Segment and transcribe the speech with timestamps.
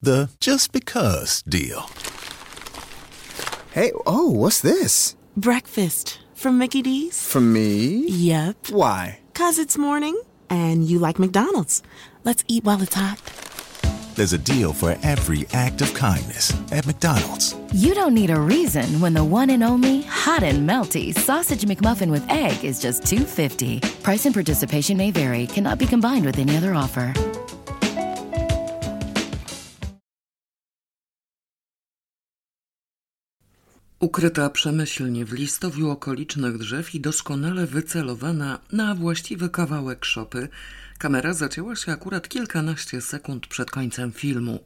[0.00, 1.88] The just because deal.
[3.72, 5.16] Hey, oh, what's this?
[5.36, 7.26] Breakfast from Mickey D's?
[7.26, 8.06] From me?
[8.08, 8.68] Yep.
[8.70, 9.20] Why?
[9.34, 11.82] Cause it's morning and you like McDonald's.
[12.24, 13.20] Let's eat while it's hot.
[14.14, 17.54] There's a deal for every act of kindness at McDonald's.
[17.74, 22.10] You don't need a reason when the one and only hot and melty sausage McMuffin
[22.10, 23.80] with egg is just 250.
[24.02, 25.46] Price and participation may vary.
[25.46, 27.12] Cannot be combined with any other offer.
[34.00, 40.48] Ukryta przemyślnie w listowiu okolicznych drzew i doskonale wycelowana na właściwy kawałek szopy,
[40.98, 44.64] kamera zacięła się akurat kilkanaście sekund przed końcem filmu.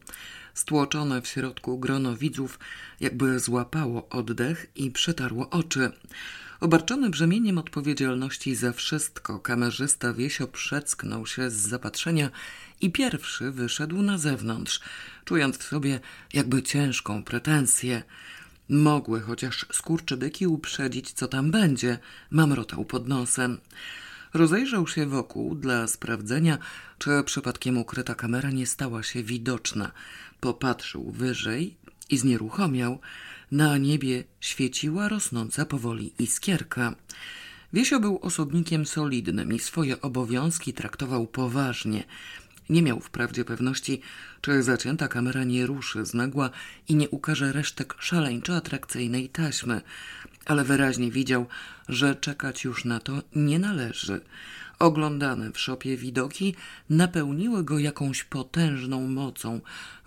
[0.54, 2.58] Stłoczone w środku grono widzów
[3.00, 5.92] jakby złapało oddech i przetarło oczy.
[6.60, 12.30] Obarczony brzemieniem odpowiedzialności za wszystko, kamerzysta Wiesio przecknął się z zapatrzenia
[12.80, 14.80] i pierwszy wyszedł na zewnątrz,
[15.24, 16.00] czując w sobie
[16.32, 18.02] jakby ciężką pretensję.
[18.70, 21.98] Mogły chociaż skurczybyki uprzedzić, co tam będzie,
[22.30, 23.58] mamrotał pod nosem.
[24.34, 26.58] Rozejrzał się wokół dla sprawdzenia,
[26.98, 29.92] czy przypadkiem ukryta kamera nie stała się widoczna.
[30.40, 31.76] Popatrzył wyżej
[32.10, 32.98] i znieruchomiał.
[33.52, 36.94] Na niebie świeciła rosnąca powoli iskierka.
[37.72, 42.04] Wiesio był osobnikiem solidnym i swoje obowiązki traktował poważnie.
[42.70, 44.00] Nie miał wprawdzie pewności,
[44.40, 46.50] czy zacięta kamera nie ruszy z nagła
[46.88, 49.80] i nie ukaże resztek szaleńczo atrakcyjnej taśmy,
[50.46, 51.46] ale wyraźnie widział,
[51.88, 54.20] że czekać już na to nie należy.
[54.78, 56.54] Oglądane w szopie widoki
[56.90, 59.60] napełniły go jakąś potężną mocą,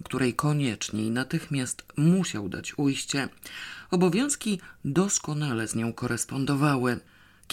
[0.04, 3.30] której koniecznie i natychmiast musiał dać ujście.
[3.92, 7.00] Obowiązki doskonale z nią korespondowały.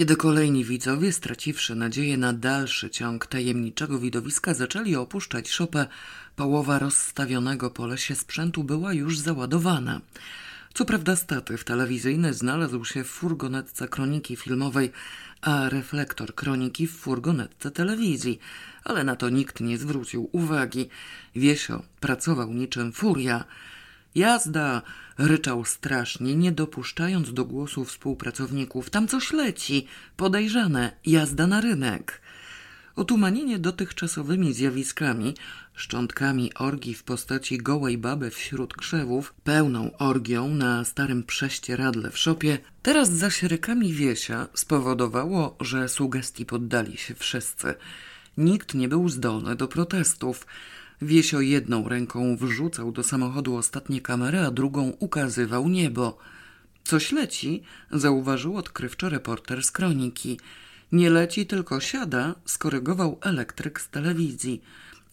[0.00, 5.86] Kiedy kolejni widzowie, straciwszy nadzieję na dalszy ciąg tajemniczego widowiska, zaczęli opuszczać szopę,
[6.36, 10.00] połowa rozstawionego po lesie sprzętu była już załadowana.
[10.74, 14.92] Co prawda statyw telewizyjny znalazł się w furgonetce kroniki filmowej,
[15.40, 18.38] a reflektor kroniki w furgonetce telewizji,
[18.84, 20.88] ale na to nikt nie zwrócił uwagi.
[21.36, 23.44] Wiesio pracował niczym furia.
[24.14, 24.82] Jazda!
[25.18, 28.90] ryczał strasznie, nie dopuszczając do głosu współpracowników.
[28.90, 32.20] Tam coś leci, podejrzane, jazda na rynek.
[32.96, 35.34] Otumanienie dotychczasowymi zjawiskami,
[35.74, 42.58] szczątkami orgii w postaci gołej baby wśród krzewów, pełną orgią na starym prześcieradle w szopie,
[42.82, 47.74] teraz za sierykami Wiesia spowodowało, że sugestii poddali się wszyscy.
[48.36, 50.46] Nikt nie był zdolny do protestów.
[51.02, 56.18] Wiesio jedną ręką wrzucał do samochodu ostatnie kamery, a drugą ukazywał niebo.
[56.84, 57.62] Coś leci,
[57.92, 60.40] zauważył odkrywczo reporter z kroniki.
[60.92, 64.62] Nie leci, tylko siada, skorygował elektryk z telewizji.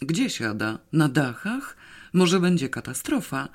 [0.02, 0.80] Gdzie siada?
[0.94, 1.78] Na dachach?
[2.14, 3.50] Może będzie katastrofa?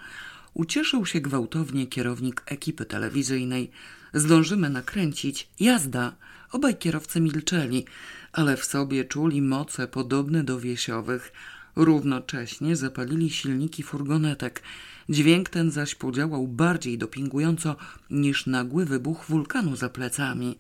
[0.55, 3.71] Ucieszył się gwałtownie kierownik ekipy telewizyjnej.
[4.15, 5.49] Zdążymy nakręcić.
[5.61, 6.13] Jazda!
[6.53, 7.85] Obaj kierowcy milczeli,
[8.33, 11.33] ale w sobie czuli moce podobne do wiesiowych.
[11.77, 14.63] Równocześnie zapalili silniki furgonetek.
[15.09, 17.77] Dźwięk ten zaś podziałał bardziej dopingująco
[18.11, 20.59] niż nagły wybuch wulkanu za plecami.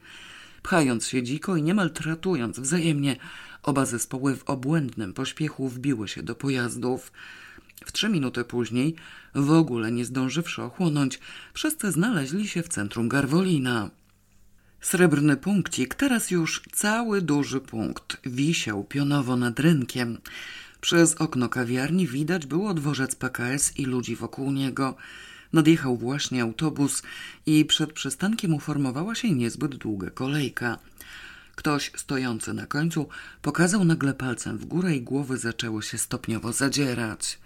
[0.63, 3.17] Pchając się dziko i niemal tratując wzajemnie,
[3.63, 7.13] oba zespoły w obłędnym pośpiechu wbiły się do pojazdów.
[7.87, 8.95] W trzy minuty później,
[9.35, 11.19] w ogóle nie zdążywszy ochłonąć,
[11.55, 13.91] wszyscy znaleźli się w centrum Garwolina.
[14.81, 20.19] Srebrny punkcik, teraz już cały duży punkt, wisiał pionowo nad rynkiem.
[20.83, 24.97] Przez okno kawiarni widać było dworzec PKS i ludzi wokół niego.
[25.53, 27.03] Nadjechał właśnie autobus
[27.47, 30.79] i przed przystankiem uformowała się niezbyt długa kolejka.
[31.55, 33.09] Ktoś stojący na końcu
[33.43, 37.39] pokazał nagle palcem w górę i głowy zaczęły się stopniowo zadzierać.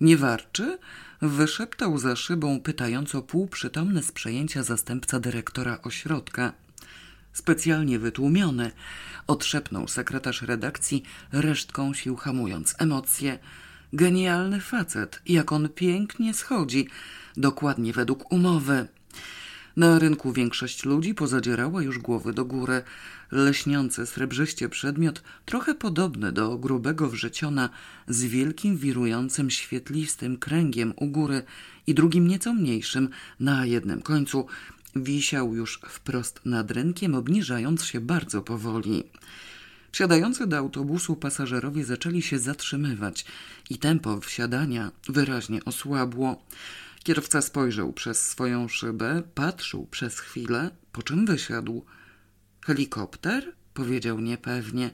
[0.00, 0.78] Nie warczy?
[1.22, 6.52] Wyszeptał za szybą pytająco półprzytomny z przejęcia zastępca dyrektora ośrodka.
[7.32, 8.70] Specjalnie wytłumiony,
[9.26, 11.02] odszepnął sekretarz redakcji,
[11.32, 13.38] resztką sił hamując emocje.
[13.92, 16.88] Genialny facet, jak on pięknie schodzi,
[17.36, 18.88] dokładnie według umowy.
[19.76, 22.82] Na rynku większość ludzi pozadzierała już głowy do góry.
[23.30, 27.70] Leśniący srebrzyście przedmiot, trochę podobny do grubego wrzeciona,
[28.08, 31.42] z wielkim wirującym świetlistym kręgiem u góry
[31.86, 33.08] i drugim nieco mniejszym
[33.40, 34.46] na jednym końcu,
[35.02, 39.04] wisiał już wprost nad rynkiem, obniżając się bardzo powoli.
[39.92, 43.24] Wsiadający do autobusu pasażerowie zaczęli się zatrzymywać
[43.70, 46.46] i tempo wsiadania wyraźnie osłabło.
[47.02, 51.84] Kierowca spojrzał przez swoją szybę, patrzył przez chwilę, po czym wysiadł.
[52.64, 53.52] Helikopter?
[53.74, 54.90] powiedział niepewnie.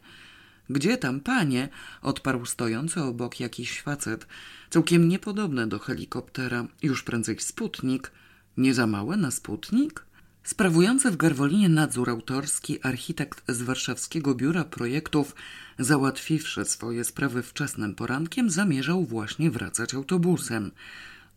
[0.71, 1.69] Gdzie tam, panie?
[2.03, 4.27] odparł stojący obok jakiś facet,
[4.71, 8.12] całkiem niepodobny do helikoptera, już prędzej sputnik.
[8.56, 10.06] Nie za małe na sputnik?
[10.45, 15.35] Sprawujący w Garwolinie nadzór autorski architekt z warszawskiego biura projektów,
[15.79, 20.71] załatwiwszy swoje sprawy wczesnym porankiem, zamierzał właśnie wracać autobusem.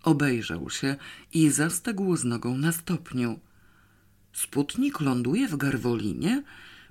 [0.04, 0.96] Obejrzał się
[1.34, 3.40] i zastegł z nogą na stopniu.
[4.34, 6.44] Sputnik ląduje w Garwolinie?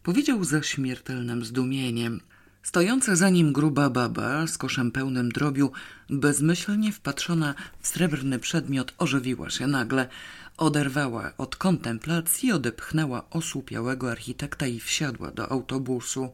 [0.02, 2.20] Powiedział ze śmiertelnym zdumieniem.
[2.66, 5.72] Stojąca za nim gruba baba z koszem pełnym drobiu,
[6.10, 10.08] bezmyślnie wpatrzona w srebrny przedmiot, ożywiła się nagle.
[10.56, 16.32] Oderwała od kontemplacji, odepchnęła osłupiałego architekta i wsiadła do autobusu.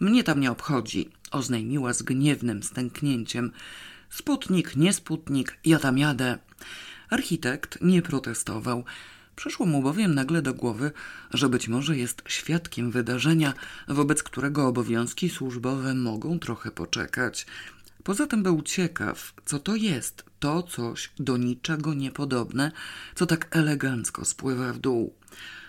[0.00, 3.52] Mnie tam nie obchodzi, oznajmiła z gniewnym stęknięciem.
[4.10, 6.38] Sputnik, nie sputnik, ja tam jadę.
[7.10, 8.84] Architekt nie protestował.
[9.36, 10.90] Przyszło mu bowiem nagle do głowy,
[11.30, 13.54] że być może jest świadkiem wydarzenia,
[13.88, 17.46] wobec którego obowiązki służbowe mogą trochę poczekać.
[18.04, 22.72] Poza tym był ciekaw, co to jest, to coś do niczego niepodobne,
[23.14, 25.14] co tak elegancko spływa w dół.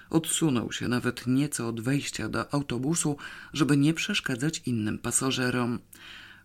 [0.10, 3.18] Odsunął się nawet nieco od wejścia do autobusu,
[3.54, 5.80] żeby nie przeszkadzać innym pasażerom.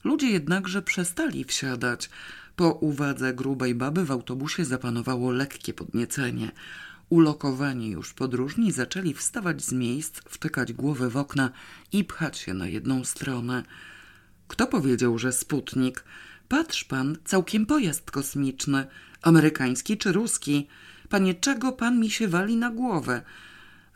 [0.05, 2.11] Ludzie jednakże przestali wsiadać.
[2.57, 6.51] Po uwadze grubej baby w autobusie zapanowało lekkie podniecenie.
[7.11, 11.51] Ulokowani już podróżni zaczęli wstawać z miejsc, wtykać głowy w okna
[11.93, 13.63] i pchać się na jedną stronę.
[14.49, 16.05] Kto powiedział, że Sputnik?
[16.49, 18.87] Patrz pan, całkiem pojazd kosmiczny.
[19.23, 20.69] Amerykański czy ruski?
[21.09, 23.23] Panie, czego pan mi się wali na głowę?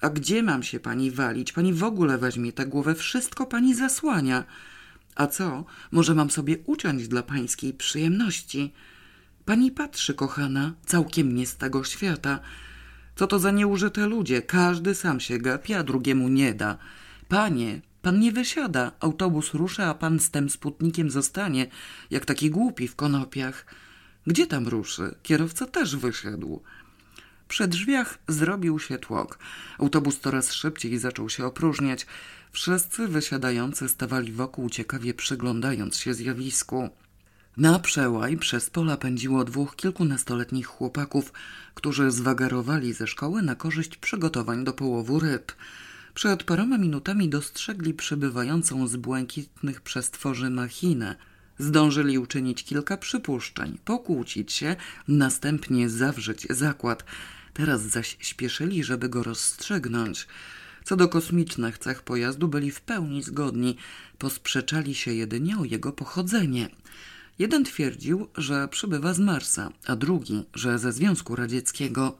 [0.00, 1.52] A gdzie mam się pani walić?
[1.52, 4.44] Pani w ogóle weźmie tę głowę, wszystko pani zasłania.
[5.14, 5.64] A co?
[5.92, 8.72] Może mam sobie uciąć dla pańskiej przyjemności?
[9.44, 12.40] Pani patrzy, kochana, całkiem nie z tego świata.
[13.16, 14.42] Co to za nieużyte ludzie?
[14.42, 16.78] Każdy sam się gapi, a drugiemu nie da.
[17.28, 18.92] Panie, pan nie wysiada.
[19.00, 21.66] Autobus rusza, a pan z tym sputnikiem zostanie,
[22.10, 23.66] jak taki głupi w konopiach.
[24.26, 25.14] Gdzie tam ruszy?
[25.22, 26.62] Kierowca też wysiadł.
[27.48, 29.38] Przy drzwiach zrobił się tłok.
[29.78, 32.06] Autobus coraz szybciej zaczął się opróżniać.
[32.52, 36.90] Wszyscy wysiadający stawali wokół, ciekawie przyglądając się zjawisku.
[37.56, 41.32] Na przełaj przez pola pędziło dwóch kilkunastoletnich chłopaków,
[41.74, 45.52] którzy zwagarowali ze szkoły na korzyść przygotowań do połowu ryb.
[46.14, 51.16] Przed paroma minutami dostrzegli przybywającą z błękitnych przestworzy machinę.
[51.58, 54.76] Zdążyli uczynić kilka przypuszczeń, pokłócić się,
[55.08, 57.04] następnie zawrzeć zakład.
[57.52, 60.26] Teraz zaś śpieszyli, żeby go rozstrzygnąć.
[60.84, 63.76] Co do kosmicznych cech pojazdu byli w pełni zgodni,
[64.18, 66.68] posprzeczali się jedynie o jego pochodzenie.
[67.38, 72.18] Jeden twierdził, że przybywa z Marsa, a drugi, że ze Związku Radzieckiego.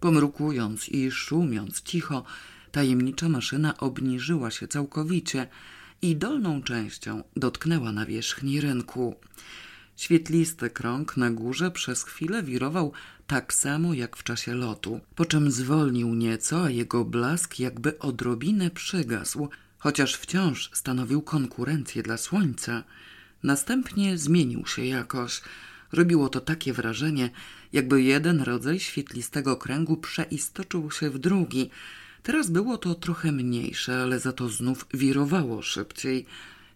[0.00, 2.24] Pomrukując i szumiąc cicho,
[2.72, 5.48] tajemnicza maszyna obniżyła się całkowicie
[6.02, 9.14] i dolną częścią dotknęła nawierzchni rynku.
[9.96, 12.92] Świetlisty krąg na górze przez chwilę wirował
[13.26, 18.70] tak samo jak w czasie lotu, po czym zwolnił nieco, a jego blask jakby odrobinę
[18.70, 22.84] przygasł, chociaż wciąż stanowił konkurencję dla słońca.
[23.42, 25.40] Następnie zmienił się jakoś.
[25.92, 27.30] Robiło to takie wrażenie,
[27.72, 31.70] jakby jeden rodzaj świetlistego kręgu przeistoczył się w drugi.
[32.22, 36.26] Teraz było to trochę mniejsze, ale za to znów wirowało szybciej.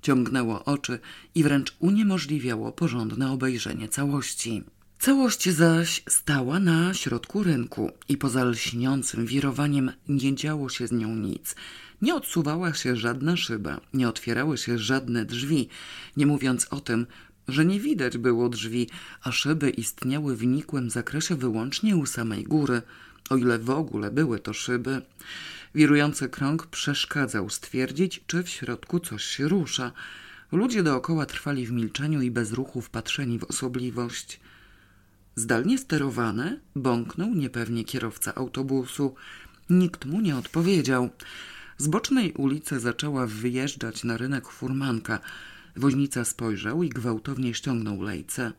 [0.02, 0.98] Ciągnęło oczy
[1.34, 4.62] i wręcz uniemożliwiało porządne obejrzenie całości.
[5.02, 11.16] Całość zaś stała na środku rynku i poza lśniącym wirowaniem nie działo się z nią
[11.16, 11.56] nic.
[12.02, 15.68] Nie odsuwała się żadna szyba, nie otwierały się żadne drzwi,
[16.16, 17.06] nie mówiąc o tym,
[17.48, 18.88] że nie widać było drzwi,
[19.22, 22.82] a szyby istniały w nikłym zakresie wyłącznie u samej góry,
[23.30, 25.02] o ile w ogóle były to szyby.
[25.74, 29.92] Wirujący krąg przeszkadzał stwierdzić, czy w środku coś się rusza.
[30.52, 34.40] Ludzie dookoła trwali w milczeniu i bez ruchu wpatrzeni w osobliwość.
[35.36, 39.14] Zdalnie sterowane bąknął niepewnie kierowca autobusu.
[39.70, 41.10] Nikt mu nie odpowiedział.
[41.78, 45.18] Z bocznej ulicy zaczęła wyjeżdżać na rynek furmanka.
[45.76, 48.52] Woźnica spojrzał i gwałtownie ściągnął lejce.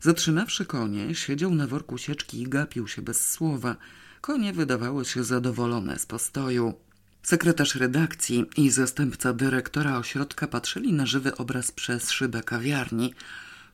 [0.00, 3.76] Zatrzymawszy konie, siedział na worku sieczki i gapił się bez słowa.
[4.20, 6.74] Konie wydawały się zadowolone z postoju.
[7.22, 13.14] Sekretarz redakcji i zastępca dyrektora ośrodka patrzyli na żywy obraz przez szybę kawiarni.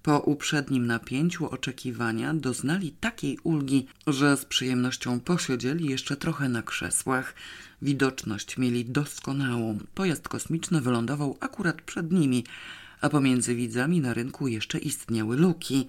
[0.09, 7.35] Po uprzednim napięciu oczekiwania doznali takiej ulgi, że z przyjemnością posiedzieli jeszcze trochę na krzesłach.
[7.83, 9.79] Widoczność mieli doskonałą.
[9.95, 12.45] Pojazd kosmiczny wylądował akurat przed nimi,
[13.01, 15.89] a pomiędzy widzami na rynku jeszcze istniały luki.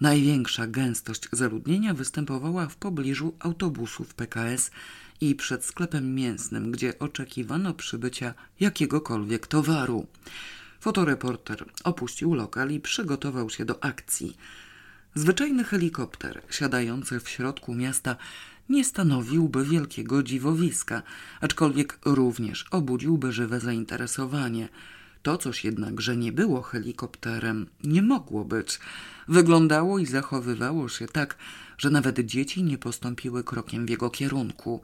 [0.00, 4.70] Największa gęstość zaludnienia występowała w pobliżu autobusów PKS
[5.20, 10.06] i przed sklepem mięsnym, gdzie oczekiwano przybycia jakiegokolwiek towaru.
[10.86, 14.36] Fotoreporter opuścił lokal i przygotował się do akcji.
[15.14, 18.16] Zwyczajny helikopter siadający w środku miasta
[18.68, 21.02] nie stanowiłby wielkiego dziwowiska,
[21.40, 24.68] aczkolwiek również obudziłby żywe zainteresowanie.
[25.22, 28.78] To coś jednakże nie było helikopterem, nie mogło być.
[29.28, 31.36] Wyglądało i zachowywało się tak,
[31.78, 34.82] że nawet dzieci nie postąpiły krokiem w jego kierunku.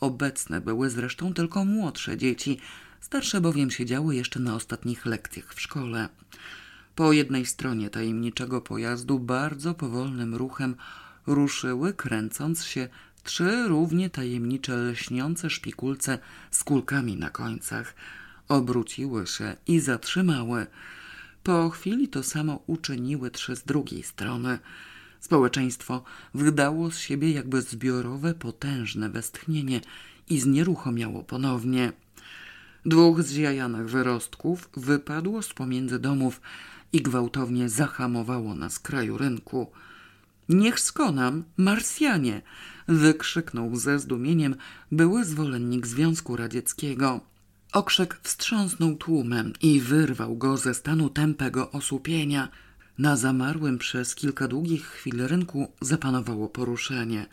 [0.00, 2.58] Obecne były zresztą tylko młodsze dzieci,
[3.00, 6.08] starsze bowiem siedziały jeszcze na ostatnich lekcjach w szkole.
[6.94, 10.76] Po jednej stronie tajemniczego pojazdu bardzo powolnym ruchem
[11.26, 12.88] ruszyły, kręcąc się,
[13.24, 16.18] trzy równie tajemnicze lśniące szpikulce
[16.50, 17.94] z kulkami na końcach.
[18.48, 20.66] Obróciły się i zatrzymały.
[21.42, 24.58] Po chwili to samo uczyniły trzy z drugiej strony.
[25.20, 29.80] Społeczeństwo wydało z siebie jakby zbiorowe, potężne westchnienie
[30.28, 31.92] i znieruchomiało ponownie.
[32.86, 36.40] Dwóch zjajanych wyrostków wypadło z pomiędzy domów
[36.92, 39.70] i gwałtownie zahamowało na skraju rynku.
[40.48, 42.42] Niech skonam, Marsjanie!
[42.88, 44.56] wykrzyknął ze zdumieniem
[44.92, 47.20] były zwolennik Związku Radzieckiego.
[47.72, 52.48] Okrzyk wstrząsnął tłumem i wyrwał go ze stanu tępego osłupienia.
[52.98, 57.26] Na zamarłym przez kilka długich chwil rynku zapanowało poruszenie.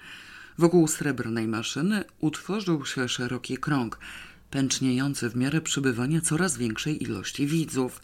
[0.58, 4.00] Wokół srebrnej maszyny utworzył się szeroki krąg,
[4.56, 8.02] pęczniejący w miarę przybywania coraz większej ilości widzów.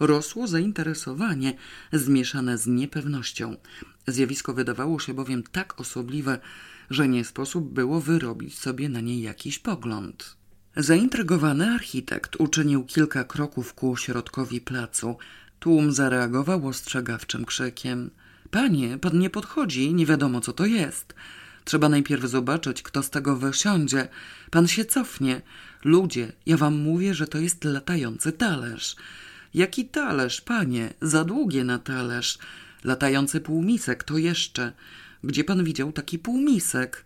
[0.00, 1.54] Rosło zainteresowanie,
[1.92, 3.56] zmieszane z niepewnością.
[4.06, 6.38] Zjawisko wydawało się bowiem tak osobliwe,
[6.90, 10.36] że nie sposób było wyrobić sobie na nie jakiś pogląd.
[10.76, 15.16] Zaintrygowany architekt uczynił kilka kroków ku środkowi placu.
[15.60, 18.10] Tłum zareagował ostrzegawczym krzykiem.
[18.50, 21.14] Panie, pan nie podchodzi, nie wiadomo co to jest.
[21.64, 24.08] Trzeba najpierw zobaczyć, kto z tego wysiądzie.
[24.50, 25.42] Pan się cofnie.
[25.84, 28.96] Ludzie, ja wam mówię, że to jest latający talerz.
[29.54, 30.94] Jaki talerz, panie?
[31.02, 32.38] Za długie na talerz.
[32.84, 34.72] Latający półmisek, to jeszcze.
[35.24, 37.04] Gdzie pan widział taki półmisek?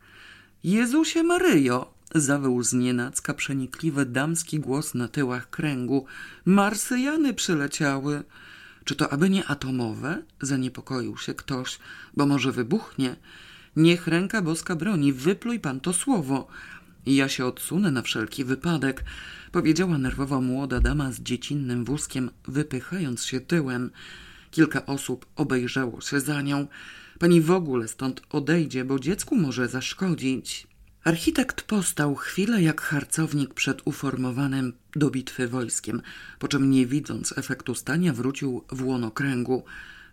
[0.64, 1.94] Jezusie Maryjo!
[2.14, 6.06] Zawył znienacka przenikliwy damski głos na tyłach kręgu.
[6.44, 8.22] Marsyjany przyleciały.
[8.84, 10.22] Czy to aby nie atomowe?
[10.40, 11.78] Zaniepokoił się ktoś,
[12.16, 13.16] bo może wybuchnie.
[13.76, 16.48] Niech ręka boska broni, wypluj pan to słowo.
[17.16, 19.04] Ja się odsunę na wszelki wypadek,
[19.52, 23.90] powiedziała nerwowo młoda dama z dziecinnym wózkiem, wypychając się tyłem.
[24.50, 26.66] Kilka osób obejrzało się za nią.
[27.18, 30.66] Pani w ogóle stąd odejdzie, bo dziecku może zaszkodzić.
[31.04, 36.02] Architekt postał chwilę jak harcownik przed uformowanym do bitwy wojskiem,
[36.38, 39.64] po czym nie widząc efektu stania wrócił w łono kręgu.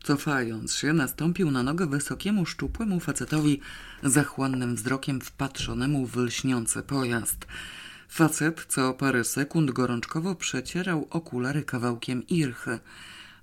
[0.06, 3.62] Cofając się, nastąpił na nogę wysokiemu, szczupłemu facetowi,
[4.04, 7.48] zachłannym wzrokiem wpatrzonemu w lśniący pojazd.
[8.10, 12.80] Facet co parę sekund gorączkowo przecierał okulary kawałkiem irchy.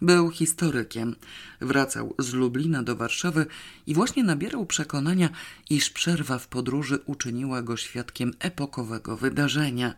[0.03, 1.17] Był historykiem.
[1.61, 3.47] Wracał z Lublina do Warszawy
[3.87, 5.29] i właśnie nabierał przekonania,
[5.71, 9.95] iż przerwa w podróży uczyniła go świadkiem epokowego wydarzenia.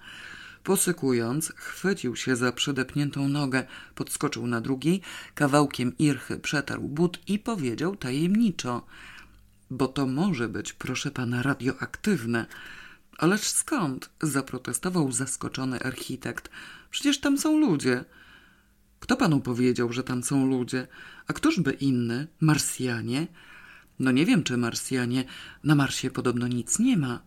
[0.64, 5.00] Posykując, chwycił się za przedepniętą nogę, podskoczył na drugiej,
[5.34, 8.82] kawałkiem irchy przetarł but i powiedział tajemniczo–
[9.70, 12.46] bo to może być, proszę pana, radioaktywne.
[13.18, 14.10] Ależ skąd?
[14.22, 16.50] zaprotestował zaskoczony architekt.
[16.90, 18.04] Przecież tam są ludzie.
[19.00, 20.86] Kto panu powiedział, że tam są ludzie?
[21.26, 22.26] A któż by inny?
[22.40, 23.26] Marsjanie?
[23.98, 25.24] No nie wiem, czy Marsjanie.
[25.64, 27.22] Na Marsie podobno nic nie ma.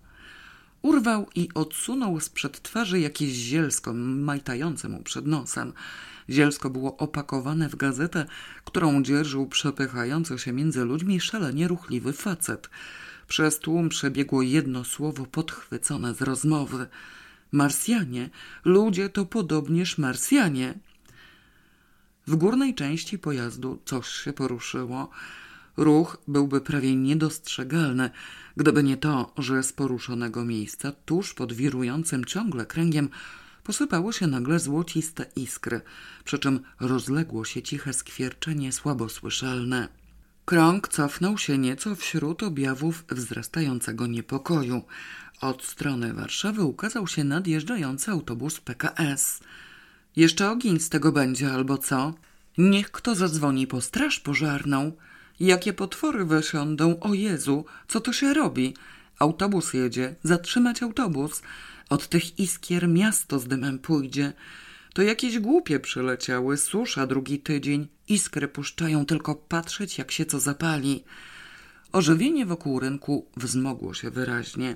[0.87, 5.73] Urwał i odsunął sprzed twarzy jakieś zielsko majtające mu przed nosem.
[6.29, 8.25] Zielsko było opakowane w gazetę,
[8.65, 12.69] którą dzierżył przepychający się między ludźmi szalenie ruchliwy facet.
[13.27, 16.87] Przez tłum przebiegło jedno słowo podchwycone z rozmowy.
[17.51, 18.29] Marsjanie,
[18.65, 20.79] ludzie to podobnież Marsjanie.
[22.27, 25.09] W górnej części pojazdu coś się poruszyło.
[25.77, 28.09] Ruch byłby prawie niedostrzegalny,
[28.57, 33.09] gdyby nie to, że z poruszonego miejsca, tuż pod wirującym ciągle kręgiem,
[33.63, 35.81] posypały się nagle złociste iskry,
[36.23, 39.87] przy czym rozległo się ciche skwierczenie słabo słyszalne.
[40.45, 44.81] Krąg cofnął się nieco wśród objawów wzrastającego niepokoju.
[45.41, 49.39] Od strony Warszawy ukazał się nadjeżdżający autobus PKS.
[50.15, 52.13] Jeszcze ogień z tego będzie, albo co?
[52.57, 54.91] Niech kto zadzwoni po straż pożarną.
[55.39, 58.73] Jakie potwory wysiądą, o Jezu, co to się robi?
[59.19, 61.41] Autobus jedzie, zatrzymać autobus.
[61.89, 64.33] Od tych iskier miasto z dymem pójdzie.
[64.93, 67.87] To jakieś głupie przyleciały, susza drugi tydzień.
[68.09, 71.03] Iskry puszczają, tylko patrzeć jak się co zapali.
[71.91, 74.75] Ożywienie wokół rynku wzmogło się wyraźnie.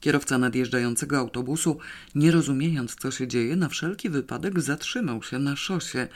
[0.00, 1.78] Kierowca nadjeżdżającego autobusu,
[2.14, 6.08] nie rozumiejąc co się dzieje, na wszelki wypadek zatrzymał się na szosie.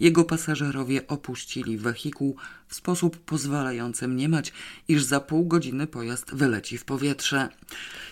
[0.00, 2.36] Jego pasażerowie opuścili wehikuł
[2.68, 4.52] w sposób pozwalający mniemać,
[4.88, 7.48] iż za pół godziny pojazd wyleci w powietrze.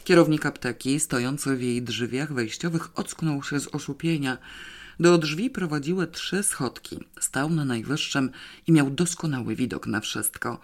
[0.05, 4.39] Kierownik apteki, stojący w jej drzwiach wejściowych, ocknął się z osłupienia.
[5.01, 6.99] Do drzwi prowadziły trzy schodki.
[7.21, 8.31] Stał na najwyższym
[8.67, 10.61] i miał doskonały widok na wszystko.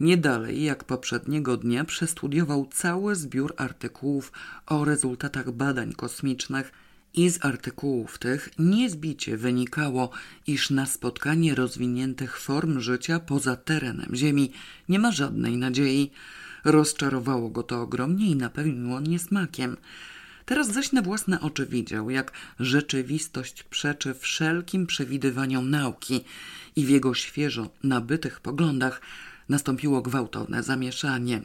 [0.00, 4.32] Nie dalej jak poprzedniego dnia przestudiował cały zbiór artykułów
[4.66, 6.72] o rezultatach badań kosmicznych
[7.14, 10.10] i z artykułów tych niezbicie wynikało,
[10.46, 14.52] iż na spotkanie rozwiniętych form życia poza terenem Ziemi
[14.88, 16.10] nie ma żadnej nadziei.
[16.64, 19.76] Rozczarowało go to ogromnie i napełniło niesmakiem.
[20.44, 26.24] Teraz zaś na własne oczy widział, jak rzeczywistość przeczy wszelkim przewidywaniom nauki
[26.76, 29.00] i w jego świeżo nabytych poglądach
[29.48, 31.42] nastąpiło gwałtowne zamieszanie.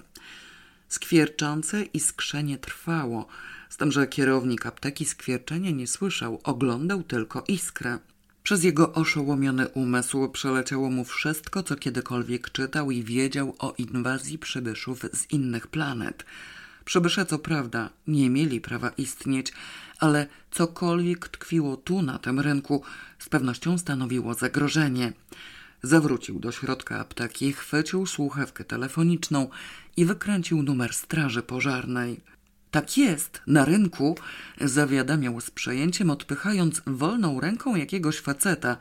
[0.87, 3.27] Skwierczące iskrzenie trwało,
[3.69, 7.99] z tym, że kierownik apteki skwierczenia nie słyszał, oglądał tylko iskrę.
[8.43, 15.01] Przez jego oszołomiony umysł przeleciało mu wszystko, co kiedykolwiek czytał i wiedział o inwazji przybyszów
[15.13, 16.25] z innych planet.
[16.85, 19.53] Przybysze, co prawda, nie mieli prawa istnieć,
[19.99, 22.83] ale cokolwiek tkwiło tu na tym rynku,
[23.19, 25.13] z pewnością stanowiło zagrożenie.
[25.83, 29.49] Zawrócił do środka apteki, chwycił słuchawkę telefoniczną
[29.97, 32.19] i wykręcił numer straży pożarnej.
[32.71, 34.17] Tak jest, na rynku,
[34.61, 38.77] zawiadamiał z przejęciem, odpychając wolną ręką jakiegoś faceta,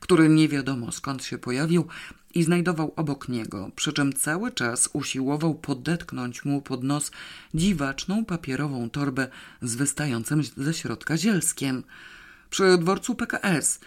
[0.00, 1.86] który nie wiadomo skąd się pojawił
[2.34, 7.10] i znajdował obok niego, przy czym cały czas usiłował podetknąć mu pod nos
[7.54, 9.28] dziwaczną papierową torbę
[9.62, 11.82] z wystającym ze środka zielskiem.
[12.50, 13.80] Przy dworcu PKS.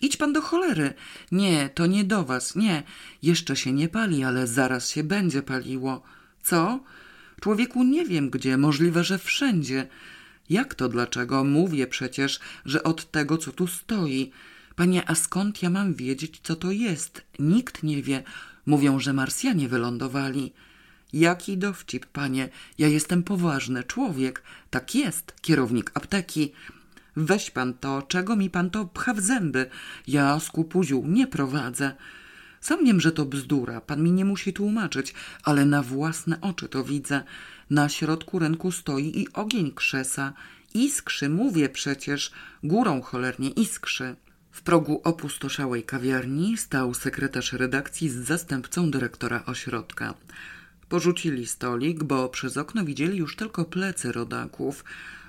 [0.00, 0.94] Idź pan do cholery.
[1.32, 2.82] Nie, to nie do was, nie.
[3.22, 6.02] Jeszcze się nie pali, ale zaraz się będzie paliło.
[6.42, 6.80] Co?
[7.42, 9.86] Człowieku nie wiem gdzie, możliwe, że wszędzie.
[10.50, 11.44] Jak to dlaczego?
[11.44, 14.30] Mówię przecież, że od tego, co tu stoi.
[14.76, 17.22] Panie, a skąd ja mam wiedzieć, co to jest?
[17.38, 18.22] Nikt nie wie.
[18.66, 20.52] Mówią, że Marsjanie wylądowali.
[21.12, 22.48] Jaki dowcip, panie?
[22.78, 24.42] Ja jestem poważny człowiek.
[24.70, 26.52] Tak jest, kierownik apteki.
[27.16, 29.70] Weź pan to, czego mi pan to pcha w zęby?
[30.06, 31.92] Ja skupuziu nie prowadzę.
[32.62, 36.84] Sam wiem, że to bzdura, pan mi nie musi tłumaczyć, ale na własne oczy to
[36.84, 37.22] widzę.
[37.70, 40.32] Na środku rynku stoi i ogień krzesa.
[40.74, 44.16] Iskrzy, mówię przecież, górą cholernie iskrzy.
[44.50, 50.14] W progu opustoszałej kawiarni stał sekretarz redakcji z zastępcą dyrektora ośrodka.
[50.88, 54.84] Porzucili stolik, bo przez okno widzieli już tylko plecy rodaków.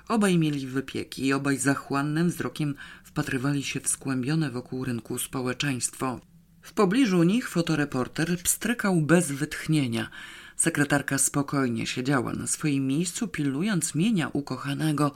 [0.08, 6.20] Obaj mieli wypieki i obaj zachłannym wzrokiem wpatrywali się w skłębione wokół rynku społeczeństwo.
[6.64, 10.10] W pobliżu nich fotoreporter pstrykał bez wytchnienia.
[10.56, 15.14] Sekretarka spokojnie siedziała na swoim miejscu, pilnując mienia ukochanego,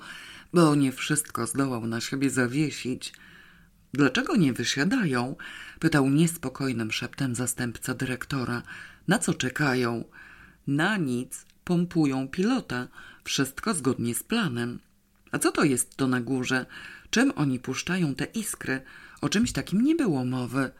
[0.52, 3.12] bo nie wszystko zdołał na siebie zawiesić.
[3.92, 5.36] Dlaczego nie wysiadają?
[5.80, 8.62] pytał niespokojnym szeptem zastępca dyrektora.
[9.08, 10.04] Na co czekają?
[10.66, 11.46] Na nic.
[11.64, 12.88] Pompują pilota.
[13.24, 14.78] Wszystko zgodnie z planem.
[15.32, 16.66] A co to jest to na górze?
[17.10, 18.80] Czym oni puszczają te iskry?
[19.20, 20.70] O czymś takim nie było mowy.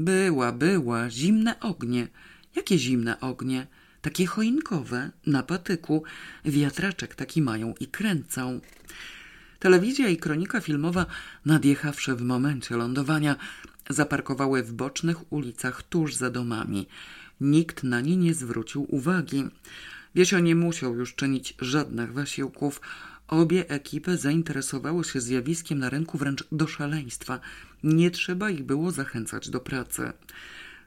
[0.00, 2.08] Była, była, zimne ognie.
[2.56, 3.66] Jakie zimne ognie?
[4.02, 6.02] Takie choinkowe, na patyku.
[6.44, 8.60] Wiatraczek taki mają i kręcą.
[9.58, 11.06] Telewizja i kronika filmowa,
[11.44, 13.36] nadjechawszy w momencie lądowania,
[13.90, 16.86] zaparkowały w bocznych ulicach tuż za domami.
[17.40, 19.44] Nikt na nie nie zwrócił uwagi.
[20.14, 22.80] Wiesio nie musiał już czynić żadnych wysiłków.
[23.28, 27.40] Obie ekipy zainteresowały się zjawiskiem na rynku wręcz do szaleństwa.
[27.82, 30.12] Nie trzeba ich było zachęcać do pracy.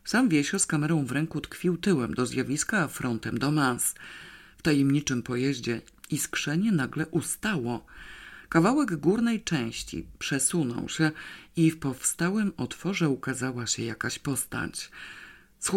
[0.05, 3.95] Sam Wiesio z kamerą w ręku tkwił tyłem do zjawiska, a frontem do mas.
[4.57, 7.85] W tajemniczym pojeździe iskrzenie nagle ustało.
[8.49, 11.11] Kawałek górnej części przesunął się
[11.55, 14.91] i w powstałym otworze ukazała się jakaś postać.
[15.59, 15.71] Z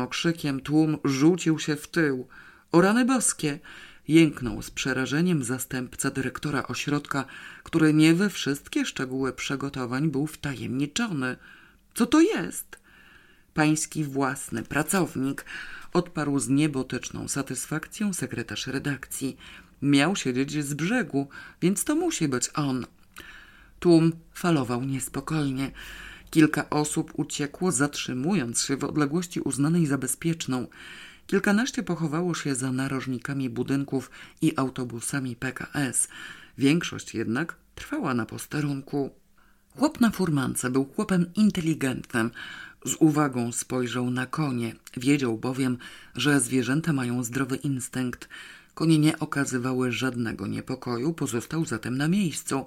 [0.00, 2.28] okrzykiem tłum rzucił się w tył.
[2.72, 3.58] O rany boskie!
[4.08, 7.24] Jęknął z przerażeniem zastępca dyrektora ośrodka,
[7.62, 11.36] który nie we wszystkie szczegóły przygotowań był wtajemniczony.
[11.94, 12.78] Co to jest?
[13.54, 15.44] Pański własny pracownik,
[15.92, 19.36] odparł z niebotyczną satysfakcją sekretarz redakcji.
[19.82, 21.28] Miał siedzieć z brzegu,
[21.62, 22.86] więc to musi być on.
[23.80, 25.70] Tłum falował niespokojnie.
[26.30, 30.66] Kilka osób uciekło, zatrzymując się w odległości uznanej za bezpieczną.
[31.26, 34.10] Kilkanaście pochowało się za narożnikami budynków
[34.42, 36.08] i autobusami PKS.
[36.58, 39.10] Większość jednak trwała na posterunku.
[39.76, 42.30] Chłop na furmance był chłopem inteligentnym.
[42.84, 44.74] Z uwagą spojrzał na konie.
[44.96, 45.78] Wiedział bowiem,
[46.14, 48.28] że zwierzęta mają zdrowy instynkt.
[48.74, 52.66] Konie nie okazywały żadnego niepokoju, pozostał zatem na miejscu.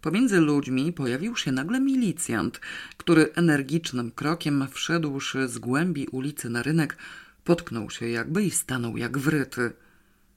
[0.00, 2.60] Pomiędzy ludźmi pojawił się nagle milicjant,
[2.96, 6.96] który energicznym krokiem wszedłszy z głębi ulicy na rynek,
[7.44, 9.72] potknął się jakby i stanął jak wryty.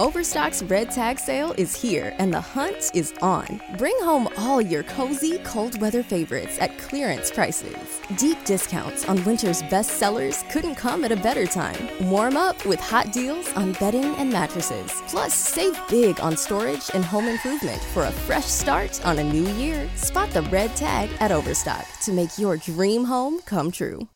[0.00, 3.60] Overstock's red tag sale is here and the hunt is on.
[3.76, 8.00] Bring home all your cozy, cold weather favorites at clearance prices.
[8.16, 11.86] Deep discounts on winter's best sellers couldn't come at a better time.
[12.08, 15.02] Warm up with hot deals on bedding and mattresses.
[15.08, 19.48] Plus, save big on storage and home improvement for a fresh start on a new
[19.62, 19.86] year.
[19.96, 24.08] Spot the red tag at Overstock to make your dream home come true.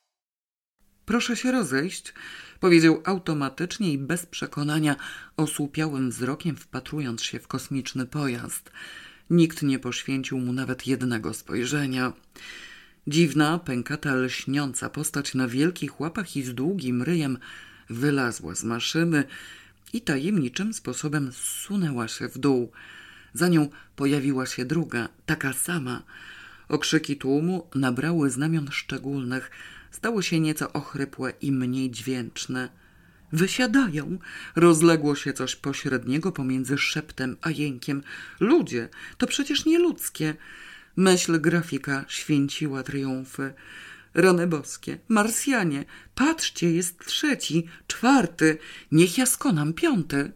[1.07, 2.13] Proszę się rozejść,
[2.65, 4.97] powiedział automatycznie i bez przekonania,
[5.37, 8.71] osłupiałym wzrokiem wpatrując się w kosmiczny pojazd.
[9.31, 12.13] Nikt nie poświęcił mu nawet jednego spojrzenia.
[13.07, 17.39] Dziwna, pękata, lśniąca postać na wielkich łapach i z długim ryjem
[17.91, 19.25] wylazła z maszyny
[19.93, 22.73] i tajemniczym sposobem zsunęła się w dół.
[23.35, 26.03] Za nią pojawiła się druga, taka sama.
[26.69, 29.51] Okrzyki tłumu nabrały znamion szczególnych,
[29.95, 32.69] stały się nieco ochrypłe i mniej dźwięczne.
[33.33, 34.19] Wysiadają!
[34.57, 38.03] Rozległo się coś pośredniego pomiędzy szeptem a jękiem.
[38.41, 40.35] Ludzie, to przecież nie ludzkie.
[40.97, 43.55] Myśl grafika święciła triumfy.
[44.15, 48.59] Rany boskie, Marsjanie, patrzcie, jest trzeci, czwarty,
[48.93, 50.33] niech ja skonam piąty.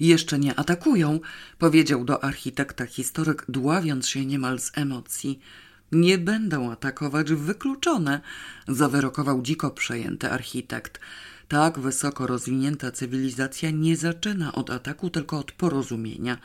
[0.00, 1.20] Jeszcze nie atakują,
[1.58, 5.40] powiedział do architekta historyk, dławiąc się niemal z emocji.
[5.92, 8.20] Nie będą atakować, wykluczone,
[8.68, 11.00] zawyrokował dziko przejęty architekt.
[11.48, 16.38] Tak wysoko rozwinięta cywilizacja nie zaczyna od ataku, tylko od porozumienia.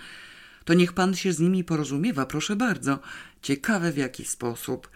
[0.66, 3.00] To niech pan się z nimi porozumiewa, proszę bardzo.
[3.42, 4.90] Ciekawe w jaki sposób.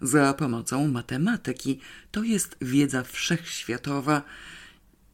[0.00, 1.80] Za pomocą matematyki.
[2.10, 4.22] To jest wiedza wszechświatowa.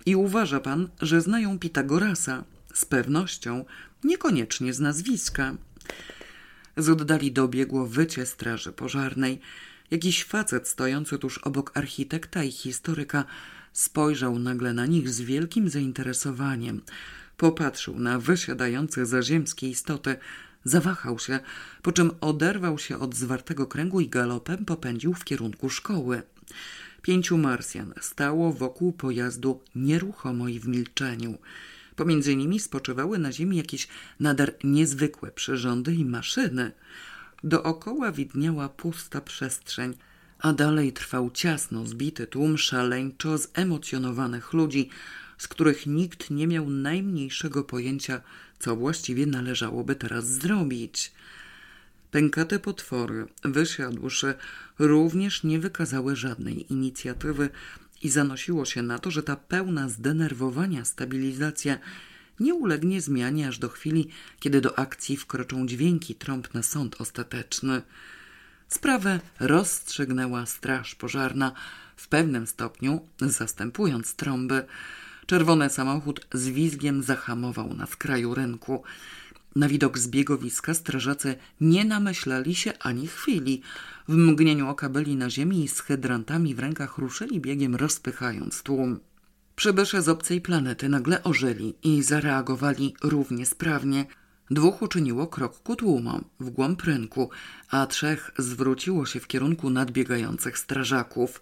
[0.07, 2.45] I uważa pan, że znają Pitagorasa?
[2.75, 3.65] Z pewnością,
[4.05, 5.55] niekoniecznie z nazwiska.
[6.77, 9.41] Z oddali dobiegło wycie straży pożarnej.
[9.91, 13.25] Jakiś facet stojący tuż obok architekta i historyka
[13.73, 16.83] spojrzał nagle na nich z wielkim zainteresowaniem.
[17.37, 20.17] Popatrzył na wysiadające zaziemskie istoty,
[20.65, 21.41] zawahał się,
[21.83, 26.23] po czym oderwał się od zwartego kręgu i galopem popędził w kierunku szkoły.
[27.03, 31.39] Pięciu Marsjan stało wokół pojazdu nieruchomo i w milczeniu.
[31.97, 33.89] Pomiędzy nimi spoczywały na ziemi jakieś
[34.21, 36.73] nader niezwykłe przyrządy i maszyny.
[37.45, 39.95] Dookoła widniała pusta przestrzeń,
[40.39, 44.89] a dalej trwał ciasno zbity tłum szaleńczo zemocjonowanych ludzi,
[45.39, 48.21] z których nikt nie miał najmniejszego pojęcia,
[48.59, 51.13] co właściwie należałoby teraz zrobić.
[52.11, 54.35] Pękate potwory, wysiadłszy,
[54.79, 57.51] również nie wykazały żadnej inicjatywy
[58.03, 61.79] i zanosiło się na to, że ta pełna zdenerwowania stabilizacja
[62.41, 64.09] nie ulegnie zmianie aż do chwili,
[64.41, 67.83] kiedy do akcji wkroczą dźwięki trąb na sąd ostateczny.
[68.69, 71.53] Sprawę rozstrzygnęła straż pożarna,
[71.97, 74.65] w pewnym stopniu zastępując trąby.
[75.27, 78.83] Czerwony samochód z wizgiem zahamował na skraju rynku.
[79.57, 83.63] Na widok zbiegowiska strażacy nie namyślali się ani chwili.
[84.09, 89.01] W mgnieniu oka byli na ziemi i z hydrantami w rękach ruszyli biegiem, rozpychając tłum.
[89.57, 94.07] Przybysze z obcej planety nagle ożyli i zareagowali równie sprawnie.
[94.51, 97.31] Dwóch uczyniło krok ku tłumom, w głąb rynku,
[97.71, 101.41] a trzech zwróciło się w kierunku nadbiegających strażaków.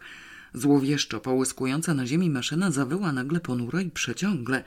[0.54, 4.64] Złowieszczo połyskująca na ziemi maszyna zawyła nagle ponuro i przeciągle,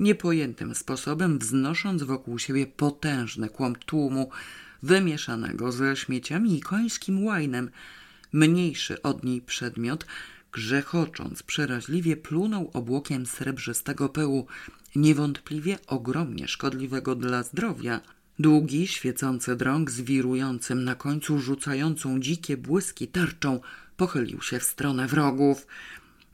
[0.00, 4.30] niepojętym sposobem wznosząc wokół siebie potężny kłąb tłumu,
[4.82, 7.70] wymieszanego ze śmieciami i końskim łajnem.
[8.32, 10.06] Mniejszy od niej przedmiot,
[10.52, 14.46] grzechocząc przeraźliwie, plunął obłokiem srebrzystego pyłu,
[14.96, 18.00] niewątpliwie ogromnie szkodliwego dla zdrowia.
[18.38, 23.60] Długi, świecący drąg z wirującym na końcu rzucającą dzikie błyski tarczą
[23.96, 25.66] pochylił się w stronę wrogów.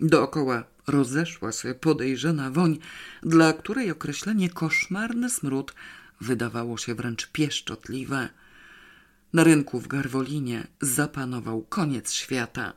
[0.00, 2.78] Dookoła rozeszła się podejrzana woń,
[3.22, 5.74] dla której określenie koszmarny smród
[6.20, 8.28] wydawało się wręcz pieszczotliwe.
[9.32, 12.72] Na rynku w Garwolinie zapanował koniec świata.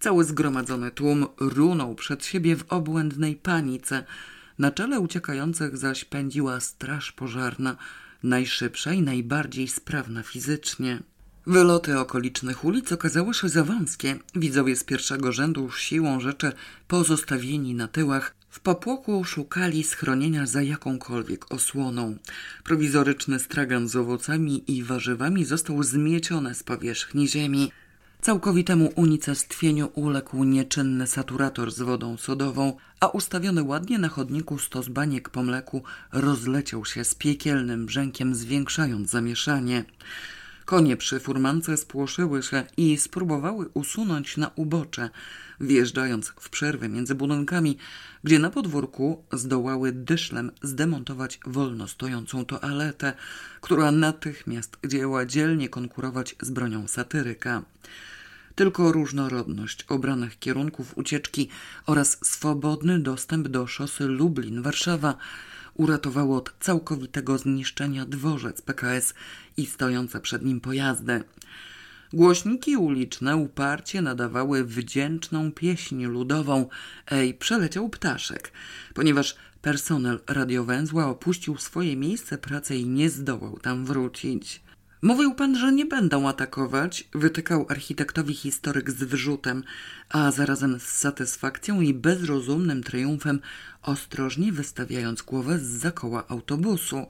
[0.00, 4.04] Cały zgromadzony tłum runął przed siebie w obłędnej panice.
[4.58, 7.76] Na czele uciekających zaś pędziła straż pożarna,
[8.22, 11.02] najszybsza i najbardziej sprawna fizycznie.
[11.46, 14.16] Wyloty okolicznych ulic okazały się za wąskie.
[14.34, 16.52] Widzowie z pierwszego rzędu siłą rzeczy
[16.88, 22.16] pozostawieni na tyłach w popłoku szukali schronienia za jakąkolwiek osłoną.
[22.64, 27.72] Prowizoryczny stragan z owocami i warzywami został zmieciony z powierzchni ziemi.
[28.20, 35.28] Całkowitemu unicestwieniu uległ nieczynny saturator z wodą sodową, a ustawiony ładnie na chodniku stos baniek
[35.28, 39.84] po mleku rozleciał się z piekielnym brzękiem, zwiększając zamieszanie.
[40.70, 45.10] Konie przy furmance spłoszyły się i spróbowały usunąć na ubocze,
[45.60, 47.76] wjeżdżając w przerwę między budynkami,
[48.24, 53.12] gdzie na podwórku zdołały dyszlem zdemontować wolno stojącą toaletę,
[53.60, 57.62] która natychmiast dzieła dzielnie konkurować z bronią satyryka.
[58.54, 61.48] Tylko różnorodność obranych kierunków ucieczki
[61.86, 65.14] oraz swobodny dostęp do szosy Lublin-Warszawa
[65.74, 69.14] uratowało od całkowitego zniszczenia dworzec PKS
[69.56, 71.24] i stojące przed nim pojazdy.
[72.12, 76.68] Głośniki uliczne uparcie nadawały wdzięczną pieśń ludową
[77.10, 78.52] Ej, przeleciał ptaszek,
[78.94, 84.62] ponieważ personel radiowęzła opuścił swoje miejsce pracy i nie zdołał tam wrócić.
[85.02, 89.64] Mówił pan, że nie będą atakować, wytykał architektowi historyk z wyrzutem,
[90.08, 93.40] a zarazem z satysfakcją i bezrozumnym triumfem,
[93.82, 97.06] ostrożnie wystawiając głowę z za koła autobusu.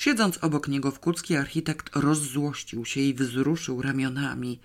[0.00, 4.60] Siedząc obok niego w kucki, architekt rozzłościł się i wzruszył ramionami.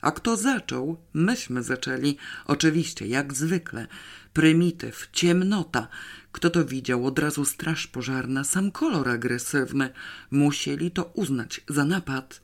[0.00, 0.96] A kto zaczął?
[1.14, 2.16] Myśmy zaczęli.
[2.46, 3.86] Oczywiście, jak zwykle.
[4.32, 5.88] Prymityw, ciemnota.
[6.32, 7.06] Kto to widział?
[7.06, 9.90] Od razu straż pożarna, sam kolor agresywny.
[10.30, 12.42] Musieli to uznać za napad.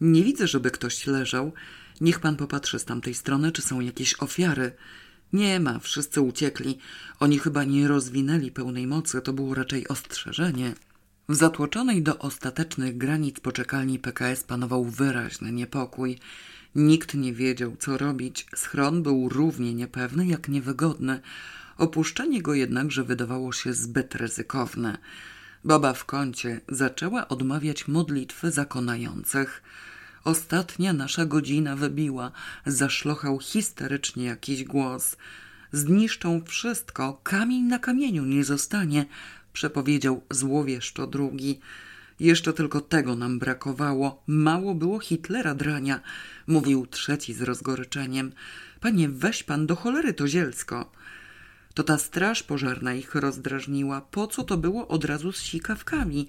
[0.00, 1.52] Nie widzę, żeby ktoś leżał.
[2.00, 4.72] Niech pan popatrzy z tamtej strony, czy są jakieś ofiary.
[5.32, 6.78] Nie ma, wszyscy uciekli.
[7.20, 10.74] Oni chyba nie rozwinęli pełnej mocy, to było raczej ostrzeżenie.
[11.30, 16.18] W zatłoczonej do ostatecznych granic poczekalni PKS panował wyraźny niepokój.
[16.74, 18.46] Nikt nie wiedział, co robić.
[18.56, 21.20] Schron był równie niepewny, jak niewygodny.
[21.78, 24.98] Opuszczenie go jednakże wydawało się zbyt ryzykowne.
[25.64, 29.62] Baba w kącie zaczęła odmawiać modlitwy zakonających.
[30.24, 32.32] Ostatnia nasza godzina wybiła,
[32.66, 35.16] zaszlochał histerycznie jakiś głos.
[35.72, 39.06] Zniszczą wszystko, kamień na kamieniu nie zostanie,
[39.52, 41.60] przepowiedział złowieszczo drugi.
[42.20, 44.22] Jeszcze tylko tego nam brakowało.
[44.26, 46.00] Mało było Hitlera drania,
[46.46, 48.32] mówił trzeci z rozgoryczeniem.
[48.80, 50.92] Panie, weź pan do cholery to zielsko.
[51.74, 54.00] To ta straż pożarna ich rozdrażniła.
[54.00, 56.28] Po co to było od razu z sikawkami?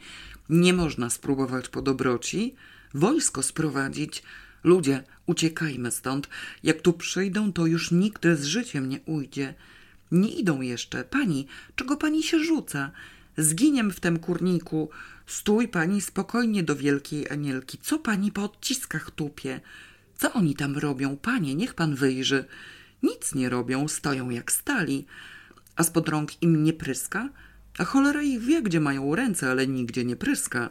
[0.50, 2.56] Nie można spróbować po dobroci?
[2.94, 4.24] Wojsko sprowadzić?
[4.64, 6.30] Ludzie, uciekajmy stąd.
[6.64, 9.54] Jak tu przyjdą, to już nikt z życiem nie ujdzie.
[10.12, 11.04] Nie idą jeszcze.
[11.04, 12.91] Pani, czego pani się rzuca?
[13.38, 14.89] Zginiem w tym kurniku.
[15.28, 17.78] Stój pani spokojnie do wielkiej anielki.
[17.78, 19.62] Co pani po odciskach tupie?
[20.17, 21.17] Co oni tam robią?
[21.17, 22.45] Panie, niech pan wyjrzy.
[23.04, 25.06] Nic nie robią, stoją jak stali.
[25.76, 27.30] A spod rąk im nie pryska?
[27.78, 30.69] A cholera ich wie, gdzie mają ręce, ale nigdzie nie pryska.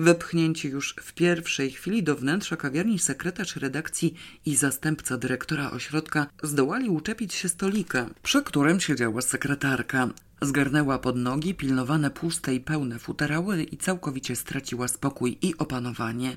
[0.00, 4.14] Wepchnięci już w pierwszej chwili do wnętrza kawiarni sekretarz redakcji
[4.46, 10.08] i zastępca dyrektora ośrodka zdołali uczepić się stolika, przy którym siedziała sekretarka.
[10.42, 16.36] Zgarnęła pod nogi pilnowane puste i pełne futerały i całkowicie straciła spokój i opanowanie.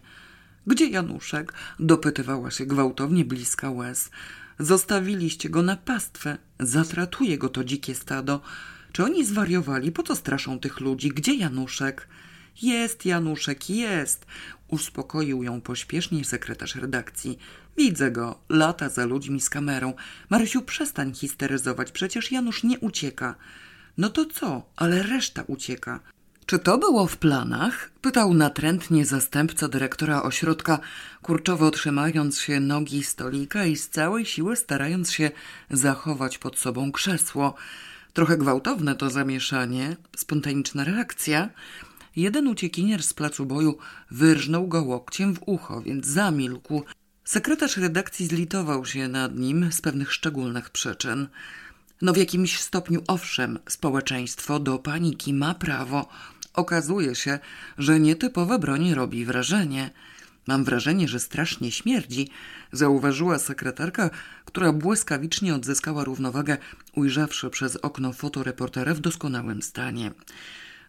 [0.67, 1.53] Gdzie Januszek?
[1.79, 4.09] dopytywała się gwałtownie bliska łez.
[4.59, 6.37] Zostawiliście go na pastwę.
[6.59, 8.41] Zatratuje go to dzikie stado.
[8.91, 9.91] Czy oni zwariowali?
[9.91, 11.09] Po co straszą tych ludzi?
[11.09, 12.07] Gdzie Januszek?
[12.61, 14.25] Jest, Januszek, jest!
[14.67, 17.37] Uspokoił ją pośpiesznie sekretarz redakcji.
[17.77, 19.93] Widzę go, lata za ludźmi z kamerą.
[20.29, 23.35] Marysiu, przestań histeryzować, przecież Janusz nie ucieka.
[23.97, 24.69] No to co?
[24.75, 25.99] Ale reszta ucieka.
[26.45, 27.91] Czy to było w planach?
[28.01, 30.79] Pytał natrętnie zastępca dyrektora ośrodka,
[31.21, 35.31] kurczowo trzymając się nogi stolika i z całej siły starając się
[35.69, 37.55] zachować pod sobą krzesło.
[38.13, 41.49] Trochę gwałtowne to zamieszanie, spontaniczna reakcja.
[42.15, 43.77] Jeden uciekinier z placu boju
[44.11, 46.83] wyrżnął go łokciem w ucho, więc zamilkł.
[47.25, 51.27] Sekretarz redakcji zlitował się nad nim z pewnych szczególnych przyczyn.
[52.01, 56.09] No w jakimś stopniu owszem, społeczeństwo do paniki ma prawo.
[56.53, 57.39] Okazuje się,
[57.77, 59.89] że nietypowa broń robi wrażenie.
[60.47, 62.29] Mam wrażenie, że strasznie śmierdzi,
[62.71, 64.09] zauważyła sekretarka,
[64.45, 66.57] która błyskawicznie odzyskała równowagę,
[66.93, 70.11] ujrzawszy przez okno fotoreportera w doskonałym stanie.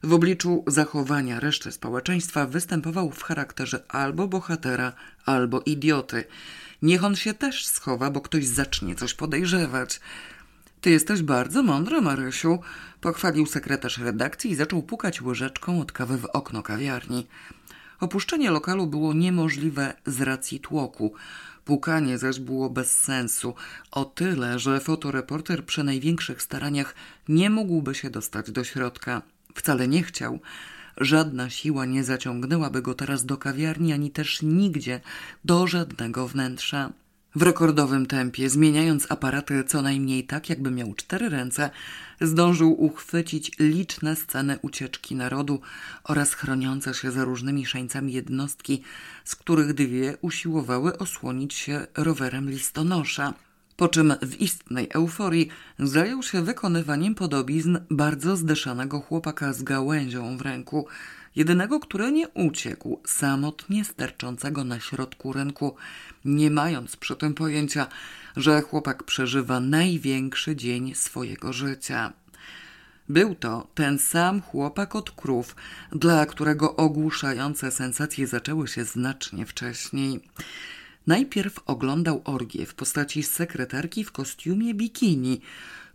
[0.05, 4.93] W obliczu zachowania reszty społeczeństwa występował w charakterze albo bohatera,
[5.27, 6.25] albo idioty.
[6.83, 10.01] Niech on się też schowa, bo ktoś zacznie coś podejrzewać.
[10.81, 12.59] Ty jesteś bardzo mądra, Marysiu,
[13.01, 17.27] pochwalił sekretarz redakcji i zaczął pukać łyżeczką od kawy w okno kawiarni.
[18.01, 21.15] Opuszczenie lokalu było niemożliwe z racji tłoku.
[21.65, 23.55] Pukanie zaś było bez sensu,
[23.91, 26.95] o tyle, że fotoreporter przy największych staraniach
[27.29, 29.23] nie mógłby się dostać do środka.
[29.55, 30.41] Wcale nie chciał.
[30.97, 35.01] Żadna siła nie zaciągnęłaby go teraz do kawiarni, ani też nigdzie
[35.45, 36.93] do żadnego wnętrza.
[37.37, 41.71] W rekordowym tempie, zmieniając aparaty co najmniej tak, jakby miał cztery ręce,
[42.21, 45.61] zdążył uchwycić liczne sceny ucieczki narodu
[46.05, 48.83] oraz chroniące się za różnymi szańcami jednostki,
[49.25, 53.35] z których dwie usiłowały osłonić się rowerem listonosza.
[53.77, 60.41] Po czym w istnej euforii zajął się wykonywaniem podobizn bardzo zdeszanego chłopaka z gałęzią w
[60.41, 60.87] ręku,
[61.37, 65.77] jedynego, który nie uciekł, samotnie sterczącego na środku rynku,
[66.25, 67.87] nie mając przy tym pojęcia,
[68.37, 72.13] że chłopak przeżywa największy dzień swojego życia.
[73.09, 75.57] Był to ten sam chłopak od krów,
[75.93, 80.21] dla którego ogłuszające sensacje zaczęły się znacznie wcześniej.
[81.07, 85.41] Najpierw oglądał orgię w postaci sekretarki w kostiumie bikini,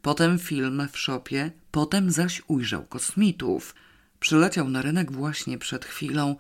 [0.01, 3.75] potem film w szopie, potem zaś ujrzał kosmitów.
[4.19, 6.35] Przyleciał na rynek właśnie przed chwilą,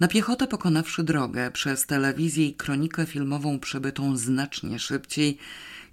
[0.00, 5.38] na piechotę pokonawszy drogę przez telewizję i kronikę filmową przebytą znacznie szybciej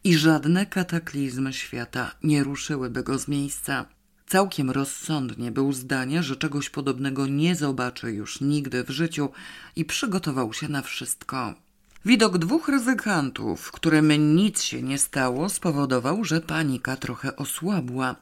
[0.03, 3.85] i żadne kataklizmy świata nie ruszyłyby go z miejsca.
[4.27, 9.29] Całkiem rozsądnie był zdania, że czegoś podobnego nie zobaczy już nigdy w życiu
[9.75, 11.64] i przygotował się na wszystko.
[12.05, 18.15] Widok dwóch ryzykantów, którym nic się nie stało, spowodował, że panika trochę osłabła.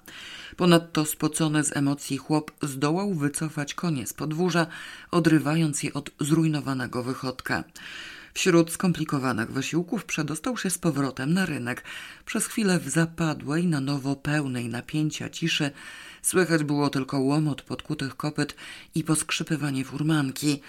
[0.57, 4.67] Ponadto spocony z emocji chłop zdołał wycofać konie z podwórza,
[5.11, 7.63] odrywając je od zrujnowanego wychodka.
[8.33, 11.83] Wśród skomplikowanych wysiłków przedostał się z powrotem na rynek.
[12.25, 15.71] Przez chwilę w zapadłej, na nowo pełnej napięcia ciszy
[16.21, 18.55] słychać było tylko łomot podkutych kopyt
[18.95, 20.61] i poskrzypywanie furmanki.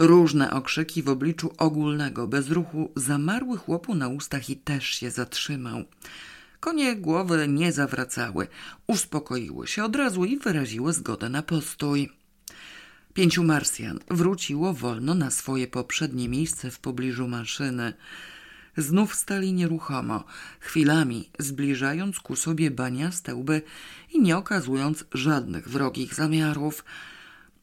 [0.00, 5.84] Różne okrzyki w obliczu ogólnego bezruchu zamarły chłopu na ustach i też się zatrzymał.
[6.60, 8.48] Konie głowy nie zawracały,
[8.86, 12.10] uspokoiły się od razu i wyraziły zgodę na postój.
[13.14, 17.92] Pięciu Marsjan wróciło wolno na swoje poprzednie miejsce w pobliżu maszyny.
[18.76, 20.24] Znów stali nieruchomo,
[20.60, 23.62] chwilami zbliżając ku sobie baniaste łby
[24.12, 26.84] i nie okazując żadnych wrogich zamiarów.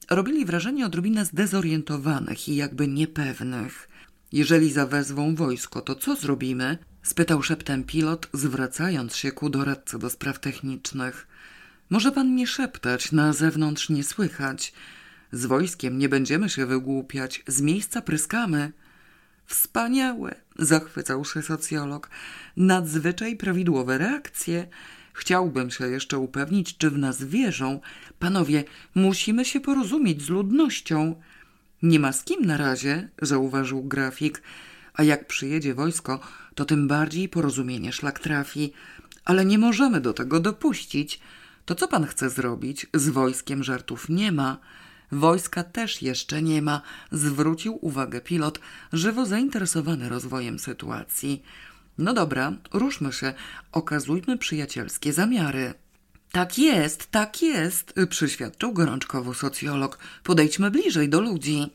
[0.09, 3.89] Robili wrażenie odrobinę zdezorientowanych i jakby niepewnych.
[4.31, 6.77] Jeżeli zawezwą wojsko, to co zrobimy?
[7.03, 11.27] spytał szeptem pilot, zwracając się ku doradcy do spraw technicznych.
[11.89, 14.73] Może pan nie szeptać, na zewnątrz nie słychać.
[15.31, 18.71] Z wojskiem nie będziemy się wygłupiać, z miejsca pryskamy.
[19.45, 22.09] Wspaniałe, zachwycał się socjolog.
[22.57, 24.67] Nadzwyczaj prawidłowe reakcje.
[25.17, 27.80] Chciałbym się jeszcze upewnić, czy w nas wierzą.
[28.19, 28.63] Panowie,
[28.95, 31.15] musimy się porozumieć z ludnością.
[31.82, 34.41] Nie ma z kim na razie, zauważył grafik.
[34.93, 36.19] A jak przyjedzie wojsko,
[36.56, 38.73] to tym bardziej porozumienie szlak trafi.
[39.25, 41.19] Ale nie możemy do tego dopuścić.
[41.65, 42.88] To co pan chce zrobić?
[42.93, 44.58] Z wojskiem żartów nie ma.
[45.12, 48.60] Wojska też jeszcze nie ma, zwrócił uwagę pilot,
[48.93, 51.43] żywo zainteresowany rozwojem sytuacji.
[51.97, 53.33] No dobra, ruszmy się,
[53.71, 55.73] okazujmy przyjacielskie zamiary.
[56.31, 59.99] Tak jest, tak jest, przyświadczył gorączkowo socjolog.
[60.23, 61.73] Podejdźmy bliżej do ludzi.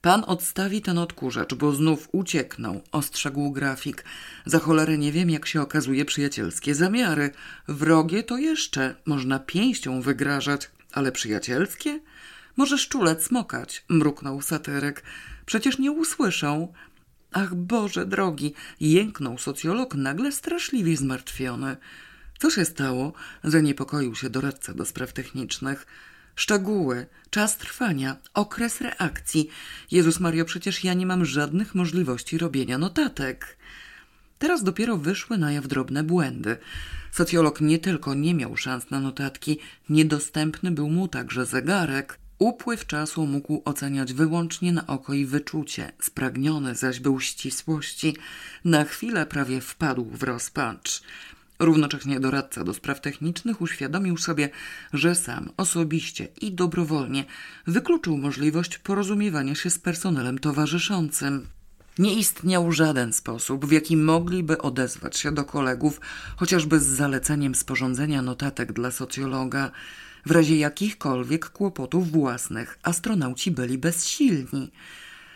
[0.00, 4.04] Pan odstawi ten odkurzacz, bo znów uciekną, ostrzegł grafik.
[4.46, 7.30] Za cholerę nie wiem, jak się okazuje przyjacielskie zamiary.
[7.68, 12.00] Wrogie to jeszcze, można pięścią wygrażać, ale przyjacielskie?
[12.56, 15.02] Może szczulec smokać, mruknął satyryk.
[15.46, 16.72] Przecież nie usłyszą.
[17.32, 21.76] Ach Boże drogi, jęknął socjolog nagle straszliwie zmartwiony.
[22.38, 23.12] Co się stało?
[23.44, 25.86] Zaniepokoił się doradca do spraw technicznych.
[26.36, 29.48] Szczegóły, czas trwania, okres reakcji.
[29.90, 33.56] Jezus Mario, przecież ja nie mam żadnych możliwości robienia notatek.
[34.38, 36.56] Teraz dopiero wyszły na jaw drobne błędy.
[37.12, 39.58] Socjolog nie tylko nie miał szans na notatki,
[39.88, 42.18] niedostępny był mu także zegarek.
[42.38, 48.16] Upływ czasu mógł oceniać wyłącznie na oko i wyczucie, spragniony zaś był ścisłości.
[48.64, 51.02] Na chwilę prawie wpadł w rozpacz.
[51.58, 54.48] Równocześnie doradca do spraw technicznych uświadomił sobie,
[54.92, 57.24] że sam osobiście i dobrowolnie
[57.66, 61.46] wykluczył możliwość porozumiewania się z personelem towarzyszącym.
[61.98, 66.00] Nie istniał żaden sposób, w jaki mogliby odezwać się do kolegów,
[66.36, 69.70] chociażby z zaleceniem sporządzenia notatek dla socjologa.
[70.26, 74.70] W razie jakichkolwiek kłopotów własnych astronauci byli bezsilni.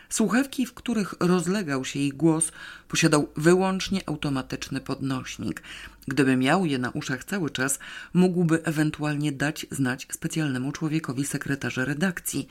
[0.09, 2.53] Słuchawki, w których rozlegał się ich głos,
[2.89, 5.63] posiadał wyłącznie automatyczny podnośnik.
[6.09, 7.79] Gdyby miał je na uszach cały czas,
[8.15, 12.49] mógłby ewentualnie dać znać specjalnemu człowiekowi sekretarza redakcji.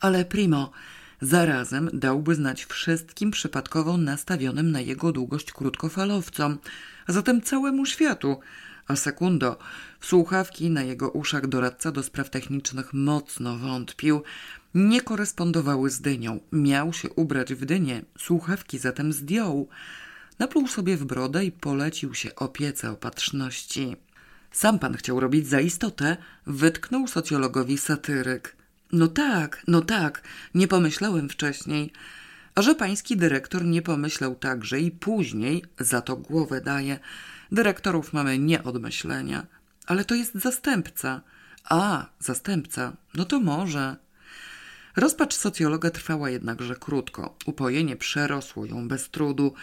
[0.00, 0.70] Ale primo,
[1.20, 6.58] zarazem dałby znać wszystkim przypadkowo nastawionym na jego długość krótkofalowcom,
[7.06, 8.40] a zatem całemu światu.
[8.88, 9.58] A sekundo,
[10.00, 14.22] w słuchawki na jego uszach doradca do spraw technicznych mocno wątpił.
[14.74, 16.40] Nie korespondowały z dynią.
[16.52, 19.68] Miał się ubrać w dynię, słuchawki zatem zdjął.
[20.38, 23.96] Napluł sobie w brodę i polecił się opiece opatrzności.
[24.52, 26.16] Sam pan chciał robić za istotę,
[26.46, 28.56] wytknął socjologowi satyryk.
[28.92, 30.22] No tak, no tak,
[30.54, 31.92] nie pomyślałem wcześniej.
[32.54, 36.98] A że pański dyrektor nie pomyślał także i później za to głowę daje.
[37.52, 39.46] Dyrektorów mamy nie od myślenia.
[39.86, 41.20] Ale to jest zastępca.
[41.64, 43.96] A, zastępca, no to może.
[44.96, 47.36] Rozpacz socjologa trwała jednakże krótko.
[47.46, 49.54] Upojenie przerosło ją bez trudu.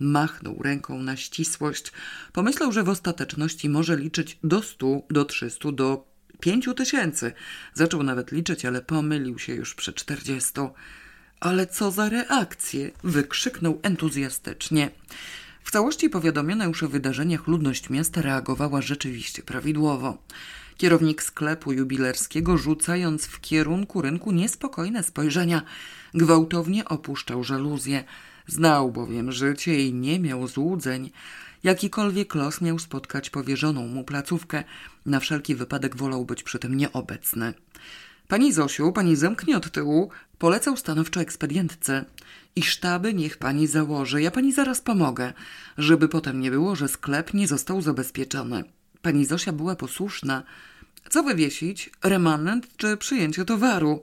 [0.00, 1.92] Machnął ręką na ścisłość.
[2.32, 6.08] Pomyślał, że w ostateczności może liczyć do stu, do trzystu, do
[6.40, 7.32] pięciu tysięcy.
[7.74, 10.70] Zaczął nawet liczyć, ale pomylił się już przy czterdziestu.
[11.40, 12.90] Ale co za reakcję!
[13.04, 14.90] wykrzyknął entuzjastycznie.
[15.64, 20.18] W całości powiadomiona już o wydarzeniach ludność miasta reagowała rzeczywiście prawidłowo.
[20.76, 25.62] Kierownik sklepu jubilerskiego, rzucając w kierunku rynku niespokojne spojrzenia,
[26.14, 28.04] gwałtownie opuszczał żaluzję.
[28.46, 31.10] Znał bowiem życie i nie miał złudzeń.
[31.64, 34.64] Jakikolwiek los miał spotkać powierzoną mu placówkę,
[35.06, 37.54] na wszelki wypadek wolał być przy tym nieobecny.
[38.28, 42.04] Pani Zosiu, pani zamknie od tyłu, polecał stanowczo ekspedientce.
[42.56, 45.32] I sztaby niech pani założy, ja pani zaraz pomogę,
[45.78, 48.64] żeby potem nie było, że sklep nie został zabezpieczony.
[49.02, 50.42] Pani Zosia była posłuszna.
[51.10, 51.90] Co wywiesić?
[52.02, 54.02] Remanent czy przyjęcie towaru?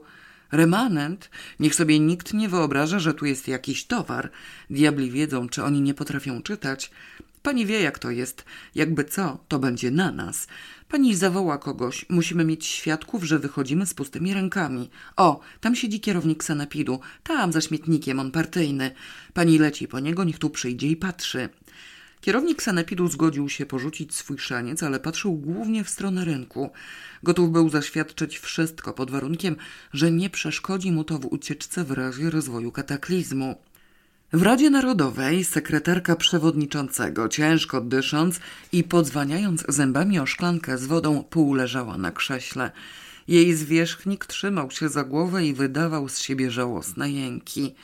[0.52, 1.30] Remanent?
[1.60, 4.30] Niech sobie nikt nie wyobraża, że tu jest jakiś towar.
[4.70, 6.90] Diabli wiedzą, czy oni nie potrafią czytać.
[7.46, 8.44] Pani wie, jak to jest.
[8.74, 10.46] Jakby co, to będzie na nas.
[10.88, 12.06] Pani zawoła kogoś.
[12.08, 14.90] Musimy mieć świadków, że wychodzimy z pustymi rękami.
[15.16, 17.00] O, tam siedzi kierownik sanepidu.
[17.22, 18.90] Tam, za śmietnikiem, on partyjny.
[19.34, 21.48] Pani leci po niego, niech tu przyjdzie i patrzy.
[22.20, 26.70] Kierownik sanepidu zgodził się porzucić swój szaniec, ale patrzył głównie w stronę rynku.
[27.22, 29.56] Gotów był zaświadczyć wszystko pod warunkiem,
[29.92, 33.56] że nie przeszkodzi mu to w ucieczce w razie rozwoju kataklizmu.
[34.32, 38.40] W Radzie Narodowej sekretarka przewodniczącego, ciężko dysząc
[38.72, 42.70] i podzwaniając zębami o szklankę z wodą, półleżała na krześle.
[43.28, 47.74] Jej zwierzchnik trzymał się za głowę i wydawał z siebie żałosne jęki.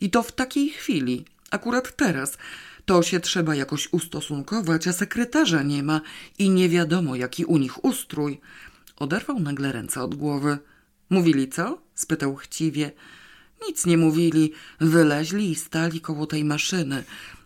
[0.00, 2.38] I to w takiej chwili, akurat teraz,
[2.84, 6.00] to się trzeba jakoś ustosunkować, a sekretarza nie ma
[6.38, 8.40] i nie wiadomo, jaki u nich ustrój.
[8.96, 10.58] Oderwał nagle ręce od głowy.
[11.10, 11.78] Mówili co?
[11.94, 12.90] spytał chciwie.
[13.68, 14.52] Nic nie mówili.
[14.80, 17.04] Wyleźli i stali koło tej maszyny.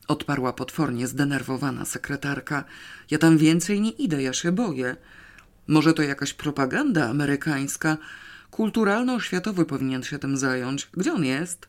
[0.09, 2.65] Odparła potwornie zdenerwowana sekretarka.
[3.11, 4.97] Ja tam więcej nie idę, ja się boję.
[5.67, 7.97] Może to jakaś propaganda amerykańska?
[8.51, 10.89] Kulturalno-oświatowy powinien się tym zająć.
[10.93, 11.69] Gdzie on jest?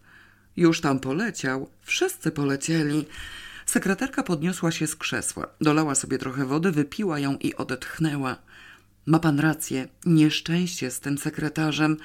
[0.57, 1.69] Już tam poleciał.
[1.81, 3.05] Wszyscy polecieli.
[3.65, 8.35] Sekretarka podniosła się z krzesła, dolała sobie trochę wody, wypiła ją i odetchnęła.
[9.05, 11.97] Ma pan rację, nieszczęście z tym sekretarzem,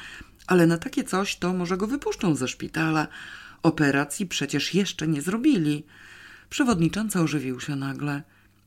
[0.50, 3.08] ale na takie coś to może go wypuszczą ze szpitala.
[3.62, 5.84] Operacji przecież jeszcze nie zrobili.
[6.50, 8.22] Przewodnicząca ożywił się nagle.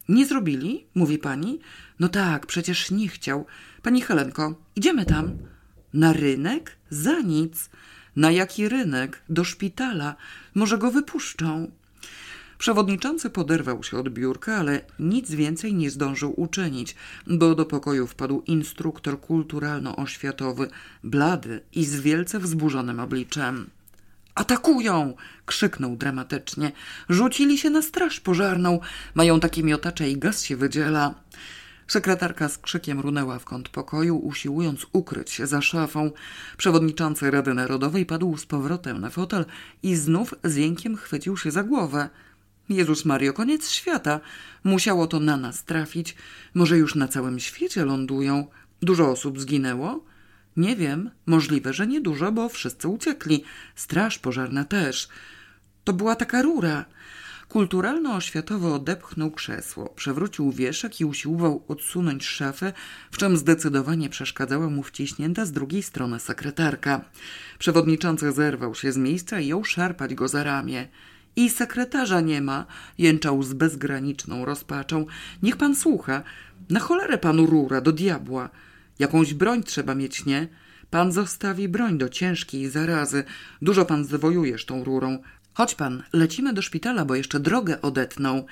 [0.09, 0.85] Nie zrobili?
[0.95, 1.59] Mówi pani?
[1.99, 3.45] No tak, przecież nie chciał.
[3.81, 5.37] Pani Helenko, idziemy tam.
[5.93, 6.77] Na rynek?
[6.89, 7.69] Za nic.
[8.15, 9.21] Na jaki rynek?
[9.29, 10.15] Do szpitala.
[10.55, 11.71] Może go wypuszczą.
[12.63, 16.95] Przewodniczący poderwał się od biurka, ale nic więcej nie zdążył uczynić,
[17.27, 20.67] bo do pokoju wpadł instruktor kulturalno-oświatowy,
[21.03, 23.69] blady i z wielce wzburzonym obliczem.
[24.35, 25.13] Atakują!
[25.45, 26.71] krzyknął dramatycznie.
[27.09, 28.79] Rzucili się na straż pożarną.
[29.13, 31.13] Mają takie miotacze i gaz się wydziela.
[31.87, 36.11] Sekretarka z krzykiem runęła w kąt pokoju, usiłując ukryć się za szafą.
[36.57, 39.45] Przewodniczący Rady Narodowej padł z powrotem na fotel
[39.83, 42.09] i znów z jękiem chwycił się za głowę.
[42.69, 44.19] Jezus Mario, koniec świata.
[44.63, 46.15] Musiało to na nas trafić.
[46.53, 48.47] Może już na całym świecie lądują.
[48.81, 50.05] Dużo osób zginęło?
[50.57, 53.43] Nie wiem, możliwe, że niedużo, bo wszyscy uciekli.
[53.75, 55.07] Straż pożarna też.
[55.83, 56.85] To była taka rura.
[57.49, 62.73] Kulturalno-oświatowo odepchnął krzesło, przewrócił wieszek i usiłował odsunąć szafę,
[63.11, 67.01] w czym zdecydowanie przeszkadzała mu wciśnięta z drugiej strony sekretarka.
[67.59, 70.87] Przewodniczący zerwał się z miejsca i jął szarpać go za ramię.
[71.35, 72.65] I sekretarza nie ma,
[72.97, 75.05] jęczał z bezgraniczną rozpaczą.
[75.43, 76.23] Niech pan słucha.
[76.69, 78.49] Na cholerę panu rura, do diabła.
[78.99, 80.47] Jakąś broń trzeba mieć, nie?
[80.89, 83.23] Pan zostawi broń do ciężkiej zarazy.
[83.61, 85.19] Dużo pan zwojujesz tą rurą.
[85.53, 88.45] Chodź pan, lecimy do szpitala, bo jeszcze drogę odetną.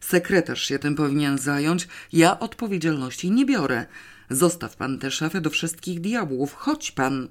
[0.00, 1.88] Sekretarz się tym powinien zająć.
[2.12, 3.86] Ja odpowiedzialności nie biorę.
[4.30, 6.54] Zostaw pan tę szafę do wszystkich diabłów.
[6.54, 7.28] Chodź pan.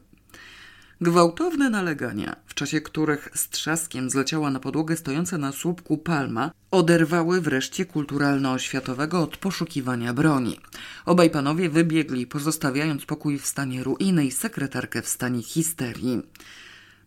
[1.01, 7.41] Gwałtowne nalegania, w czasie których z trzaskiem zleciała na podłogę stojąca na słupku palma, oderwały
[7.41, 10.59] wreszcie kulturalno-oświatowego od poszukiwania broni.
[11.05, 16.21] Obaj panowie wybiegli, pozostawiając pokój w stanie ruiny i sekretarkę w stanie histerii.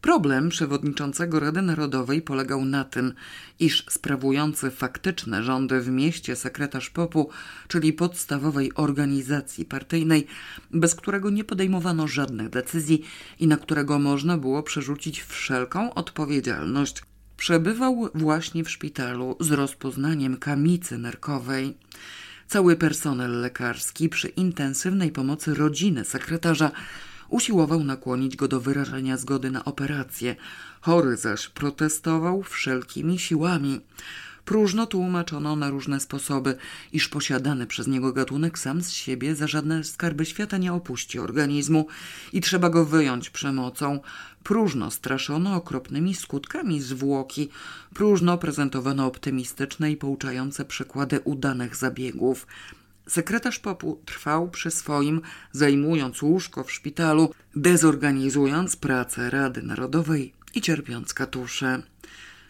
[0.01, 3.15] Problem przewodniczącego Rady Narodowej polegał na tym,
[3.59, 7.31] iż sprawujący faktyczne rządy w mieście sekretarz popu,
[7.69, 10.27] czyli podstawowej organizacji partyjnej,
[10.71, 13.03] bez którego nie podejmowano żadnych decyzji
[13.39, 17.03] i na którego można było przerzucić wszelką odpowiedzialność,
[17.37, 21.77] przebywał właśnie w szpitalu z rozpoznaniem kamicy nerkowej.
[22.47, 26.71] Cały personel lekarski przy intensywnej pomocy rodziny sekretarza
[27.31, 30.37] usiłował nakłonić go do wyrażenia zgody na operację.
[30.81, 33.81] Chory zaś protestował wszelkimi siłami.
[34.45, 36.57] Próżno tłumaczono na różne sposoby,
[36.93, 41.87] iż posiadany przez niego gatunek sam z siebie za żadne skarby świata nie opuści organizmu
[42.33, 44.01] i trzeba go wyjąć przemocą.
[44.43, 47.49] Próżno straszono okropnymi skutkami zwłoki,
[47.95, 52.47] próżno prezentowano optymistyczne i pouczające przykłady udanych zabiegów.
[53.11, 55.21] Sekretarz popu trwał przy swoim,
[55.53, 61.83] zajmując łóżko w szpitalu, dezorganizując pracę Rady Narodowej i cierpiąc katusze.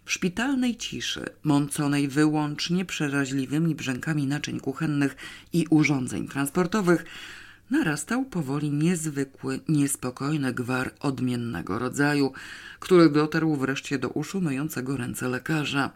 [0.05, 5.17] W szpitalnej ciszy, mąconej wyłącznie przeraźliwymi brzękami naczyń kuchennych
[5.53, 7.05] i urządzeń transportowych,
[7.71, 12.33] narastał powoli niezwykły, niespokojny gwar odmiennego rodzaju,
[12.81, 15.91] który dotarł wreszcie do uszu myjącego ręce lekarza.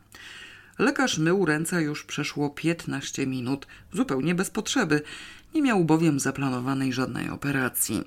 [0.78, 5.02] Lekarz mył ręce już przeszło piętnaście minut, zupełnie bez potrzeby.
[5.54, 8.04] Nie miał bowiem zaplanowanej żadnej operacji.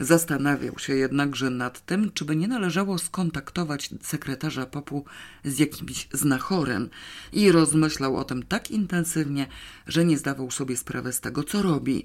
[0.00, 5.04] Zastanawiał się jednakże nad tym, czy by nie należało skontaktować sekretarza popu
[5.44, 6.90] z jakimś znachorem
[7.32, 9.46] i rozmyślał o tym tak intensywnie,
[9.86, 12.04] że nie zdawał sobie sprawy z tego, co robi.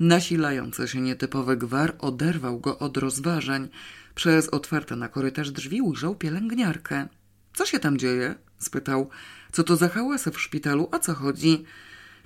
[0.00, 3.68] Nasilający się nietypowy gwar oderwał go od rozważań.
[4.14, 7.08] Przez otwarte na korytarz drzwi ujrzał pielęgniarkę.
[7.54, 8.34] Co się tam dzieje?
[8.58, 9.10] spytał.
[9.52, 10.88] Co to za hałasy w szpitalu?
[10.92, 11.64] O co chodzi?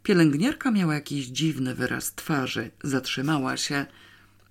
[0.03, 2.71] Pielęgniarka miała jakiś dziwny wyraz twarzy.
[2.83, 3.87] Zatrzymała się.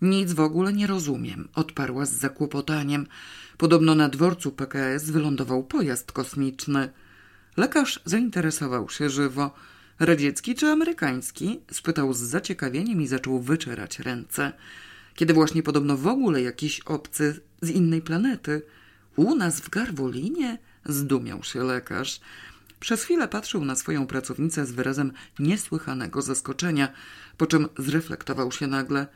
[0.01, 3.07] Nic w ogóle nie rozumiem, odparła z zakłopotaniem.
[3.57, 6.89] Podobno na dworcu PKS wylądował pojazd kosmiczny.
[7.57, 9.53] Lekarz zainteresował się żywo.
[9.99, 11.59] Radziecki czy amerykański?
[11.71, 14.53] spytał z zaciekawieniem i zaczął wyczerać ręce.
[15.15, 18.61] Kiedy właśnie podobno w ogóle jakiś obcy z innej planety.
[19.15, 20.57] U nas w Garwolinie?
[20.85, 22.19] Zdumiał się lekarz.
[22.83, 26.93] Przez chwilę patrzył na swoją pracownicę z wyrazem niesłychanego zaskoczenia,
[27.37, 29.07] po czym zreflektował się nagle.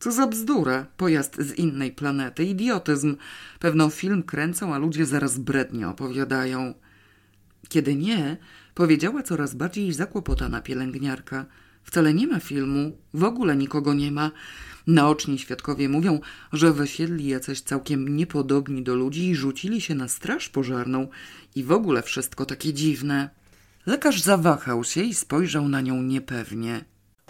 [0.00, 3.16] Co za bzdura, pojazd z innej planety, idiotyzm.
[3.58, 6.74] Pewno film kręcą, a ludzie zaraz brednie opowiadają.
[7.68, 8.36] Kiedy nie,
[8.74, 11.46] powiedziała coraz bardziej zakłopotana pielęgniarka.
[11.84, 14.30] Wcale nie ma filmu, w ogóle nikogo nie ma.
[14.86, 16.20] Naoczni świadkowie mówią,
[16.52, 21.08] że wysiedli jacyś całkiem niepodobni do ludzi i rzucili się na straż pożarną
[21.54, 23.30] i w ogóle wszystko takie dziwne.
[23.86, 26.84] Lekarz zawahał się i spojrzał na nią niepewnie.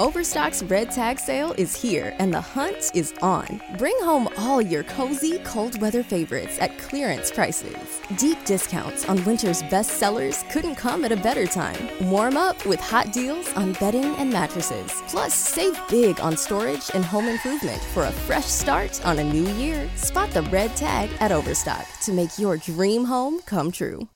[0.00, 3.60] Overstock's red tag sale is here and the hunt is on.
[3.76, 8.00] Bring home all your cozy, cold weather favorites at clearance prices.
[8.16, 11.76] Deep discounts on winter's best sellers couldn't come at a better time.
[12.08, 15.02] Warm up with hot deals on bedding and mattresses.
[15.08, 19.48] Plus, save big on storage and home improvement for a fresh start on a new
[19.62, 19.86] year.
[19.96, 24.08] Spot the red tag at Overstock to make your dream home come true.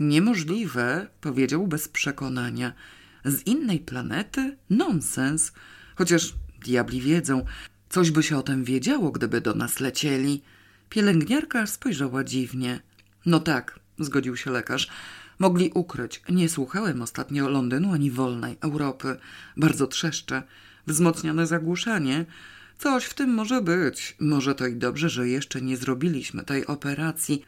[0.00, 2.72] Niemożliwe, powiedział bez przekonania.
[3.24, 4.56] Z innej planety?
[4.70, 5.52] Nonsens.
[5.96, 7.44] Chociaż Diabli wiedzą.
[7.88, 10.42] Coś by się o tym wiedziało, gdyby do nas lecieli.
[10.90, 12.80] Pielęgniarka spojrzała dziwnie.
[13.26, 14.88] No tak, zgodził się lekarz.
[15.38, 16.22] Mogli ukryć.
[16.28, 19.16] Nie słuchałem ostatnio Londynu ani wolnej Europy.
[19.56, 20.42] Bardzo trzeszcze.
[20.86, 22.26] Wzmocnione zagłuszanie.
[22.78, 24.16] Coś w tym może być.
[24.20, 27.44] Może to i dobrze, że jeszcze nie zrobiliśmy tej operacji.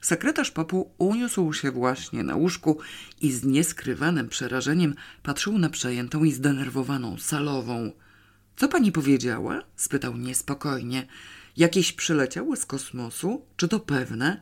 [0.00, 2.78] Sekretarz popu uniósł się właśnie na łóżku
[3.20, 7.92] i z nieskrywanym przerażeniem patrzył na przejętą i zdenerwowaną salową.
[8.56, 9.62] Co pani powiedziała?
[9.76, 11.06] spytał niespokojnie.
[11.56, 13.44] Jakieś przyleciały z kosmosu?
[13.56, 14.40] Czy to pewne?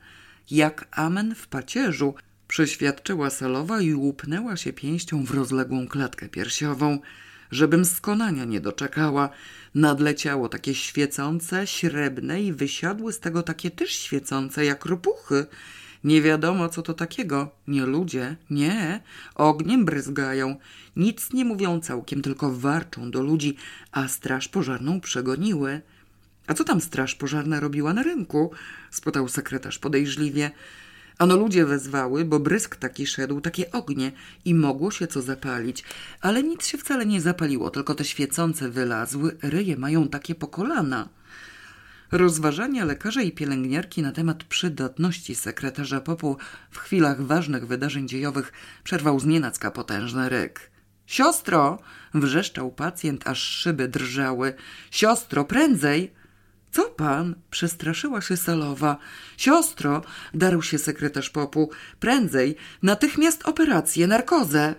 [0.50, 2.14] Jak amen w pacierzu,
[2.48, 6.98] przeświadczyła salowa i łupnęła się pięścią w rozległą klatkę piersiową.
[7.50, 9.30] Żebym skonania nie doczekała.
[9.74, 15.46] Nadleciało takie świecące, śrebne i wysiadły z tego takie też świecące jak ropuchy.
[16.04, 17.50] Nie wiadomo, co to takiego.
[17.68, 19.00] Nie ludzie, nie.
[19.34, 20.56] Ogniem bryzgają.
[20.96, 23.56] Nic nie mówią całkiem, tylko warczą do ludzi,
[23.92, 25.80] a straż pożarną przegoniły.
[26.46, 28.50] A co tam straż pożarna robiła na rynku?
[28.90, 30.50] spytał sekretarz podejrzliwie.
[31.18, 34.12] Ano ludzie wezwały, bo brysk taki szedł, takie ognie
[34.44, 35.84] i mogło się co zapalić.
[36.20, 41.08] Ale nic się wcale nie zapaliło, tylko te świecące wylazły, ryje mają takie po kolana.
[42.12, 46.36] Rozważania lekarza i pielęgniarki na temat przydatności sekretarza popu
[46.70, 48.52] w chwilach ważnych wydarzeń dziejowych
[48.84, 50.70] przerwał znienacka potężny ryk.
[51.06, 51.78] Siostro!
[52.14, 54.54] wrzeszczał pacjent, aż szyby drżały.
[54.90, 56.17] Siostro, prędzej!
[56.79, 57.35] Co pan?
[57.51, 58.99] Przestraszyła się salowa.
[59.37, 60.03] Siostro,
[60.35, 61.70] darł się sekretarz popu.
[62.01, 64.74] Prędzej, natychmiast operację, narkozę.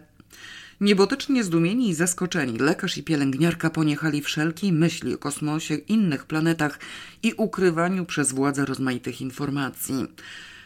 [0.81, 6.79] Niebotycznie zdumieni i zaskoczeni, lekarz i pielęgniarka poniechali wszelkiej myśli o kosmosie, innych planetach
[7.23, 10.07] i ukrywaniu przez władze rozmaitych informacji.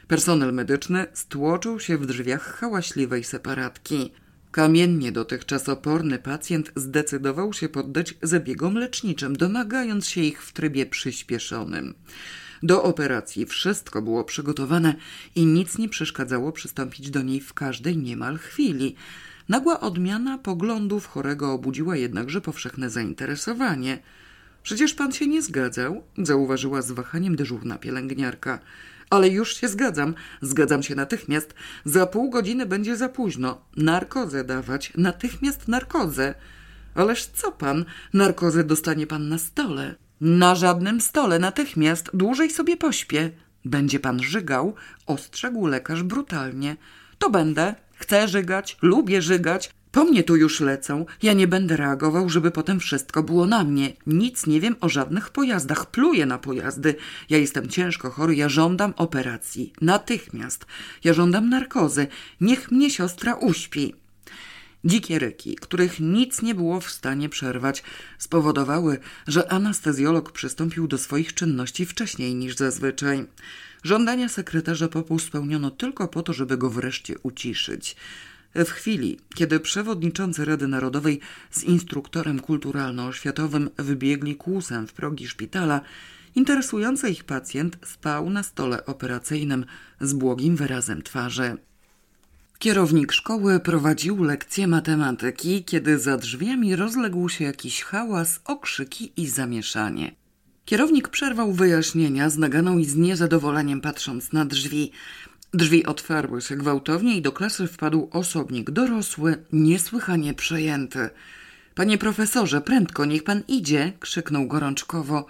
[0.07, 4.11] Personel medyczny stłoczył się w drzwiach hałaśliwej separatki.
[4.53, 11.93] Kamiennie dotychczas oporny pacjent zdecydował się poddać zabiegom leczniczym, domagając się ich w trybie przyspieszonym.
[12.63, 14.95] Do operacji wszystko było przygotowane
[15.35, 18.95] i nic nie przeszkadzało przystąpić do niej w każdej niemal chwili.
[19.49, 23.99] Nagła odmiana poglądów chorego obudziła jednakże powszechne zainteresowanie.
[24.63, 28.59] Przecież pan się nie zgadzał, zauważyła z wahaniem dyżurna pielęgniarka.
[29.13, 31.53] Ale już się zgadzam, zgadzam się natychmiast.
[31.85, 33.61] Za pół godziny będzie za późno.
[33.77, 36.35] Narkozę dawać, natychmiast narkozę.
[36.95, 37.85] Ależ co pan?
[38.13, 39.95] Narkozę dostanie pan na stole.
[40.21, 43.31] Na żadnym stole, natychmiast, dłużej sobie pośpię.
[43.65, 46.77] Będzie pan żygał, ostrzegł lekarz brutalnie.
[47.19, 47.75] To będę.
[47.95, 49.73] Chcę żygać, lubię żygać.
[49.93, 51.05] Po mnie tu już lecą.
[51.21, 53.93] Ja nie będę reagował, żeby potem wszystko było na mnie.
[54.07, 55.91] Nic nie wiem o żadnych pojazdach.
[55.91, 56.95] Pluję na pojazdy.
[57.29, 58.35] Ja jestem ciężko chory.
[58.35, 59.73] Ja żądam operacji.
[59.81, 60.65] Natychmiast.
[61.03, 62.07] Ja żądam narkozy.
[62.41, 63.95] Niech mnie siostra uśpi.
[64.85, 67.83] Dzikie ryki, których nic nie było w stanie przerwać,
[68.17, 73.25] spowodowały, że anestezjolog przystąpił do swoich czynności wcześniej niż zazwyczaj.
[73.83, 77.95] Żądania sekretarza popu spełniono tylko po to, żeby go wreszcie uciszyć.
[78.55, 81.19] W chwili, kiedy przewodniczący Rady Narodowej
[81.51, 85.81] z instruktorem kulturalno-oświatowym wybiegli kłusem w progi szpitala,
[86.35, 89.65] interesujący ich pacjent spał na stole operacyjnym
[90.01, 91.57] z błogim wyrazem twarzy.
[92.59, 100.15] Kierownik szkoły prowadził lekcję matematyki, kiedy za drzwiami rozległ się jakiś hałas, okrzyki i zamieszanie.
[100.65, 104.91] Kierownik przerwał wyjaśnienia z naganą i z niezadowoleniem patrząc na drzwi.
[105.53, 111.09] Drzwi otwarły się gwałtownie i do klasy wpadł osobnik dorosły, niesłychanie przejęty.
[111.75, 115.25] Panie profesorze, prędko, niech pan idzie, krzyknął gorączkowo.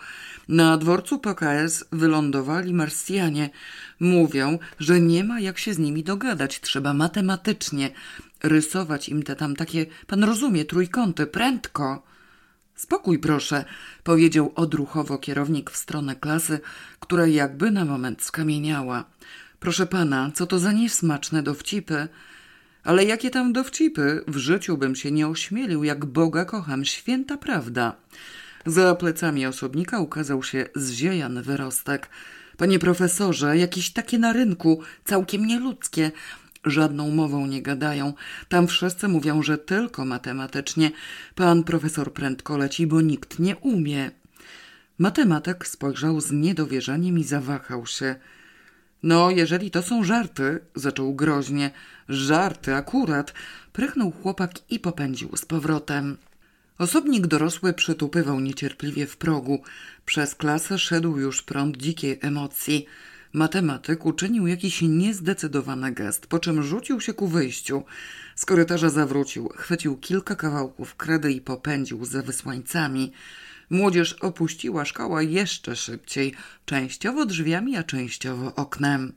[0.48, 3.50] Na dworcu PKS wylądowali Marsjanie.
[4.00, 7.92] Mówią, że nie ma jak się z nimi dogadać, trzeba matematycznie
[8.44, 12.04] rysować im te tam takie, pan rozumie, trójkąty, prędko.
[12.76, 13.66] Spokój proszę,
[14.04, 16.60] powiedział odruchowo kierownik w stronę klasy,
[17.00, 19.06] która jakby na moment skamieniała.
[19.64, 22.08] Proszę pana, co to za niesmaczne dowcipy?
[22.84, 24.24] Ale jakie tam dowcipy?
[24.28, 27.96] W życiu bym się nie ośmielił, jak Boga kocham, święta prawda.
[28.66, 32.10] Za plecami osobnika ukazał się zziejany wyrostek.
[32.58, 36.12] Panie profesorze, jakieś takie na rynku, całkiem nieludzkie.
[36.66, 38.14] Żadną mową nie gadają.
[38.50, 40.92] Tam wszyscy mówią, że tylko matematycznie.
[41.36, 44.12] Pan profesor prędko leci, bo nikt nie umie.
[44.98, 48.16] Matematyk spojrzał z niedowierzaniem i zawahał się.
[49.04, 51.72] No, jeżeli to są żarty, zaczął groźnie.
[52.10, 53.34] Żarty, akurat.
[53.74, 56.18] Prychnął chłopak i popędził z powrotem.
[56.78, 59.64] Osobnik dorosły przytupywał niecierpliwie w progu.
[60.06, 62.86] Przez klasę szedł już prąd dzikiej emocji.
[63.34, 67.84] Matematyk uczynił jakiś niezdecydowany gest, po czym rzucił się ku wyjściu.
[68.36, 73.12] Z korytarza zawrócił, chwycił kilka kawałków kredy i popędził za wysłańcami.
[73.74, 76.34] Młodzież opuściła szkołę jeszcze szybciej,
[76.66, 79.14] częściowo drzwiami, a częściowo oknem.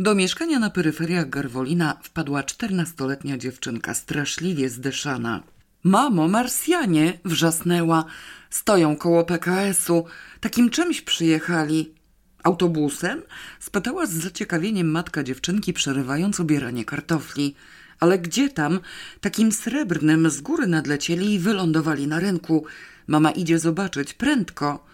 [0.00, 5.42] Do mieszkania na peryferiach Garwolina wpadła czternastoletnia dziewczynka, straszliwie zdyszana.
[5.84, 7.18] Mamo, Marsjanie!
[7.24, 8.04] wrzasnęła.
[8.50, 10.04] Stoją koło PKS-u.
[10.40, 11.94] Takim czymś przyjechali.
[12.42, 13.22] Autobusem?
[13.60, 17.54] spytała z zaciekawieniem matka dziewczynki, przerywając obieranie kartofli.
[18.00, 18.80] Ale gdzie tam?
[19.20, 22.64] Takim srebrnym z góry nadlecieli i wylądowali na rynku.
[23.06, 24.86] Mama idzie zobaczyć, prędko.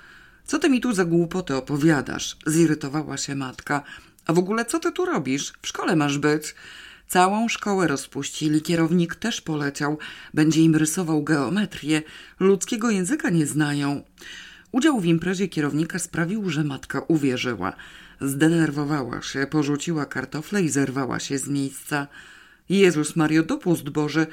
[0.44, 2.36] Co ty mi tu za głupoty opowiadasz?
[2.46, 3.82] Zirytowała się matka.
[4.26, 5.52] A w ogóle co ty tu robisz?
[5.62, 6.54] W szkole masz być.
[7.08, 9.98] Całą szkołę rozpuścili, kierownik też poleciał.
[10.34, 12.02] Będzie im rysował geometrię.
[12.40, 14.02] Ludzkiego języka nie znają.
[14.72, 17.72] Udział w imprezie kierownika sprawił, że matka uwierzyła.
[18.20, 22.06] Zdenerwowała się, porzuciła kartofle i zerwała się z miejsca.
[22.68, 24.26] Jezus Mario, dopust Boże!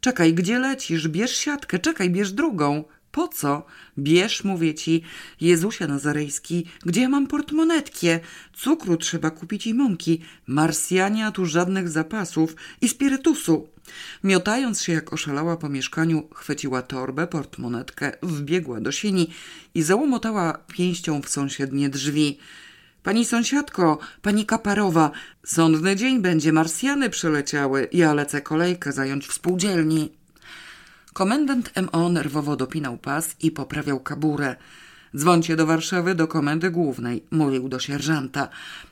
[0.00, 1.08] Czekaj, gdzie lecisz?
[1.08, 2.84] Bierz siatkę, czekaj, bierz drugą.
[3.12, 3.66] Po co?
[3.98, 5.02] Bierz, mówię ci,
[5.40, 8.20] Jezusie Nazarejski, gdzie ja mam portmonetkie?
[8.52, 10.20] Cukru trzeba kupić i mąki.
[10.46, 13.68] Marsjania, tu żadnych zapasów i spirytusu.
[14.24, 19.30] Miotając się jak oszalała po mieszkaniu, chwyciła torbę, portmonetkę, wbiegła do sieni
[19.74, 22.38] i załomotała pięścią w sąsiednie drzwi.
[23.04, 25.10] Pani sąsiadko, pani Kaparowa,
[25.46, 30.12] sądny dzień będzie, Marsjany przyleciały, ja lecę kolejkę zająć w spółdzielni.
[31.12, 34.56] Komendant MO nerwowo dopinał pas i poprawiał kaburę.
[35.16, 38.48] Dzwońcie do Warszawy, do komendy głównej, mówił do sierżanta.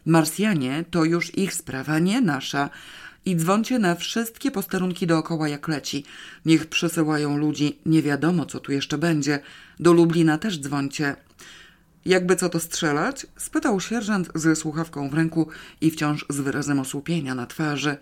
[0.06, 2.70] Marsjanie to już ich sprawa, nie nasza.
[3.24, 6.04] I dzwońcie na wszystkie posterunki dookoła jak leci.
[6.46, 9.40] Niech przesyłają ludzi, nie wiadomo co tu jeszcze będzie.
[9.80, 11.16] Do Lublina też dzwońcie.
[12.05, 13.26] Jakby co to strzelać?
[13.36, 15.48] spytał sierżant ze słuchawką w ręku
[15.80, 17.96] i wciąż z wyrazem osłupienia na twarzy.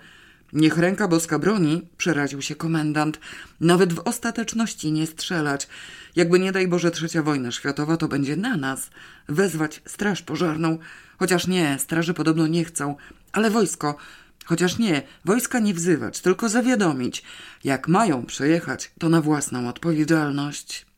[0.53, 3.21] Niech ręka boska broni, przeraził się komendant.
[3.61, 5.69] Nawet w ostateczności nie strzelać.
[6.17, 8.91] Jakby nie daj Boże trzecia wojna światowa, to będzie na nas.
[9.29, 10.79] Wezwać straż pożarną.
[11.19, 12.97] Chociaż nie, straży podobno nie chcą.
[13.33, 13.97] Ale wojsko.
[14.45, 17.23] Chociaż nie, wojska nie wzywać, tylko zawiadomić.
[17.65, 20.90] Jak mają przejechać, to na własną odpowiedzialność.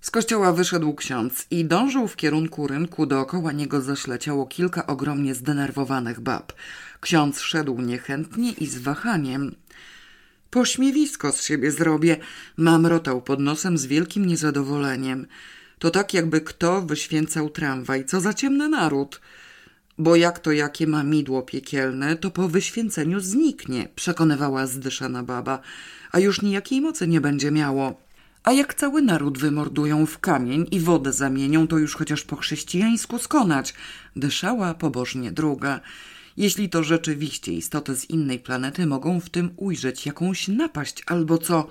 [0.00, 3.06] Z kościoła wyszedł ksiądz i dążył w kierunku rynku.
[3.06, 6.52] Dookoła niego zaśleciało kilka ogromnie zdenerwowanych bab.
[7.00, 9.54] Ksiądz szedł niechętnie i z wahaniem.
[10.50, 12.16] Pośmiewisko z siebie zrobię,
[12.56, 15.26] mamrotał pod nosem z wielkim niezadowoleniem.
[15.78, 19.20] To tak jakby kto wyświęcał tramwaj, co za ciemny naród.
[19.98, 25.58] Bo jak to jakie ma midło piekielne, to po wyświęceniu zniknie, przekonywała zdyszana baba,
[26.12, 28.09] a już nijakiej mocy nie będzie miało.
[28.44, 33.18] A jak cały naród wymordują w kamień i wodę zamienią, to już chociaż po chrześcijańsku
[33.18, 33.74] skonać,
[34.16, 35.80] dyszała pobożnie druga.
[36.36, 41.68] Jeśli to rzeczywiście istoty z innej planety, mogą w tym ujrzeć jakąś napaść albo co,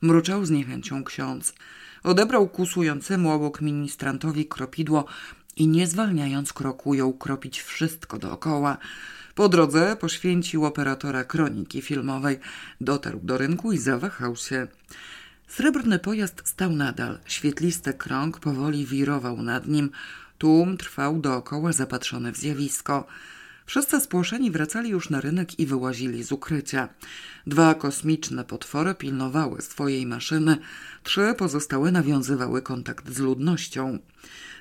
[0.00, 1.54] mruczał z niechęcią ksiądz.
[2.02, 5.04] Odebrał kusującemu obok ministrantowi kropidło
[5.56, 8.78] i nie zwalniając kroku jął kropić wszystko dookoła.
[9.34, 12.38] Po drodze poświęcił operatora kroniki filmowej,
[12.80, 14.68] dotarł do rynku i zawahał się.
[15.50, 19.90] Srebrny pojazd stał nadal, świetlisty krąg powoli wirował nad nim,
[20.38, 23.06] tłum trwał dookoła zapatrzony w zjawisko.
[23.70, 26.88] Wszyscy spłoszeni wracali już na rynek i wyłazili z ukrycia.
[27.46, 30.58] Dwa kosmiczne potwory pilnowały swojej maszyny,
[31.02, 33.98] trzy pozostałe nawiązywały kontakt z ludnością.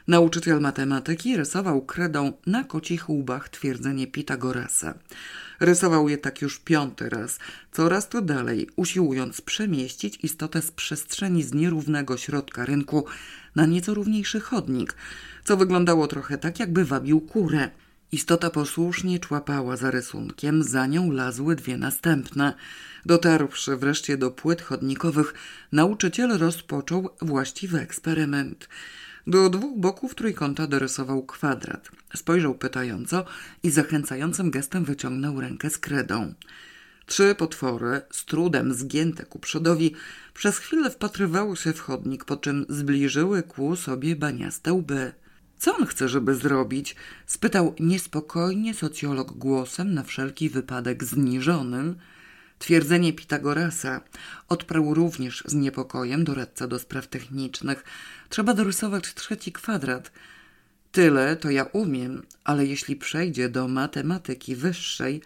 [0.07, 4.93] Nauczyciel matematyki rysował kredą na kocich łbach twierdzenie Pitagorasa.
[5.59, 7.39] Rysował je tak już piąty raz,
[7.71, 13.05] coraz to dalej, usiłując przemieścić istotę z przestrzeni z nierównego środka rynku
[13.55, 14.95] na nieco równiejszy chodnik,
[15.43, 17.69] co wyglądało trochę tak, jakby wabił kurę.
[18.11, 22.53] Istota posłusznie człapała za rysunkiem, za nią lazły dwie następne.
[23.05, 25.33] Dotarłszy wreszcie do płyt chodnikowych,
[25.71, 28.69] nauczyciel rozpoczął właściwy eksperyment.
[29.27, 31.89] Do dwóch boków trójkąta dorysował kwadrat.
[32.15, 33.25] Spojrzał pytająco
[33.63, 36.33] i zachęcającym gestem wyciągnął rękę z kredą.
[37.05, 39.95] Trzy potwory, z trudem zgięte ku przodowi,
[40.33, 45.11] przez chwilę wpatrywały się w chodnik, po czym zbliżyły ku sobie baniaste łby.
[45.59, 46.95] Co on chce, żeby zrobić?
[47.25, 51.95] spytał niespokojnie socjolog głosem, na wszelki wypadek zniżonym.
[52.59, 54.01] Twierdzenie Pitagorasa
[54.49, 57.83] odparł również z niepokojem doradca do spraw technicznych.
[58.29, 60.11] Trzeba dorysować trzeci kwadrat.
[60.91, 65.21] Tyle to ja umiem, ale jeśli przejdzie do matematyki wyższej,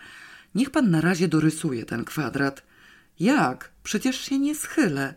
[0.55, 2.63] niech pan na razie dorysuje ten kwadrat.
[3.19, 3.71] Jak?
[3.83, 5.13] Przecież się nie schylę.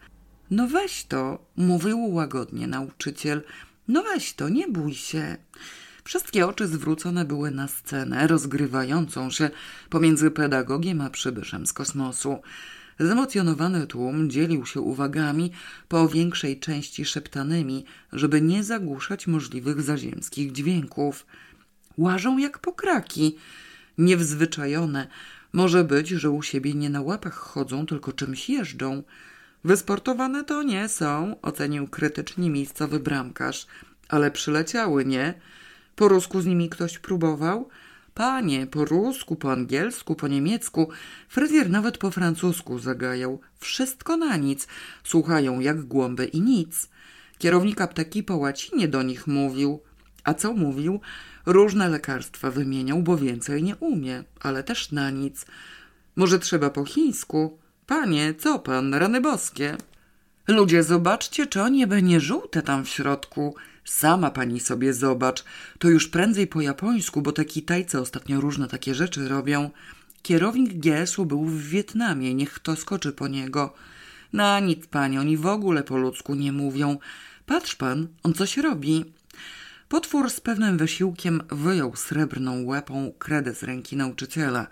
[0.50, 3.42] No weź to, mówił łagodnie nauczyciel.
[3.88, 5.36] No weź to, nie bój się.
[6.04, 9.50] Wszystkie oczy zwrócone były na scenę rozgrywającą się
[9.90, 12.38] pomiędzy pedagogiem a przybyszem z kosmosu.
[13.00, 15.52] Zemocjonowany tłum dzielił się uwagami,
[15.88, 21.26] po większej części szeptanymi, żeby nie zagłuszać możliwych zaziemskich dźwięków.
[21.98, 23.36] Łażą jak pokraki,
[23.98, 25.06] niewzwyczajone.
[25.52, 29.02] Może być, że u siebie nie na łapach chodzą, tylko czymś jeżdżą.
[29.66, 33.66] Wysportowane to nie są, ocenił krytycznie miejscowy bramkarz.
[34.08, 35.34] Ale przyleciały, nie?
[35.96, 37.68] Po rusku z nimi ktoś próbował?
[38.14, 40.88] Panie, po rusku, po angielsku, po niemiecku,
[41.28, 43.40] fryzjer nawet po francusku zagajał.
[43.58, 44.68] Wszystko na nic.
[45.04, 46.88] Słuchają jak głąby i nic.
[47.38, 49.80] Kierownik apteki po łacinie do nich mówił.
[50.24, 51.00] A co mówił?
[51.46, 55.46] Różne lekarstwa wymieniał, bo więcej nie umie, ale też na nic.
[56.16, 57.58] Może trzeba po chińsku?
[57.86, 59.76] Panie, co pan, rany boskie?
[60.48, 63.54] Ludzie, zobaczcie, czy o niebe nie żółte tam w środku.
[63.84, 65.44] Sama pani sobie zobacz.
[65.78, 69.70] To już prędzej po japońsku, bo te Kitajcy ostatnio różne takie rzeczy robią.
[70.22, 73.74] Kierownik GS-u był w Wietnamie, niech kto skoczy po niego.
[74.32, 76.98] Na nic, pani, oni w ogóle po ludzku nie mówią.
[77.46, 79.04] Patrz pan, on coś robi.
[79.88, 84.66] Potwór z pewnym wysiłkiem wyjął srebrną łepą kredę z ręki nauczyciela.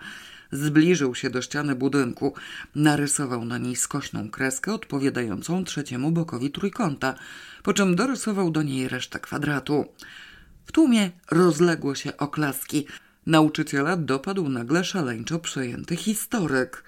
[0.55, 2.33] Zbliżył się do ściany budynku,
[2.75, 7.15] narysował na niej skośną kreskę odpowiadającą trzeciemu bokowi trójkąta,
[7.63, 9.85] po czym dorysował do niej resztę kwadratu.
[10.65, 12.87] W tłumie rozległo się oklaski.
[13.25, 16.83] Nauczyciela dopadł nagle szaleńczo przejęty historyk.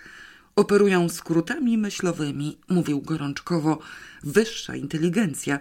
[0.55, 3.79] Operują skrótami myślowymi, mówił gorączkowo.
[4.23, 5.59] Wyższa inteligencja.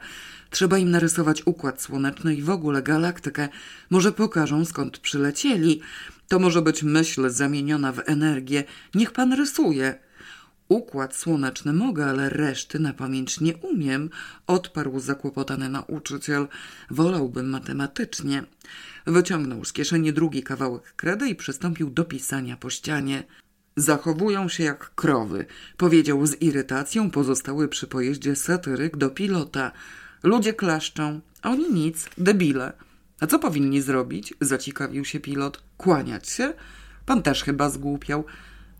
[0.51, 3.49] Trzeba im narysować układ słoneczny i w ogóle galaktykę.
[3.91, 5.81] Może pokażą skąd przylecieli.
[6.29, 8.65] To może być myśl zamieniona w energię.
[8.95, 9.99] Niech pan rysuje.
[10.69, 14.11] Układ słoneczny mogę, ale reszty na pamięć nie umiem,
[14.47, 16.49] odparł zakłopotany nauczyciel.
[16.91, 18.45] Wolałbym matematycznie.
[19.07, 23.25] Wyciągnął z kieszeni drugi kawałek kredy i przystąpił do pisania po ścianie.
[23.77, 29.73] Zachowują się jak krowy, powiedział z irytacją pozostały przy pojeździe satyryk do pilota.
[30.23, 32.73] Ludzie klaszczą, a oni nic, debile.
[33.21, 34.35] A co powinni zrobić?
[34.41, 35.63] Zaciekawił się pilot.
[35.77, 36.55] Kłaniać się?
[37.07, 38.25] Pan też chyba zgłupiał.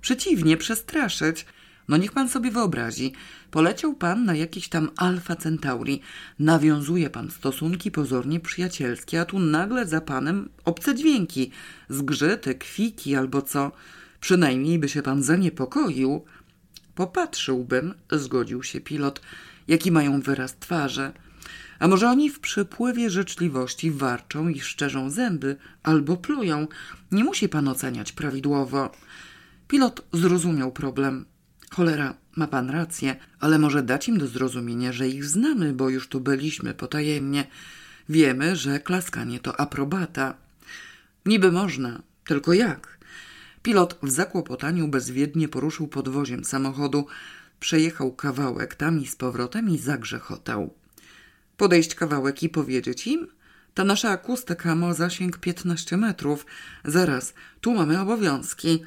[0.01, 1.47] Przeciwnie, przestraszyć.
[1.89, 3.13] No niech pan sobie wyobrazi.
[3.51, 6.01] Poleciał pan na jakiś tam Alfa Centauri.
[6.39, 11.51] Nawiązuje pan stosunki pozornie przyjacielskie, a tu nagle za panem obce dźwięki.
[11.89, 13.73] Zgrzyty, kwiki albo co.
[14.21, 16.25] Przynajmniej by się pan zaniepokoił.
[16.95, 19.21] Popatrzyłbym, zgodził się pilot,
[19.69, 21.13] jaki mają wyraz twarzy.
[21.79, 26.67] A może oni w przypływie życzliwości warczą i szczerzą zęby albo plują.
[27.13, 28.93] Nie musi pan oceniać prawidłowo.
[29.69, 31.25] Pilot zrozumiał problem.
[31.71, 36.09] Cholera, ma pan rację, ale może dać im do zrozumienia, że ich znamy, bo już
[36.09, 37.47] tu byliśmy potajemnie.
[38.09, 40.35] Wiemy, że klaskanie to aprobata.
[41.27, 42.99] Niby można, tylko jak?
[43.63, 47.07] Pilot w zakłopotaniu bezwiednie poruszył podwoziem samochodu,
[47.61, 50.75] przejechał kawałek tam i z powrotem i zagrzechotał.
[51.57, 53.27] Podejść kawałek i powiedzieć im?
[53.75, 56.47] Ta nasza akustyka ma zasięg 15 metrów.
[56.85, 58.83] Zaraz, tu mamy obowiązki.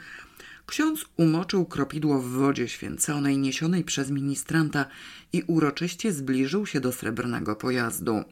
[0.65, 4.86] Ksiądz umoczył kropidło w wodzie święconej niesionej przez ministranta
[5.34, 8.24] i uroczyście zbliżył się do srebrnego pojazdu.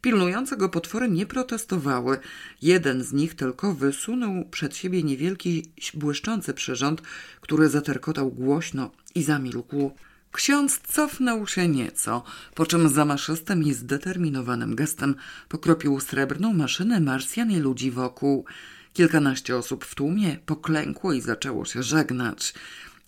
[0.00, 2.18] Pilnujące go potwory nie protestowały.
[2.62, 5.64] Jeden z nich tylko wysunął przed siebie niewielki,
[5.94, 7.02] błyszczący przyrząd,
[7.40, 9.90] który zaterkotał głośno i zamilkł.
[10.36, 12.24] Ksiądz cofnął się nieco,
[12.54, 15.14] po czym zamaszystym i zdeterminowanym gestem
[15.48, 18.44] pokropił srebrną maszynę Marsjan i ludzi wokół.
[18.92, 22.54] Kilkanaście osób w tłumie poklękło i zaczęło się żegnać.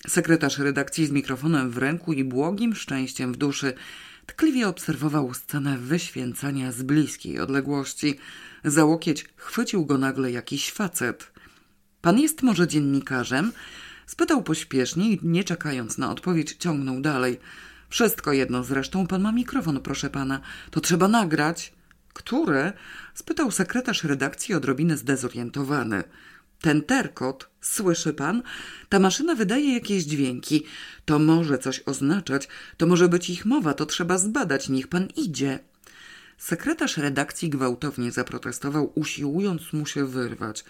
[0.07, 3.73] Sekretarz redakcji z mikrofonem w ręku i błogim szczęściem w duszy
[4.27, 8.19] tkliwie obserwował scenę wyświęcania z bliskiej odległości.
[8.65, 11.33] Za łokieć chwycił go nagle jakiś facet.
[12.01, 13.53] Pan jest może dziennikarzem?
[14.09, 17.39] Spytał pośpiesznie i nie czekając na odpowiedź ciągnął dalej.
[17.89, 20.41] Wszystko jedno zresztą, pan ma mikrofon, proszę pana.
[20.71, 21.73] To trzeba nagrać.
[22.13, 22.73] Które?
[23.15, 26.05] spytał sekretarz redakcji odrobinę zdezorientowany.
[26.61, 28.43] Ten terkot, słyszy pan?
[28.89, 30.65] Ta maszyna wydaje jakieś dźwięki.
[31.05, 35.59] To może coś oznaczać, to może być ich mowa, to trzeba zbadać, niech pan idzie.
[36.39, 40.65] Sekretarz redakcji gwałtownie zaprotestował, usiłując mu się wyrwać.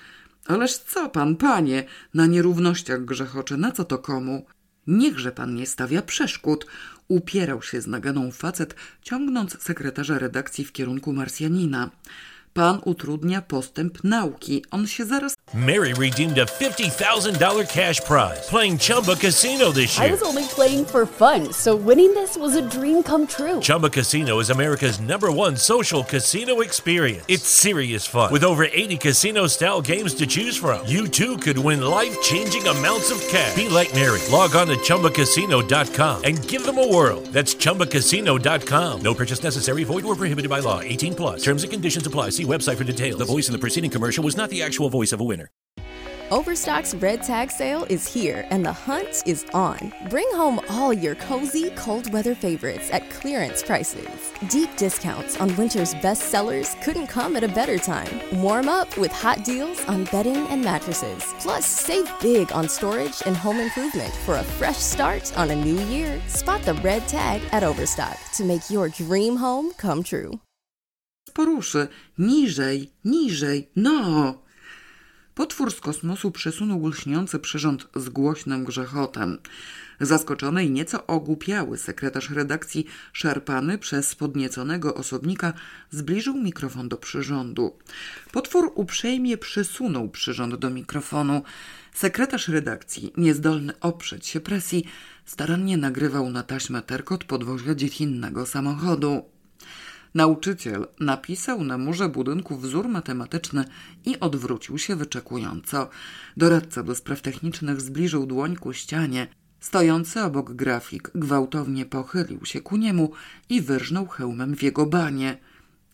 [0.48, 1.84] Ależ co pan, panie,
[2.14, 4.46] na nierównościach grzechocze, na co to komu?
[4.86, 6.66] Niechże pan nie stawia przeszkód.
[7.08, 11.90] Upierał się z naganą facet, ciągnąc sekretarza redakcji w kierunku Marsjanina.
[12.58, 14.64] Pan utrudnia postęp nauki.
[14.70, 20.08] On się zaraz Mary redeemed a $50,000 cash prize playing Chumba Casino this year.
[20.08, 23.60] I was only playing for fun, so winning this was a dream come true.
[23.60, 27.24] Chumba Casino is America's number one social casino experience.
[27.28, 28.32] It's serious fun.
[28.32, 32.66] With over 80 casino style games to choose from, you too could win life changing
[32.66, 33.54] amounts of cash.
[33.54, 34.20] Be like Mary.
[34.32, 37.20] Log on to chumbacasino.com and give them a whirl.
[37.32, 39.00] That's chumbacasino.com.
[39.00, 40.80] No purchase necessary, void or prohibited by law.
[40.80, 41.42] 18 plus.
[41.42, 42.30] Terms and conditions apply.
[42.30, 43.18] See website for details.
[43.18, 45.50] The voice in the preceding commercial was not the actual voice of a winner.
[46.30, 49.94] Overstock's red tag sale is here and the hunt is on.
[50.10, 54.34] Bring home all your cozy, cold weather favorites at clearance prices.
[54.50, 58.20] Deep discounts on winter's best sellers couldn't come at a better time.
[58.42, 61.24] Warm up with hot deals on bedding and mattresses.
[61.40, 65.80] Plus, save big on storage and home improvement for a fresh start on a new
[65.86, 66.20] year.
[66.26, 70.38] Spot the red tag at Overstock to make your dream home come true.
[71.38, 71.88] Poruszy.
[72.18, 74.42] Niżej, niżej, no!
[75.34, 79.38] Potwór z kosmosu przesunął lśniący przyrząd z głośnym grzechotem.
[80.00, 85.52] Zaskoczony i nieco ogłupiały sekretarz redakcji, szarpany przez podnieconego osobnika,
[85.90, 87.76] zbliżył mikrofon do przyrządu.
[88.32, 91.42] Potwór uprzejmie przysunął przyrząd do mikrofonu.
[91.94, 94.84] Sekretarz redakcji, niezdolny oprzeć się presji,
[95.24, 99.37] starannie nagrywał na taśmę terkot podwozia dziecinnego samochodu.
[100.14, 103.64] Nauczyciel napisał na murze budynku wzór matematyczny
[104.04, 105.90] i odwrócił się wyczekująco.
[106.36, 109.26] Doradca do spraw technicznych zbliżył dłoń ku ścianie.
[109.60, 113.12] Stojący obok grafik gwałtownie pochylił się ku niemu
[113.48, 115.38] i wyrżnął hełmem w jego banie.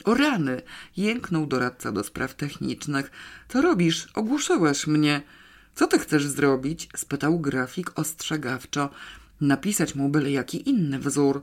[0.05, 0.63] O rany!
[0.97, 3.11] jęknął doradca do spraw technicznych.
[3.49, 4.09] Co robisz?
[4.15, 5.23] Ogłuszyłeś mnie.
[5.75, 6.89] Co ty chcesz zrobić?
[6.97, 8.91] spytał grafik ostrzegawczo.
[9.41, 11.43] Napisać mu byle jaki inny wzór.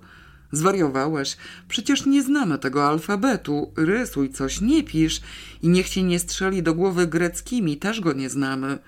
[0.52, 1.38] Zwariowałeś?
[1.68, 3.72] Przecież nie znamy tego alfabetu.
[3.76, 5.22] Rysuj coś, nie pisz.
[5.62, 8.80] I niech ci nie strzeli do głowy greckimi, też go nie znamy.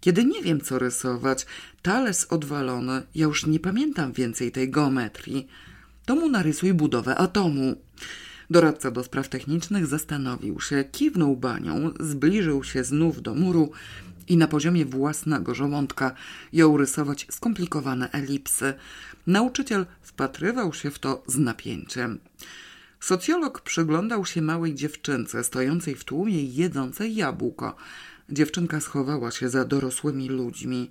[0.00, 1.46] Kiedy nie wiem, co rysować,
[1.82, 5.48] Tales odwalony, ja już nie pamiętam więcej tej geometrii.
[6.04, 7.76] To mu narysuj budowę atomu.
[8.50, 13.70] Doradca do spraw technicznych zastanowił się, kiwnął banią, zbliżył się znów do muru
[14.28, 16.14] i na poziomie własnego żołądka
[16.52, 18.74] jął rysować skomplikowane elipsy.
[19.26, 22.18] Nauczyciel wpatrywał się w to z napięciem.
[23.00, 27.76] Socjolog przyglądał się małej dziewczynce stojącej w tłumie i jedzącej jabłko.
[28.30, 30.90] Dziewczynka schowała się za dorosłymi ludźmi.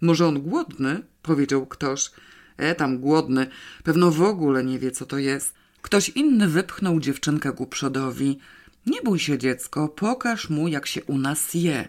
[0.00, 1.02] Może on głodny?
[1.22, 2.10] powiedział ktoś.
[2.56, 3.46] E, tam głodny.
[3.84, 5.54] Pewno w ogóle nie wie, co to jest.
[5.82, 8.38] Ktoś inny wypchnął dziewczynkę ku przodowi.
[8.86, 11.88] Nie bój się, dziecko, pokaż mu, jak się u nas je.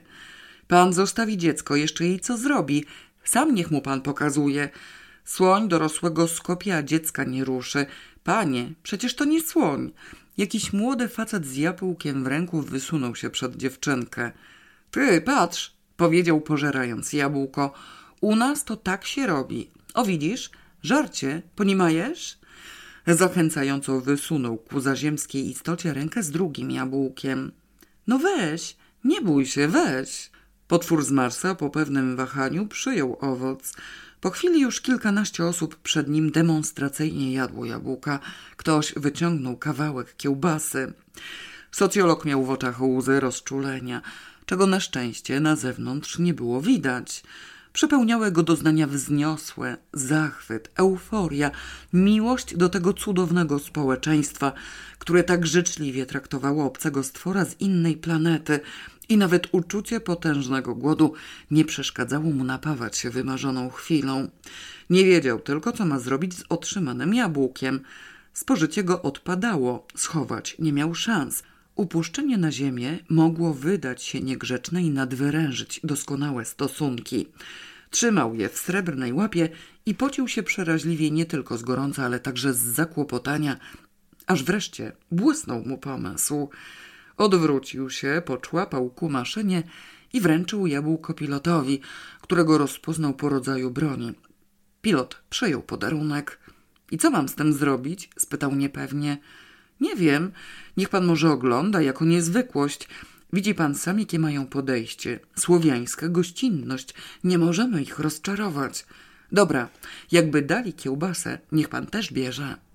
[0.68, 2.86] Pan zostawi dziecko, jeszcze jej co zrobi.
[3.24, 4.70] Sam niech mu pan pokazuje.
[5.26, 7.86] Słoń dorosłego skopie, a dziecka nie ruszy.
[8.24, 9.92] Panie, przecież to nie słoń.
[10.38, 14.32] Jakiś młody facet z jabłkiem w ręku wysunął się przed dziewczynkę.
[14.92, 17.74] Ty, patrz, powiedział pożerając jabłko.
[18.22, 19.70] U nas to tak się robi.
[19.94, 20.50] O widzisz,
[20.84, 22.40] żarcie, ponimajesz?
[23.08, 27.52] Zachęcająco wysunął ku zaziemskiej istocie rękę z drugim jabłkiem.
[28.08, 30.32] No weź, nie bój się, weź.
[30.68, 33.74] Potwór z Marsa po pewnym wahaniu przyjął owoc.
[34.22, 38.20] Po chwili już kilkanaście osób przed nim demonstracyjnie jadło jabłka.
[38.58, 40.94] Ktoś wyciągnął kawałek kiełbasy.
[41.72, 44.02] Socjolog miał w oczach łzy rozczulenia,
[44.46, 47.24] czego na szczęście na zewnątrz nie było widać.
[47.74, 51.52] Przepełniały go doznania wzniosłe, zachwyt, euforia,
[51.94, 54.54] miłość do tego cudownego społeczeństwa,
[55.00, 58.60] które tak życzliwie traktowało obcego stwora z innej planety
[59.10, 61.14] i nawet uczucie potężnego głodu
[61.52, 64.30] nie przeszkadzało mu napawać się wymarzoną chwilą.
[64.90, 67.80] Nie wiedział tylko, co ma zrobić z otrzymanym jabłkiem.
[68.34, 71.44] Spożycie go odpadało, schować nie miał szans.
[71.76, 77.28] Upuszczenie na ziemię mogło wydać się niegrzeczne i nadwyrężyć doskonałe stosunki.
[77.90, 79.50] Trzymał je w srebrnej łapie
[79.86, 83.58] i pocił się przeraźliwie nie tylko z gorąca, ale także z zakłopotania,
[84.28, 86.50] aż wreszcie błysnął mu pomysł.
[87.20, 89.64] Odwrócił się, poczłapał ku maszynie
[90.14, 91.80] i wręczył jabłko pilotowi,
[92.22, 94.14] którego rozpoznał po rodzaju broni.
[94.82, 96.40] Pilot przejął podarunek.
[96.92, 98.10] I co mam z tym zrobić?
[98.18, 99.18] spytał niepewnie.
[99.82, 100.32] Nie wiem.
[100.78, 102.88] Niech pan może ogląda jako niezwykłość.
[103.34, 105.20] Widzi pan sam, jakie mają podejście.
[105.36, 106.94] Słowiańska gościnność.
[107.24, 108.86] Nie możemy ich rozczarować.
[109.32, 109.70] Dobra,
[110.12, 112.69] jakby dali kiełbasę, niech pan też bierze.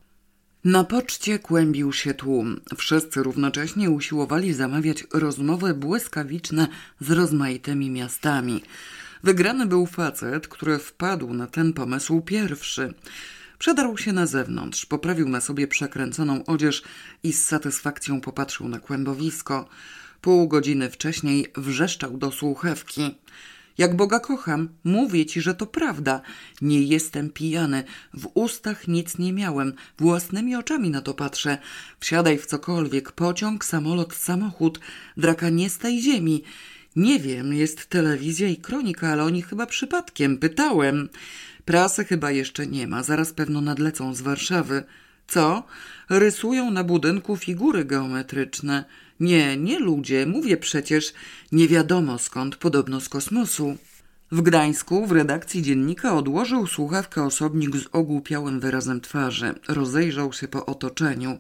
[0.64, 2.60] Na poczcie kłębił się tłum.
[2.76, 6.68] Wszyscy równocześnie usiłowali zamawiać rozmowy błyskawiczne
[7.00, 8.62] z rozmaitymi miastami.
[9.22, 12.94] Wygrany był facet, który wpadł na ten pomysł pierwszy.
[13.58, 16.82] Przedarł się na zewnątrz, poprawił na sobie przekręconą odzież
[17.22, 19.68] i z satysfakcją popatrzył na kłębowisko.
[20.20, 23.14] Pół godziny wcześniej wrzeszczał do słuchewki.
[23.78, 26.20] Jak Boga kocham, mówię ci, że to prawda.
[26.62, 31.58] Nie jestem pijany, w ustach nic nie miałem, własnymi oczami na to patrzę.
[32.00, 34.80] Wsiadaj w cokolwiek, pociąg, samolot, samochód,
[35.16, 36.42] draka nie z tej ziemi.
[36.96, 40.38] Nie wiem, jest telewizja i kronika, ale oni chyba przypadkiem.
[40.38, 41.08] Pytałem.
[41.64, 44.84] Prasy chyba jeszcze nie ma, zaraz pewno nadlecą z Warszawy.
[45.26, 45.62] Co?
[46.08, 48.84] Rysują na budynku figury geometryczne.
[49.24, 51.12] Nie, nie ludzie, mówię przecież,
[51.52, 53.76] nie wiadomo skąd, podobno z kosmosu.
[54.32, 59.54] W Gdańsku w redakcji dziennika odłożył słuchawkę osobnik z ogłupiałym wyrazem twarzy.
[59.68, 61.38] Rozejrzał się po otoczeniu.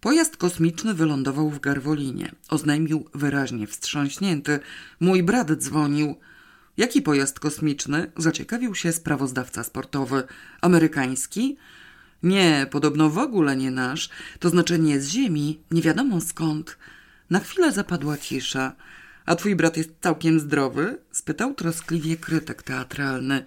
[0.00, 2.32] Pojazd kosmiczny wylądował w Garwolinie.
[2.48, 4.60] Oznajmił wyraźnie wstrząśnięty.
[5.00, 6.16] Mój brat dzwonił.
[6.76, 8.12] Jaki pojazd kosmiczny?
[8.16, 10.22] Zaciekawił się sprawozdawca sportowy.
[10.60, 11.56] Amerykański?
[12.22, 14.10] Nie, podobno w ogóle nie nasz.
[14.38, 16.78] To znaczy nie z ziemi, nie wiadomo skąd.
[17.30, 18.72] Na chwilę zapadła cisza.
[19.26, 20.98] A twój brat jest całkiem zdrowy?
[21.12, 23.44] spytał troskliwie krytyk teatralny.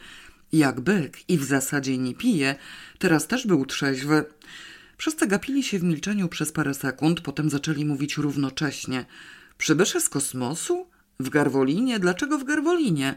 [0.53, 2.55] Jak byk i w zasadzie nie pije,
[2.99, 4.25] teraz też był trzeźwy.
[4.97, 9.05] Wszyscy gapili się w milczeniu przez parę sekund, potem zaczęli mówić równocześnie.
[9.57, 10.87] Przybysze z kosmosu?
[11.19, 11.99] W Garwolinie?
[11.99, 13.15] Dlaczego w Garwolinie?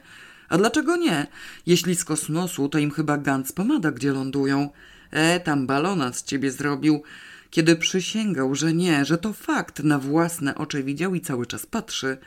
[0.48, 1.26] A dlaczego nie?
[1.66, 4.70] Jeśli z kosmosu, to im chyba Gantz pomada, gdzie lądują.
[5.10, 7.02] E, tam balona z ciebie zrobił.
[7.50, 12.18] Kiedy przysięgał, że nie, że to fakt, na własne oczy widział i cały czas patrzy.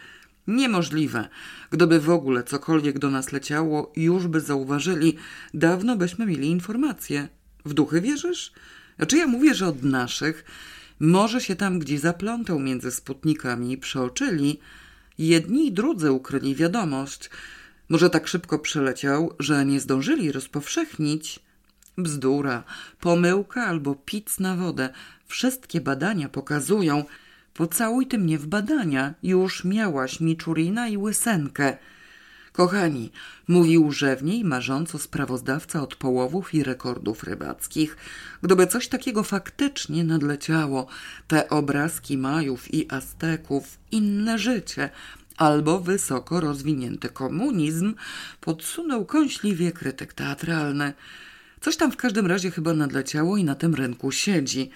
[0.47, 1.29] Niemożliwe.
[1.71, 5.17] Gdyby w ogóle cokolwiek do nas leciało, już by zauważyli.
[5.53, 7.27] Dawno byśmy mieli informacje.
[7.65, 8.51] W duchy wierzysz?
[8.97, 10.45] Znaczy ja mówię, że od naszych.
[10.99, 14.59] Może się tam gdzieś zaplątał między sputnikami i przeoczyli.
[15.17, 17.29] Jedni i drudzy ukryli wiadomość.
[17.89, 21.39] Może tak szybko przeleciał, że nie zdążyli rozpowszechnić.
[21.97, 22.63] Bzdura,
[22.99, 24.89] pomyłka albo pic na wodę.
[25.27, 27.03] Wszystkie badania pokazują.
[27.53, 29.13] Pocałuj ty mnie w badania.
[29.23, 31.77] Już miałaś Miczurina i Łysenkę.
[32.51, 33.11] Kochani,
[33.47, 37.97] mówił rzewniej, marząco sprawozdawca od połowów i rekordów rybackich.
[38.41, 40.87] Gdyby coś takiego faktycznie nadleciało,
[41.27, 44.89] te obrazki Majów i Azteków, inne życie,
[45.37, 47.95] albo wysoko rozwinięty komunizm,
[48.41, 50.93] podsunął kąśliwie krytyk teatralny.
[51.61, 54.69] Coś tam w każdym razie chyba nadleciało i na tym rynku siedzi.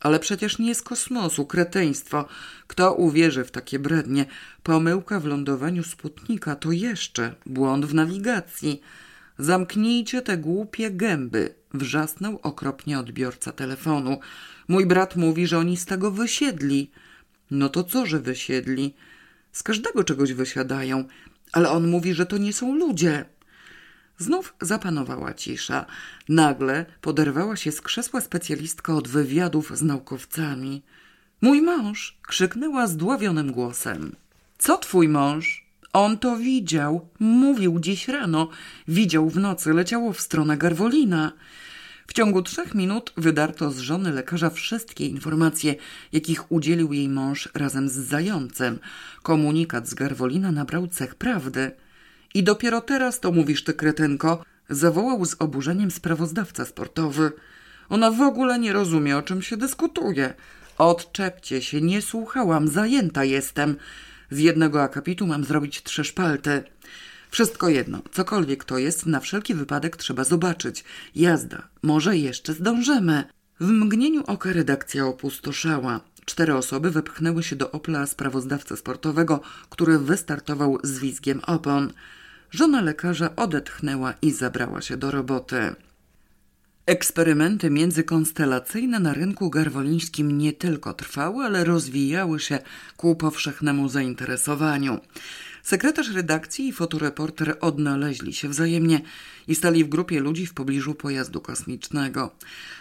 [0.00, 2.28] Ale przecież nie z kosmosu, kreteństwo.
[2.66, 4.26] Kto uwierzy w takie brednie?
[4.62, 8.80] Pomyłka w lądowaniu Sputnika to jeszcze błąd w nawigacji.
[9.38, 14.20] Zamknijcie te głupie gęby, wrzasnął okropnie odbiorca telefonu.
[14.68, 16.90] Mój brat mówi, że oni z tego wysiedli.
[17.50, 18.94] No to co, że wysiedli?
[19.52, 21.04] Z każdego czegoś wysiadają,
[21.52, 23.24] ale on mówi, że to nie są ludzie.
[24.18, 25.86] Znów zapanowała cisza.
[26.28, 30.82] Nagle poderwała się z krzesła specjalistka od wywiadów z naukowcami.
[31.40, 32.18] Mój mąż!
[32.22, 34.16] krzyknęła zdławionym głosem.
[34.58, 35.68] Co twój mąż?
[35.92, 37.08] On to widział.
[37.18, 38.48] Mówił dziś rano.
[38.88, 41.32] Widział w nocy, leciało w stronę Garwolina.
[42.06, 45.74] W ciągu trzech minut wydarto z żony lekarza wszystkie informacje,
[46.12, 48.78] jakich udzielił jej mąż razem z zającem.
[49.22, 51.70] Komunikat z Garwolina nabrał cech prawdy.
[52.34, 57.32] I dopiero teraz to mówisz ty, kretynko, zawołał z oburzeniem sprawozdawca sportowy.
[57.88, 60.34] Ona w ogóle nie rozumie, o czym się dyskutuje.
[60.78, 63.76] Odczepcie się, nie słuchałam, zajęta jestem.
[64.30, 66.62] Z jednego akapitu mam zrobić trzy szpalty.
[67.30, 70.84] Wszystko jedno, cokolwiek to jest, na wszelki wypadek trzeba zobaczyć.
[71.14, 73.24] Jazda, może jeszcze zdążymy.
[73.60, 76.00] W mgnieniu oka redakcja opustoszała.
[76.24, 81.92] Cztery osoby wepchnęły się do Opla sprawozdawcy sportowego, który wystartował z wizgiem opon.
[82.50, 85.74] Żona lekarza odetchnęła i zabrała się do roboty.
[86.86, 92.58] Eksperymenty międzykonstelacyjne na rynku garwolińskim nie tylko trwały, ale rozwijały się
[92.96, 94.98] ku powszechnemu zainteresowaniu.
[95.68, 99.00] Sekretarz redakcji i fotoreporter odnaleźli się wzajemnie
[99.48, 102.30] i stali w grupie ludzi w pobliżu pojazdu kosmicznego.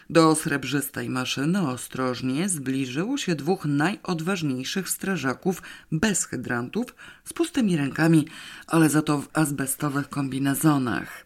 [0.10, 5.62] Do srebrzystej maszyny ostrożnie zbliżyło się dwóch najodważniejszych strażaków
[5.92, 6.96] bez hydrantów
[7.26, 8.28] z pustymi rękami,
[8.68, 11.26] ale za to w azbestowych kombinezonach.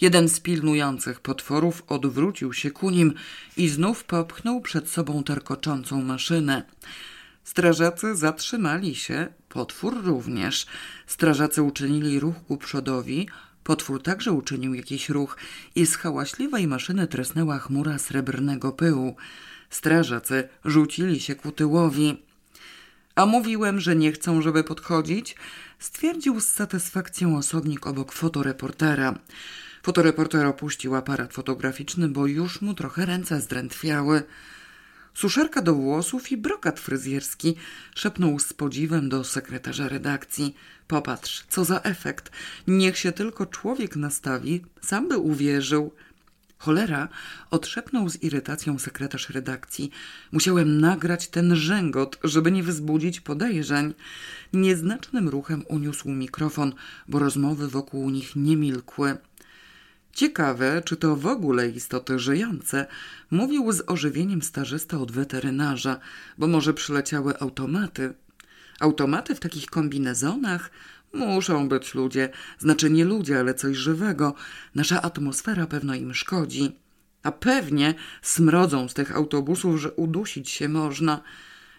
[0.00, 3.14] Jeden z pilnujących potworów odwrócił się ku nim
[3.56, 6.62] i znów popchnął przed sobą terkoczącą maszynę.
[7.44, 10.66] Strażacy zatrzymali się, potwór również.
[11.06, 13.28] Strażacy uczynili ruch ku przodowi,
[13.64, 15.36] potwór także uczynił jakiś ruch
[15.74, 19.16] i z hałaśliwej maszyny tresnęła chmura srebrnego pyłu.
[19.70, 22.22] Strażacy rzucili się ku tyłowi.
[23.14, 25.36] A mówiłem, że nie chcą, żeby podchodzić?
[25.78, 29.18] Stwierdził z satysfakcją osobnik obok fotoreportera.
[29.82, 34.22] Fotoreporter opuścił aparat fotograficzny, bo już mu trochę ręce zdrętwiały.
[35.16, 37.54] Suszerka do włosów i brokat fryzjerski,
[37.94, 40.54] szepnął z podziwem do sekretarza redakcji.
[40.88, 42.30] Popatrz, co za efekt.
[42.66, 45.92] Niech się tylko człowiek nastawi, sam by uwierzył.
[46.58, 47.08] Cholera,
[47.50, 49.90] odszepnął z irytacją sekretarz redakcji.
[50.32, 53.94] Musiałem nagrać ten rzęgot, żeby nie wzbudzić podejrzeń.
[54.52, 56.72] Nieznacznym ruchem uniósł mikrofon,
[57.08, 59.16] bo rozmowy wokół nich nie milkły.
[60.16, 62.86] Ciekawe, czy to w ogóle istoty żyjące,
[63.30, 66.00] mówił z ożywieniem starzysta od weterynarza,
[66.38, 68.14] bo może przyleciały automaty.
[68.80, 70.70] Automaty w takich kombinezonach?
[71.12, 72.28] Muszą być ludzie,
[72.58, 74.34] znaczy nie ludzie, ale coś żywego.
[74.74, 76.72] Nasza atmosfera pewno im szkodzi.
[77.22, 81.20] A pewnie smrodzą z tych autobusów, że udusić się można.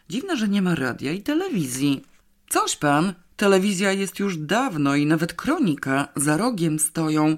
[0.10, 2.04] Dziwne, że nie ma radia i telewizji.
[2.50, 7.38] Coś pan, telewizja jest już dawno i nawet kronika za rogiem stoją.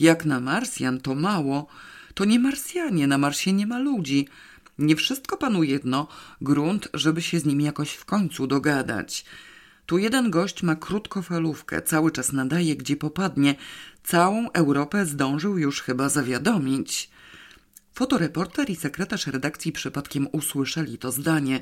[0.00, 1.66] Jak na Marsjan to mało,
[2.14, 4.28] to nie Marsjanie, na Marsie nie ma ludzi.
[4.78, 6.08] Nie wszystko panu jedno,
[6.40, 9.24] grunt, żeby się z nim jakoś w końcu dogadać.
[9.86, 13.54] Tu jeden gość ma krótkofalówkę, cały czas nadaje, gdzie popadnie.
[14.04, 17.10] Całą Europę zdążył już chyba zawiadomić.
[17.92, 21.60] Fotoreporter i sekretarz redakcji przypadkiem usłyszeli to zdanie.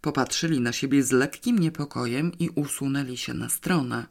[0.00, 4.06] Popatrzyli na siebie z lekkim niepokojem i usunęli się na stronę.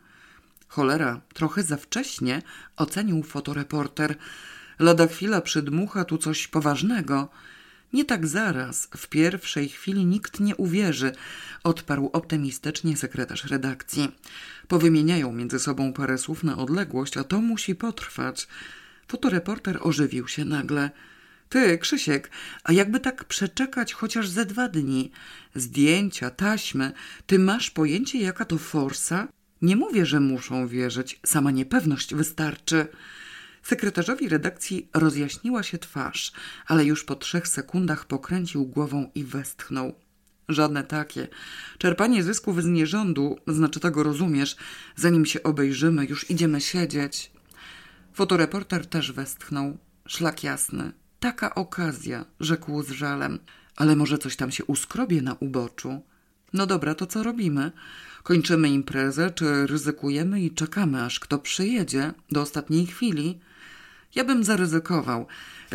[0.70, 2.42] Cholera, trochę za wcześnie,
[2.78, 4.16] ocenił fotoreporter.
[4.80, 7.30] Lada chwila przydmucha tu coś poważnego.
[7.94, 11.12] Nie tak zaraz, w pierwszej chwili nikt nie uwierzy,
[11.64, 14.12] odparł optymistycznie sekretarz redakcji.
[14.68, 18.48] Powymieniają między sobą parę słów na odległość, a to musi potrwać.
[19.08, 20.92] Fotoreporter ożywił się nagle.
[21.50, 22.32] Ty, Krzysiek,
[22.64, 25.12] a jakby tak przeczekać chociaż ze dwa dni?
[25.56, 26.92] Zdjęcia, taśmy,
[27.28, 29.28] ty masz pojęcie jaka to forsa?
[29.62, 32.88] Nie mówię, że muszą wierzyć, sama niepewność wystarczy.
[33.64, 36.32] Sekretarzowi redakcji rozjaśniła się twarz,
[36.68, 39.96] ale już po trzech sekundach pokręcił głową i westchnął.
[40.50, 41.28] Żadne takie.
[41.78, 44.56] Czerpanie zysków z nierządu, znaczy tego rozumiesz,
[44.96, 47.32] zanim się obejrzymy, już idziemy siedzieć.
[48.14, 49.78] Fotoreporter też westchnął.
[50.08, 50.92] Szlak jasny.
[51.20, 53.40] Taka okazja, rzekł z żalem.
[53.76, 56.02] Ale może coś tam się uskrobie na uboczu?
[56.54, 57.72] No dobra, to co robimy?
[58.24, 63.40] Kończymy imprezę, czy ryzykujemy i czekamy, aż kto przyjedzie do ostatniej chwili?
[64.16, 65.28] Ja bym zaryzykował.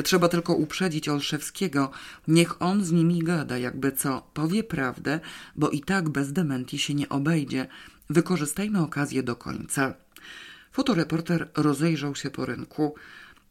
[0.04, 1.90] Trzeba tylko uprzedzić Olszewskiego.
[2.28, 5.20] Niech on z nimi gada, jakby co, powie prawdę,
[5.56, 7.66] bo i tak bez dementi się nie obejdzie.
[8.10, 9.94] Wykorzystajmy okazję do końca.
[10.72, 12.94] Fotoreporter rozejrzał się po rynku.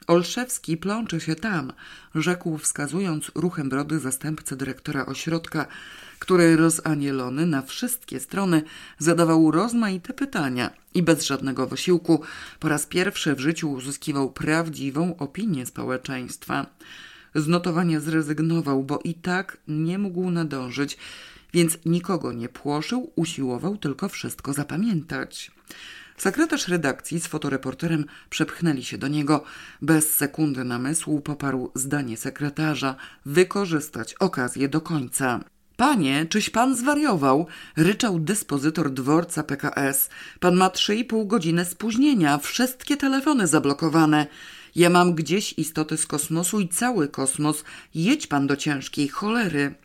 [0.08, 1.74] Olszewski plączy się tam,
[2.16, 5.66] rzekł wskazując ruchem brody zastępcy dyrektora ośrodka,
[6.24, 8.62] który rozanielony na wszystkie strony
[8.98, 12.22] zadawał rozmaite pytania i bez żadnego wysiłku
[12.60, 16.66] po raz pierwszy w życiu uzyskiwał prawdziwą opinię społeczeństwa.
[17.36, 20.98] Z notowania zrezygnował, bo i tak nie mógł nadążyć,
[21.54, 25.52] więc nikogo nie płoszył, usiłował tylko wszystko zapamiętać.
[26.18, 29.44] Sekretarz redakcji z fotoreporterem przepchnęli się do niego.
[29.82, 32.96] Bez sekundy namysłu poparł zdanie sekretarza
[33.26, 35.53] wykorzystać okazję do końca.
[35.78, 37.48] Panie, czyś pan zwariował?
[37.78, 40.10] Ryczał dyspozytor dworca PKS.
[40.40, 44.28] Pan ma trzy i pół godziny spóźnienia, wszystkie telefony zablokowane.
[44.76, 47.64] Ja mam gdzieś istoty z kosmosu i cały kosmos.
[47.96, 49.76] Jedź pan do ciężkiej cholery.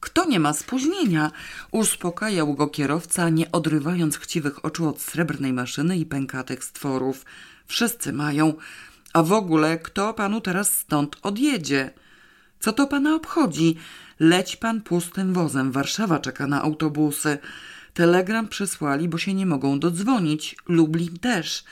[0.00, 1.30] Kto nie ma spóźnienia?
[1.70, 7.24] Uspokajał go kierowca, nie odrywając chciwych oczu od srebrnej maszyny i pękatych stworów.
[7.66, 8.54] Wszyscy mają.
[9.12, 11.90] A w ogóle kto panu teraz stąd odjedzie?
[12.60, 13.76] Co to pana obchodzi?
[14.22, 15.72] Leć pan pustym wozem.
[15.72, 17.38] Warszawa czeka na autobusy.
[17.94, 20.56] Telegram przysłali, bo się nie mogą dodzwonić.
[20.68, 21.64] Lublin też.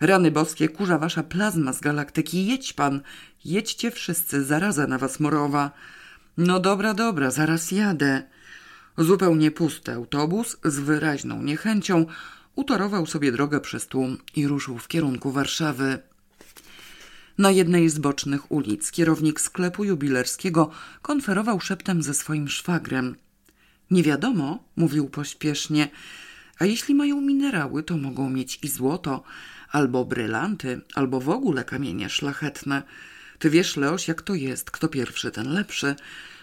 [0.00, 2.46] Rany boskie, kurza wasza plazma z galaktyki.
[2.46, 3.00] Jedź pan.
[3.44, 5.70] Jedźcie wszyscy, zaraza na was morowa.
[6.36, 8.22] No dobra, dobra, zaraz jadę.
[8.98, 12.06] Zupełnie pusty autobus z wyraźną niechęcią
[12.54, 15.98] utorował sobie drogę przez tłum i ruszył w kierunku Warszawy.
[17.38, 20.70] Na jednej z bocznych ulic kierownik sklepu jubilerskiego
[21.02, 23.16] konferował szeptem ze swoim szwagrem.
[23.90, 25.88] Nie wiadomo, mówił pośpiesznie,
[26.58, 29.22] a jeśli mają minerały, to mogą mieć i złoto,
[29.70, 32.82] albo brylanty, albo w ogóle kamienie szlachetne.
[33.38, 35.94] Ty wiesz, Leoś, jak to jest, kto pierwszy, ten lepszy.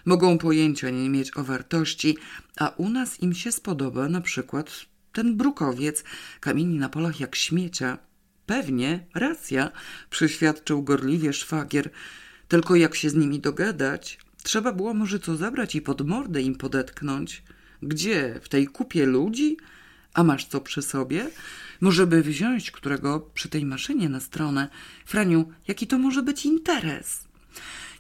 [0.05, 2.18] Mogą pojęcia nie mieć o wartości,
[2.57, 6.03] a u nas im się spodoba na przykład ten brukowiec,
[6.39, 7.97] kamieni na polach jak śmiecia.
[8.51, 9.71] Pewnie, racja,
[10.09, 11.89] przyświadczył gorliwie szwagier.
[12.47, 14.19] Tylko jak się z nimi dogadać?
[14.43, 17.43] Trzeba było może co zabrać i pod mordę im podetknąć.
[17.81, 18.39] Gdzie?
[18.43, 19.57] W tej kupie ludzi?
[20.13, 21.29] A masz co przy sobie?
[21.81, 24.69] Może by wziąć którego przy tej maszynie na stronę?
[25.05, 27.23] Franiu, jaki to może być interes?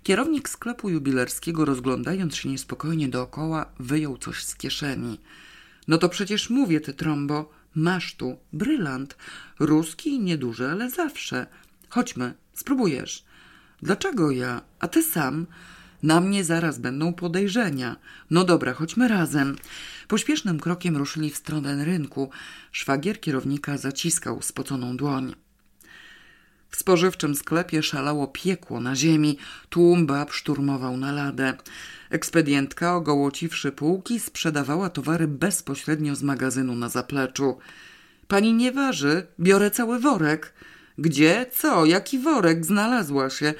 [0.03, 5.19] Kierownik sklepu jubilerskiego, rozglądając się niespokojnie dookoła, wyjął coś z kieszeni.
[5.87, 9.17] No to przecież mówię, ty trombo, masz tu brylant.
[9.59, 11.47] Ruski nieduży, ale zawsze.
[11.89, 13.23] Chodźmy, spróbujesz.
[13.81, 14.61] Dlaczego ja?
[14.79, 15.47] A ty sam?
[16.03, 17.95] Na mnie zaraz będą podejrzenia.
[18.29, 19.55] No dobra, chodźmy razem.
[20.07, 22.29] Pośpiesznym krokiem ruszyli w stronę rynku.
[22.71, 25.35] Szwagier kierownika zaciskał spoconą dłoń.
[26.71, 29.37] W spożywczym sklepie szalało piekło na ziemi.
[29.69, 31.53] Tłum bab szturmował na ladę.
[32.09, 37.57] Ekspedientka, ogołociwszy półki, sprzedawała towary bezpośrednio z magazynu na zapleczu.
[38.27, 40.53] Pani nie waży, biorę cały worek.
[40.97, 41.45] Gdzie?
[41.53, 41.85] Co?
[41.85, 42.65] Jaki worek?
[42.65, 43.53] Znalazła się.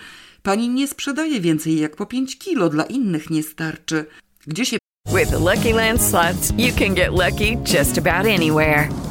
[0.43, 4.05] Pani nie sprzedaje więcej jak po pięć kilo, dla innych nie starczy.
[4.47, 4.77] Gdzie się
[5.07, 9.10] With the Lucky Land slots, you can get lucky just about anywhere.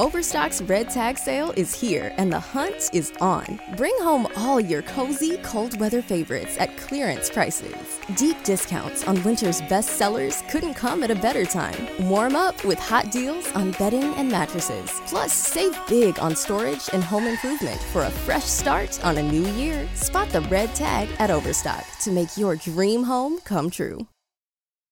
[0.00, 3.60] Overstock's red tag sale is here and the hunt is on.
[3.76, 8.00] Bring home all your cozy, cold weather favorites at clearance prices.
[8.16, 11.76] Deep discounts on winter's best sellers couldn't come at a better time.
[12.08, 15.02] Warm up with hot deals on bedding and mattresses.
[15.06, 19.46] Plus, save big on storage and home improvement for a fresh start on a new
[19.48, 19.86] year.
[19.92, 24.06] Spot the red tag at Overstock to make your dream home come true.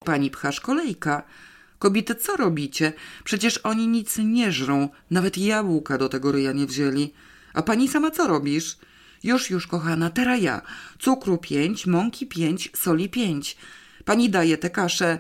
[0.05, 1.25] Pani pchasz kolejka.
[1.79, 2.93] Kobiety, co robicie?
[3.25, 7.13] Przecież oni nic nie żrą, nawet jabłka do tego ryja nie wzięli.
[7.55, 8.77] A pani sama co robisz?
[9.25, 10.63] Już, już, kochana, teraz ja.
[10.99, 13.57] Cukru pięć, mąki pięć, soli pięć.
[14.05, 15.19] Pani daje te kasze.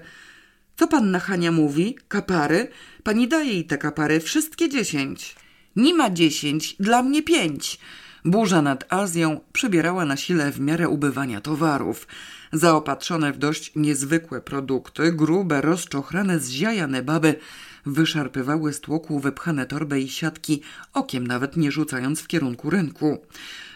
[0.77, 1.99] Co panna Hania mówi?
[2.09, 2.69] Kapary?
[3.03, 5.37] Pani daje jej te kapary, wszystkie dziesięć.
[5.77, 7.79] Nie ma dziesięć, dla mnie pięć.
[8.25, 12.07] Burza nad Azją przybierała na sile w miarę ubywania towarów.
[12.53, 17.35] Zaopatrzone w dość niezwykłe produkty, grube, rozczochrane, zziajane baby
[17.87, 20.63] wyszarpywały z tłoku wypchane torby i siatki,
[20.93, 23.19] okiem nawet nie rzucając w kierunku rynku.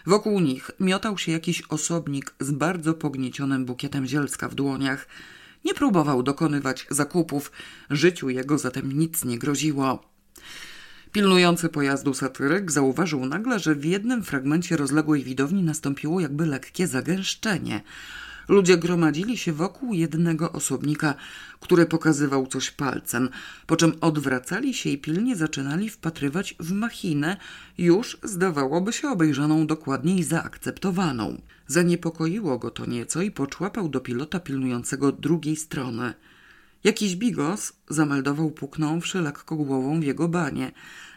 [0.05, 5.07] Wokół nich miotał się jakiś osobnik z bardzo pogniecionym bukietem zielska w dłoniach.
[5.65, 7.51] Nie próbował dokonywać zakupów,
[7.89, 10.13] życiu jego zatem nic nie groziło.
[11.11, 17.81] Pilnujący pojazdu satyryk zauważył nagle, że w jednym fragmencie rozległej widowni nastąpiło jakby lekkie zagęszczenie.
[18.47, 21.15] Ludzie gromadzili się wokół jednego osobnika,
[21.59, 23.29] który pokazywał coś palcem,
[23.67, 27.37] po czym odwracali się i pilnie zaczynali wpatrywać w machinę,
[27.77, 31.41] już zdawałoby się obejrzaną dokładniej zaakceptowaną.
[31.67, 36.13] Zaniepokoiło go to nieco i poczłapał do pilota pilnującego drugiej strony.
[36.83, 40.71] Jakiś bigos, zameldował puknąwszy lekko głową w jego banie.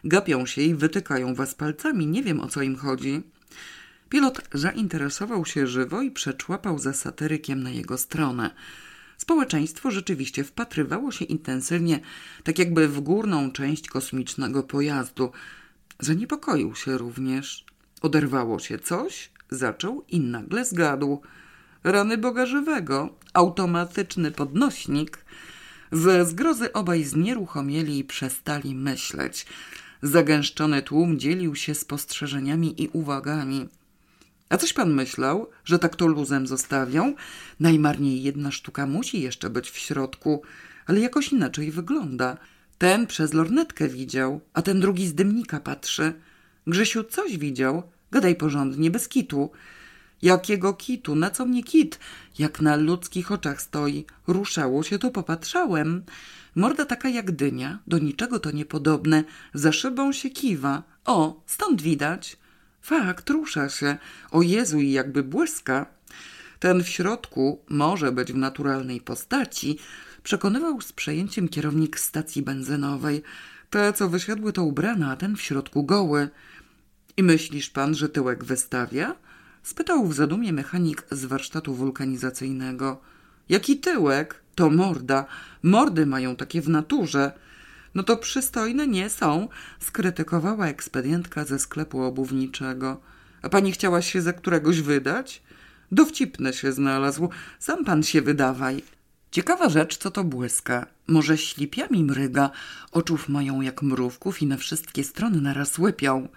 [0.04, 3.22] Gapią się i wytykają was palcami, nie wiem o co im chodzi.
[4.08, 8.50] Pilot zainteresował się żywo i przeczłapał za satyrykiem na jego stronę.
[9.18, 12.00] Społeczeństwo rzeczywiście wpatrywało się intensywnie,
[12.44, 15.32] tak jakby w górną część kosmicznego pojazdu.
[16.00, 17.64] Zaniepokoił się również.
[18.02, 21.20] Oderwało się coś, zaczął i nagle zgadł.
[21.84, 25.18] Rany Boga żywego, automatyczny podnośnik.
[25.92, 29.46] Ze zgrozy obaj znieruchomieli i przestali myśleć.
[30.02, 33.68] Zagęszczony tłum dzielił się spostrzeżeniami i uwagami.
[34.48, 37.14] A coś pan myślał, że tak to luzem zostawią?
[37.60, 40.42] Najmarniej jedna sztuka musi jeszcze być w środku,
[40.86, 42.36] ale jakoś inaczej wygląda.
[42.78, 46.12] Ten przez lornetkę widział, a ten drugi z dymnika patrzy.
[46.66, 47.82] Grzesiu coś widział?
[48.10, 49.50] Gadaj porządnie, bez kitu.
[50.22, 51.14] Jakiego kitu?
[51.14, 51.98] Na co mnie kit?
[52.38, 54.06] Jak na ludzkich oczach stoi.
[54.26, 56.02] Ruszało się, to popatrzałem.
[56.54, 59.24] Morda taka jak dynia, do niczego to niepodobne.
[59.54, 60.82] Za szybą się kiwa.
[61.04, 62.36] O, stąd widać.
[62.86, 63.96] Fakt, rusza się.
[64.30, 65.86] O Jezu, i jakby błyska.
[66.58, 69.78] Ten w środku może być w naturalnej postaci,
[70.22, 73.22] przekonywał z przejęciem kierownik stacji benzynowej.
[73.70, 76.28] Te, co wysiadły, to ubrane, a ten w środku goły.
[77.16, 79.16] I myślisz pan, że tyłek wystawia?
[79.62, 83.00] Spytał w zadumie mechanik z warsztatu wulkanizacyjnego.
[83.48, 84.42] Jaki tyłek?
[84.54, 85.26] To morda.
[85.62, 87.32] Mordy mają takie w naturze.
[87.96, 89.48] No to przystojne nie są,
[89.80, 93.00] skrytykowała ekspedientka ze sklepu obuwniczego.
[93.42, 95.42] A pani chciała się za któregoś wydać?
[95.92, 97.28] Dowcipny się znalazł.
[97.58, 98.82] Sam pan się wydawaj.
[99.30, 100.86] Ciekawa rzecz, co to błyska.
[101.06, 102.50] Może ślipiami mryga.
[102.92, 106.28] Oczów mają jak mrówków i na wszystkie strony naraz łypią.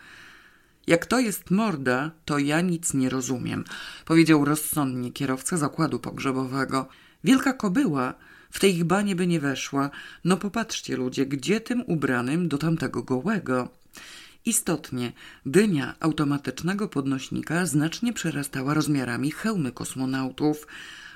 [0.87, 3.63] Jak to jest morda, to ja nic nie rozumiem,
[4.05, 6.87] powiedział rozsądnie kierowca zakładu pogrzebowego.
[7.23, 8.13] Wielka kobyła
[8.51, 9.89] w tej banie by nie weszła.
[10.23, 13.69] No popatrzcie ludzie, gdzie tym ubranym do tamtego gołego?
[14.45, 15.11] Istotnie,
[15.45, 20.67] dynia automatycznego podnośnika znacznie przerastała rozmiarami hełmy kosmonautów.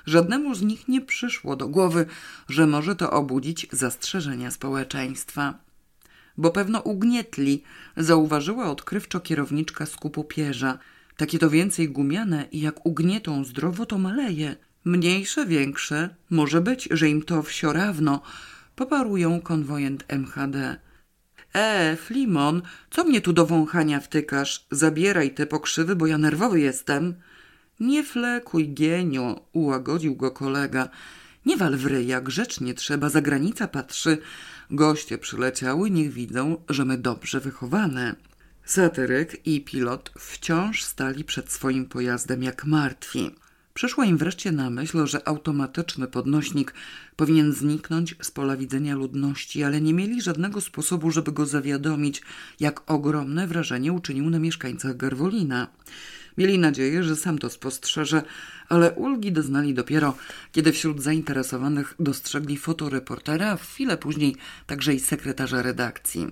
[0.06, 2.06] Żadnemu z nich nie przyszło do głowy,
[2.48, 5.58] że może to obudzić zastrzeżenia społeczeństwa.
[6.36, 7.62] Bo pewno ugnietli,
[7.96, 10.78] zauważyła odkrywczo kierowniczka skupu pierza.
[11.16, 14.56] Takie to więcej gumiane i jak ugnietą zdrowo to maleje.
[14.84, 18.22] Mniejsze, większe, może być, że im to wsiorawno,
[18.76, 20.76] poparują konwojent MHD.
[21.54, 24.66] E, Flimon, co mnie tu do wąchania wtykasz?
[24.70, 27.14] Zabieraj te pokrzywy, bo ja nerwowy jestem.
[27.80, 30.88] Nie flekuj, gienio, ułagodził go kolega.
[31.46, 34.18] Nie wal w ryja, grzecznie trzeba, za granica patrzy.
[34.70, 38.14] Goście przyleciały, niech widzą, że my dobrze wychowane.
[38.64, 43.30] Satyryk i pilot wciąż stali przed swoim pojazdem jak martwi.
[43.74, 46.74] Przyszło im wreszcie na myśl, że automatyczny podnośnik
[47.16, 52.22] powinien zniknąć z pola widzenia ludności, ale nie mieli żadnego sposobu, żeby go zawiadomić,
[52.60, 55.68] jak ogromne wrażenie uczynił na mieszkańcach Garwolina.
[56.38, 58.22] Mieli nadzieję, że sam to spostrzeże,
[58.68, 60.16] ale ulgi doznali dopiero,
[60.52, 64.36] kiedy wśród zainteresowanych dostrzegli fotoreportera, a chwilę później
[64.66, 66.26] także i sekretarza redakcji.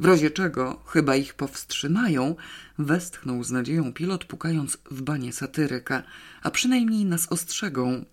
[0.00, 2.36] W razie czego, chyba ich powstrzymają,
[2.78, 6.02] westchnął z nadzieją pilot, pukając w banie satyryka,
[6.42, 8.04] a przynajmniej nas ostrzegą.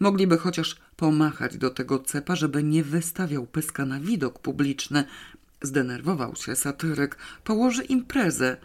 [0.00, 5.04] Mogliby chociaż pomachać do tego cepa, żeby nie wystawiał pyska na widok publiczny.
[5.62, 8.56] Zdenerwował się satyryk, położy imprezę.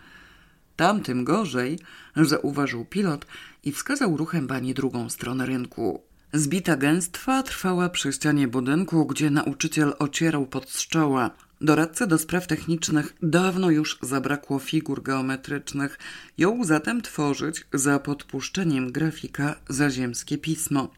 [0.76, 1.80] Tamtym gorzej,
[2.16, 3.26] zauważył pilot
[3.64, 6.02] i wskazał ruchem bani drugą stronę rynku.
[6.34, 11.32] Zbita gęstwa trwała przy ścianie budynku, gdzie nauczyciel ocierał pod czoła.
[11.62, 16.00] Doradce do spraw technicznych dawno już zabrakło figur geometrycznych.
[16.38, 20.92] Jął zatem tworzyć za podpuszczeniem grafika zaziemskie pismo.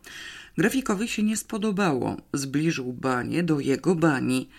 [0.58, 2.18] Grafikowi się nie spodobało.
[2.34, 4.50] Zbliżył banie do jego bani.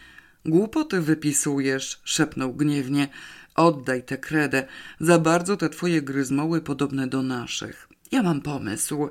[0.44, 3.08] Głupoty wypisujesz, szepnął gniewnie.
[3.54, 4.66] Oddaj tę kredę.
[5.00, 7.88] Za bardzo te twoje gryzmoły podobne do naszych.
[8.12, 9.08] Ja mam pomysł.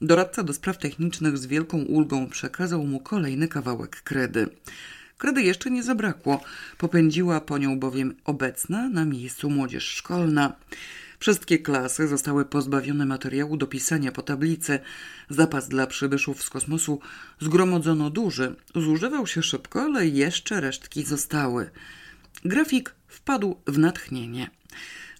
[0.00, 4.48] Doradca do spraw technicznych z wielką ulgą przekazał mu kolejny kawałek kredy.
[5.18, 6.40] Kredy jeszcze nie zabrakło,
[6.78, 10.56] popędziła po nią bowiem obecna na miejscu młodzież szkolna.
[11.18, 14.78] Wszystkie klasy zostały pozbawione materiału do pisania po tablicy.
[15.30, 17.00] Zapas dla przybyszów z kosmosu
[17.40, 18.56] zgromadzono duży.
[18.74, 21.70] Zużywał się szybko, ale jeszcze resztki zostały.
[22.44, 24.50] Grafik wpadł w natchnienie.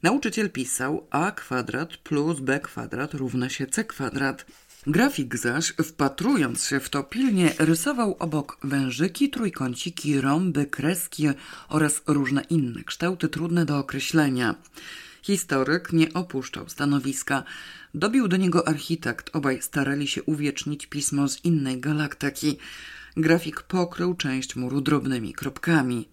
[0.02, 4.46] Nauczyciel pisał a kwadrat plus b kwadrat równa się c kwadrat.
[4.86, 11.28] Grafik zaś, wpatrując się w to pilnie, rysował obok wężyki, trójkąciki, rąby, kreski
[11.68, 14.54] oraz różne inne kształty trudne do określenia.
[15.22, 17.42] Historyk nie opuszczał stanowiska.
[17.94, 19.30] Dobił do niego architekt.
[19.36, 22.58] Obaj starali się uwiecznić pismo z innej galaktyki.
[23.16, 26.08] Grafik pokrył część muru drobnymi kropkami.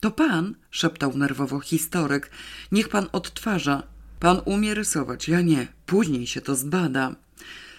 [0.00, 2.30] To pan, szeptał nerwowo historyk.
[2.72, 3.82] Niech pan odtwarza.
[4.20, 5.68] Pan umie rysować, ja nie.
[5.86, 7.14] Później się to zbada.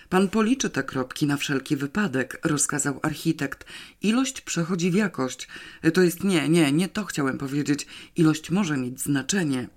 [0.10, 3.66] Pan policzy te kropki na wszelki wypadek, rozkazał architekt.
[4.02, 5.48] Ilość przechodzi w jakość.
[5.94, 7.88] To jest nie, nie, nie to chciałem powiedzieć.
[8.16, 9.68] Ilość może mieć znaczenie.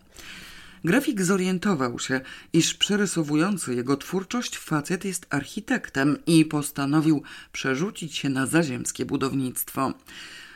[0.84, 2.20] Grafik zorientował się,
[2.52, 7.22] iż przerysowujący jego twórczość facet jest architektem i postanowił
[7.52, 9.94] przerzucić się na zaziemskie budownictwo.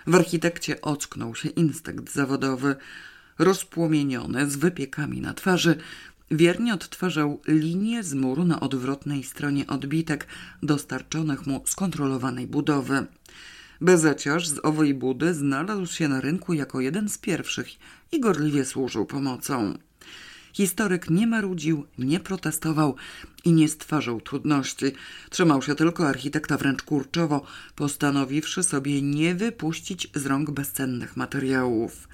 [0.06, 2.76] W architekcie ocknął się instynkt zawodowy.
[3.38, 5.76] Rozpłomieniony, z wypiekami na twarzy,
[6.32, 10.26] Wiernie odtwarzał linię z muru na odwrotnej stronie odbitek
[10.62, 13.06] dostarczonych mu z kontrolowanej budowy.
[13.80, 17.68] Bezeciarz z owej budy znalazł się na rynku jako jeden z pierwszych
[18.12, 19.78] i gorliwie służył pomocą.
[20.52, 22.96] Historyk nie marudził, nie protestował
[23.44, 24.86] i nie stwarzał trudności.
[25.30, 27.44] Trzymał się tylko architekta wręcz kurczowo,
[27.76, 32.08] postanowiwszy sobie nie wypuścić z rąk bezcennych materiałów.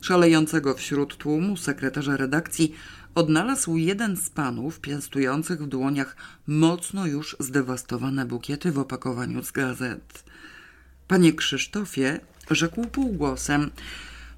[0.00, 2.74] Szalejącego wśród tłumu sekretarza redakcji
[3.18, 6.16] odnalazł jeden z panów piastujących w dłoniach
[6.46, 10.24] mocno już zdewastowane bukiety w opakowaniu z gazet.
[11.08, 12.20] Panie Krzysztofie,
[12.50, 13.70] rzekł półgłosem,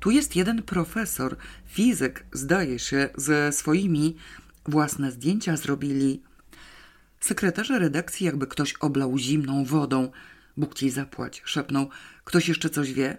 [0.01, 1.37] tu jest jeden profesor,
[1.67, 4.17] fizyk, zdaje się, ze swoimi
[4.67, 6.23] własne zdjęcia zrobili.
[7.21, 10.11] Sekretarze redakcji jakby ktoś oblał zimną wodą.
[10.57, 11.89] Bóg ci zapłać, szepnął.
[12.25, 13.17] Ktoś jeszcze coś wie?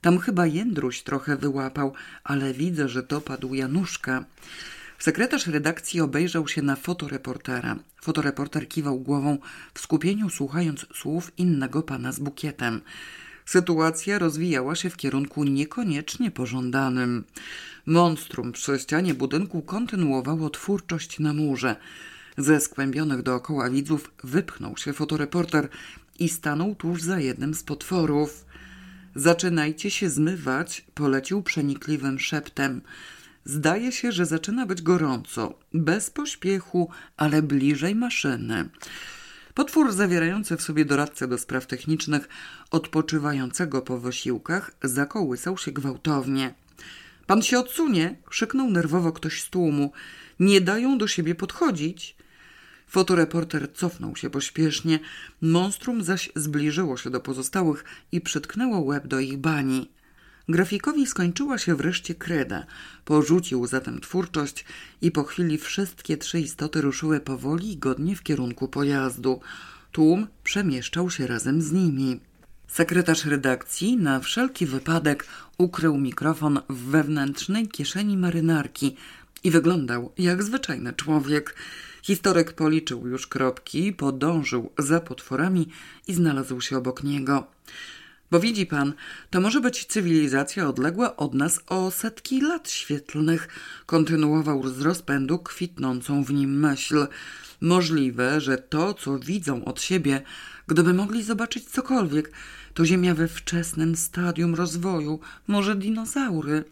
[0.00, 1.92] Tam chyba Jędruś trochę wyłapał,
[2.24, 4.24] ale widzę, że dopadł Januszka.
[4.98, 7.76] Sekretarz redakcji obejrzał się na fotoreportera.
[8.02, 9.38] Fotoreporter kiwał głową
[9.74, 12.80] w skupieniu, słuchając słów innego pana z bukietem.
[13.46, 17.24] Sytuacja rozwijała się w kierunku niekoniecznie pożądanym.
[17.86, 21.76] Monstrum przy ścianie budynku kontynuowało twórczość na murze.
[22.38, 25.68] Ze skłębionych dookoła widzów wypchnął się fotoreporter
[26.18, 28.44] i stanął tuż za jednym z potworów.
[29.14, 32.80] Zaczynajcie się zmywać, polecił przenikliwym szeptem.
[33.48, 38.68] Zdaje się, że zaczyna być gorąco, bez pośpiechu, ale bliżej maszyny.
[39.54, 42.28] Potwór zawierający w sobie doradcę do spraw technicznych,
[42.70, 46.54] odpoczywającego po wysiłkach, zakołysał się gwałtownie.
[47.26, 49.92] Pan się odsunie, krzyknął nerwowo ktoś z tłumu.
[50.40, 52.16] Nie dają do siebie podchodzić.
[52.86, 54.98] Fotoreporter cofnął się pośpiesznie,
[55.40, 59.97] monstrum zaś zbliżyło się do pozostałych i przytknęło łeb do ich bani.
[60.48, 62.66] Grafikowi skończyła się wreszcie kreda.
[63.04, 64.64] Porzucił zatem twórczość
[65.02, 69.40] i po chwili wszystkie trzy istoty ruszyły powoli i godnie w kierunku pojazdu.
[69.92, 72.20] Tłum przemieszczał się razem z nimi.
[72.68, 75.26] Sekretarz redakcji na wszelki wypadek
[75.58, 78.96] ukrył mikrofon w wewnętrznej kieszeni marynarki
[79.44, 81.54] i wyglądał jak zwyczajny człowiek.
[82.02, 85.68] Historyk policzył już kropki, podążył za potworami
[86.06, 87.46] i znalazł się obok niego.
[88.30, 88.92] Bo widzi pan,
[89.30, 93.48] to może być cywilizacja odległa od nas o setki lat świetlnych,
[93.86, 97.06] kontynuował z rozpędu kwitnącą w nim myśl.
[97.60, 100.22] Możliwe, że to, co widzą od siebie,
[100.66, 102.32] gdyby mogli zobaczyć cokolwiek,
[102.74, 106.64] to Ziemia we wczesnym stadium rozwoju, może dinozaury.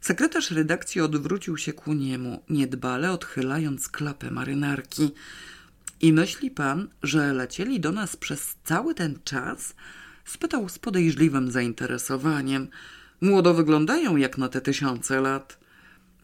[0.00, 5.10] Sekretarz redakcji odwrócił się ku niemu, niedbale odchylając klapę marynarki.
[6.00, 9.74] I myśli pan, że lecieli do nas przez cały ten czas?
[10.28, 12.68] Spytał z podejrzliwym zainteresowaniem.
[13.20, 15.58] Młodo wyglądają jak na te tysiące lat.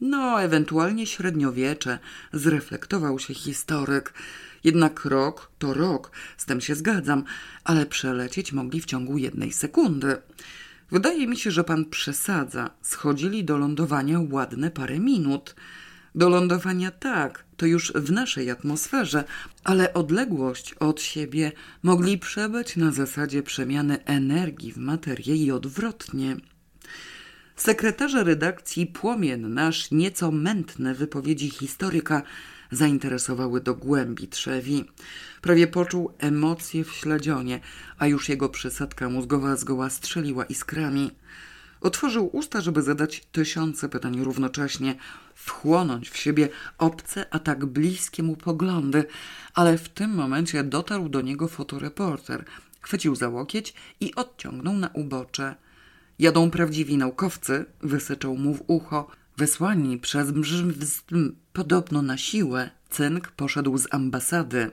[0.01, 1.99] No, ewentualnie średniowiecze,
[2.33, 4.15] zreflektował się historyk.
[4.65, 7.25] Jednak rok to rok, z tym się zgadzam,
[7.65, 10.17] ale przelecieć mogli w ciągu jednej sekundy.
[10.91, 12.71] Wydaje mi się, że pan przesadza.
[12.83, 15.55] Schodzili do lądowania ładne parę minut.
[16.15, 19.25] Do lądowania tak, to już w naszej atmosferze,
[19.65, 21.53] ale odległość od siebie
[21.83, 26.37] mogli przebyć na zasadzie przemiany energii w materię i odwrotnie.
[27.57, 32.23] Sekretarze redakcji płomienne, nasz nieco mętne wypowiedzi historyka
[32.71, 34.85] zainteresowały do głębi trzewi.
[35.41, 37.61] Prawie poczuł emocje w śledzionie,
[37.99, 41.11] a już jego przysadka mózgowa zgoła strzeliła iskrami.
[41.85, 44.95] Otworzył usta, żeby zadać tysiące pytań równocześnie,
[45.35, 46.49] wchłonąć w siebie
[46.79, 49.05] obce, a tak bliskie mu poglądy,
[49.55, 52.45] ale w tym momencie dotarł do niego fotoreporter.
[52.81, 55.55] Chwycił za łokieć i odciągnął na ubocze.
[56.19, 59.11] Jadą prawdziwi naukowcy, wysyczał mu w ucho.
[59.37, 60.73] Wysłani przez mrzm,
[61.53, 64.71] podobno na siłę, cynk poszedł z ambasady.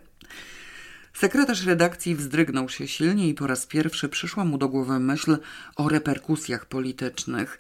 [1.14, 5.38] Sekretarz redakcji wzdrygnął się silnie i po raz pierwszy przyszła mu do głowy myśl
[5.76, 7.60] o reperkusjach politycznych.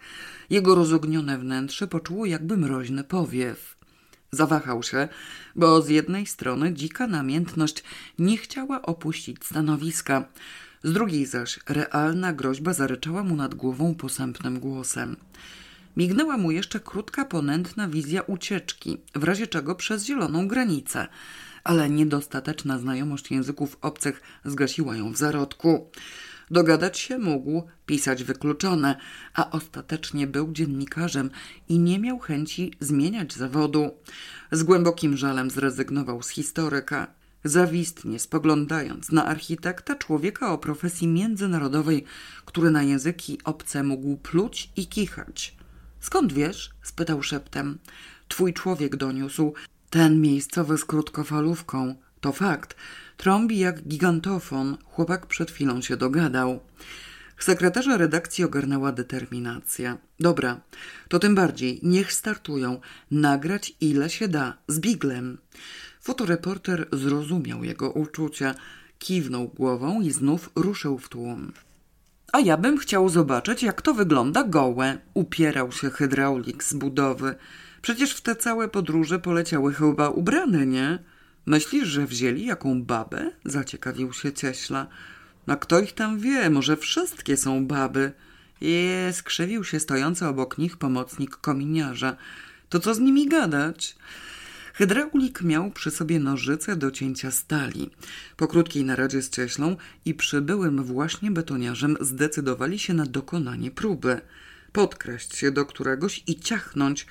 [0.49, 3.75] Jego rozognione wnętrze poczuło jakby mroźny powiew.
[4.31, 5.07] Zawahał się,
[5.55, 7.83] bo z jednej strony dzika namiętność
[8.19, 10.25] nie chciała opuścić stanowiska,
[10.83, 15.15] z drugiej zaś realna groźba zaryczała mu nad głową posępnym głosem.
[15.97, 21.07] Mignęła mu jeszcze krótka, ponętna wizja ucieczki, w razie czego przez zieloną granicę–
[21.63, 25.89] ale niedostateczna znajomość języków obcych zgasiła ją w zarodku.
[26.51, 28.95] Dogadać się mógł, pisać wykluczone,
[29.33, 31.29] a ostatecznie był dziennikarzem
[31.69, 33.91] i nie miał chęci zmieniać zawodu.
[34.51, 37.07] Z głębokim żalem zrezygnował z historyka.
[37.43, 42.03] Zawistnie spoglądając na architekta człowieka o profesji międzynarodowej,
[42.45, 45.55] który na języki obce mógł pluć i kichać.
[45.99, 46.69] Skąd wiesz?
[46.83, 47.77] spytał szeptem.
[48.27, 49.53] Twój człowiek doniósł.
[49.91, 52.75] Ten miejscowy z krótkofalówką to fakt.
[53.17, 54.77] Trąbi jak gigantofon.
[54.85, 56.59] Chłopak przed chwilą się dogadał.
[57.39, 59.97] Sekretarza redakcji ogarnęła determinacja.
[60.19, 60.61] Dobra,
[61.07, 61.79] to tym bardziej.
[61.83, 62.81] Niech startują.
[63.11, 64.57] Nagrać ile się da.
[64.67, 65.37] Z biglem.
[66.01, 68.55] Fotoreporter zrozumiał jego uczucia.
[68.99, 71.51] Kiwnął głową i znów ruszył w tłum.
[72.33, 74.97] A ja bym chciał zobaczyć, jak to wygląda gołe.
[75.13, 77.35] Upierał się hydraulik z budowy.
[77.81, 80.99] Przecież w te całe podróże poleciały chyba ubrane, nie?
[81.45, 83.31] Myślisz, że wzięli jaką babę?
[83.45, 84.87] Zaciekawił się Cieśla.
[85.47, 86.49] A kto ich tam wie?
[86.49, 88.11] Może wszystkie są baby?
[88.61, 92.15] Je, skrzywił się stojący obok nich pomocnik kominiarza.
[92.69, 93.95] To co z nimi gadać?
[94.73, 97.89] Hydraulik miał przy sobie nożyce do cięcia stali.
[98.37, 99.75] Po krótkiej naradzie z cieślą
[100.05, 104.21] i przybyłym właśnie betoniarzem zdecydowali się na dokonanie próby
[104.71, 107.05] podkraść się do któregoś i ciachnąć.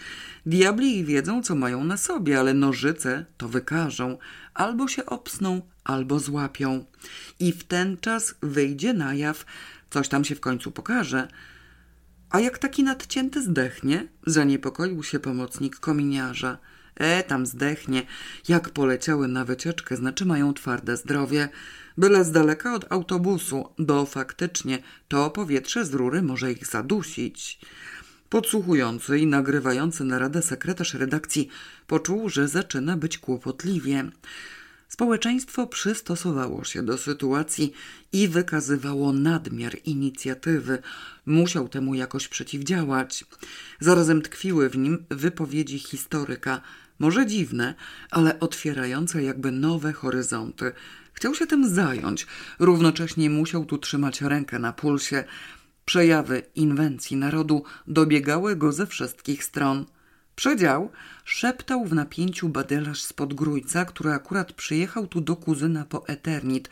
[0.46, 4.18] Diabli wiedzą, co mają na sobie, ale nożyce to wykażą.
[4.54, 6.84] Albo się obsną, albo złapią.
[7.40, 9.44] I w ten czas wyjdzie na jaw,
[9.90, 11.28] coś tam się w końcu pokaże.
[12.30, 14.08] A jak taki nadcięty zdechnie?
[14.26, 16.58] Zaniepokoił się pomocnik kominiarza.
[16.94, 18.02] E, tam zdechnie.
[18.48, 21.48] Jak poleciały na wycieczkę, znaczy mają twarde zdrowie.
[21.98, 27.60] Byle z daleka od autobusu, bo faktycznie to powietrze z rury może ich zadusić.
[28.28, 31.48] Podsłuchujący i nagrywający naradę sekretarz redakcji
[31.86, 34.10] poczuł, że zaczyna być kłopotliwie.
[34.88, 37.72] Społeczeństwo przystosowało się do sytuacji
[38.12, 40.78] i wykazywało nadmiar inicjatywy.
[41.26, 43.24] Musiał temu jakoś przeciwdziałać.
[43.80, 46.60] Zarazem tkwiły w nim wypowiedzi historyka,
[46.98, 47.74] może dziwne,
[48.10, 50.72] ale otwierające jakby nowe horyzonty.
[51.20, 52.26] Chciał się tym zająć,
[52.58, 55.24] równocześnie musiał tu trzymać rękę na pulsie.
[55.84, 59.86] Przejawy inwencji narodu dobiegały go ze wszystkich stron.
[60.36, 60.90] Przedział
[61.24, 66.68] szeptał w napięciu badelarz z Podgrójca, który akurat przyjechał tu do kuzyna po Eternit,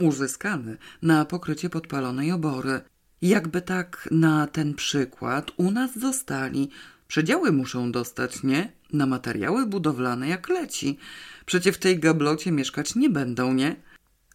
[0.00, 2.80] uzyskany na pokrycie podpalonej obory.
[3.22, 6.70] Jakby tak na ten przykład u nas zostali.
[7.08, 8.72] Przedziały muszą dostać, nie?
[8.92, 10.98] Na materiały budowlane jak leci.
[11.46, 13.87] Przecie w tej gablocie mieszkać nie będą, nie?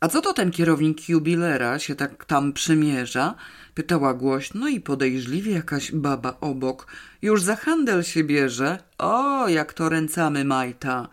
[0.04, 3.36] A co to ten kierownik jubilera się tak tam przymierza?
[3.76, 6.88] Pytała głośno i podejrzliwie jakaś baba obok.
[7.22, 8.80] Już za handel się bierze?
[8.98, 11.08] O, jak to ręcamy majta!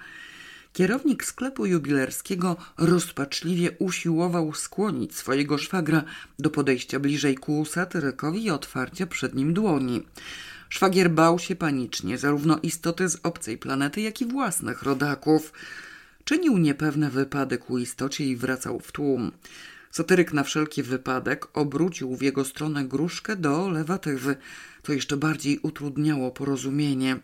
[0.73, 6.03] Kierownik sklepu jubilerskiego rozpaczliwie usiłował skłonić swojego szwagra
[6.39, 10.03] do podejścia bliżej ku satyrykowi i otwarcia przed nim dłoni.
[10.69, 15.53] Szwagier bał się panicznie zarówno istoty z obcej planety, jak i własnych rodaków.
[16.31, 19.33] Czynił niepewny wypadek u istocie i wracał w tłum.
[19.91, 24.37] Satyryk na wszelki wypadek obrócił w jego stronę gruszkę do lewatywy,
[24.83, 27.17] co jeszcze bardziej utrudniało porozumienie.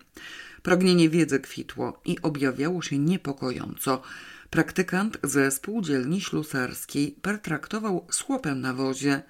[0.62, 4.02] Pragnienie wiedzy kwitło i objawiało się niepokojąco.
[4.50, 9.22] Praktykant ze spółdzielni ślusarskiej pertraktował z chłopem na wozie.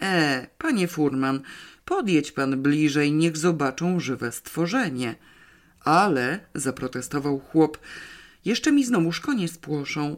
[0.00, 1.40] E, panie furman,
[1.84, 5.14] podjedź pan bliżej, niech zobaczą żywe stworzenie.
[5.80, 7.78] Ale, zaprotestował chłop,
[8.46, 10.16] jeszcze mi znowuż konie spłoszą.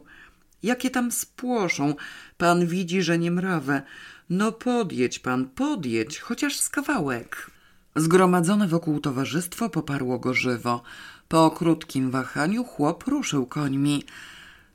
[0.63, 1.95] Jakie tam spłoszą?
[2.37, 3.81] Pan widzi, że nie mrawę.
[4.29, 7.51] No podjedź pan, podjedź, chociaż z kawałek.
[7.95, 10.83] Zgromadzone wokół towarzystwo poparło go żywo.
[11.27, 14.03] Po krótkim wahaniu chłop ruszył końmi.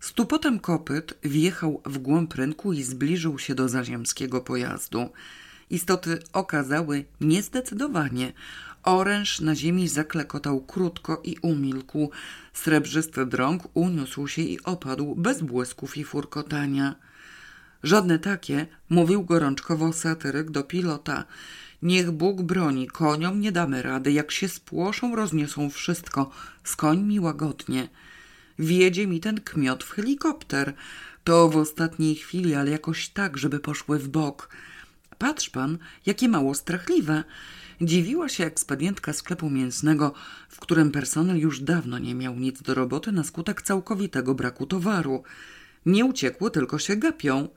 [0.01, 5.09] Stupotem kopyt wjechał w głąb rynku i zbliżył się do zaziemskiego pojazdu.
[5.71, 8.33] Istoty okazały niezdecydowanie.
[8.85, 12.11] Oręż na ziemi zaklekotał krótko i umilkł.
[12.53, 16.95] Srebrzysty drąg uniósł się i opadł bez błysków i furkotania.
[17.83, 21.25] Żadne takie, mówił gorączkowo satyryk do pilota.
[21.83, 26.31] Niech Bóg broni, koniom nie damy rady, jak się spłoszą, rozniosą wszystko,
[26.65, 27.89] z końmi łagodnie.
[28.59, 30.75] Wiedzie mi ten kmiot w helikopter.
[31.25, 34.49] To w ostatniej chwili, ale jakoś tak, żeby poszły w bok.
[35.19, 37.25] Patrz pan, jakie mało strachliwe.
[37.81, 40.15] Dziwiła się ekspedientka sklepu mięsnego,
[40.49, 45.23] w którym personel już dawno nie miał nic do roboty na skutek całkowitego braku towaru.
[45.87, 47.49] Nie uciekły, tylko się gapią.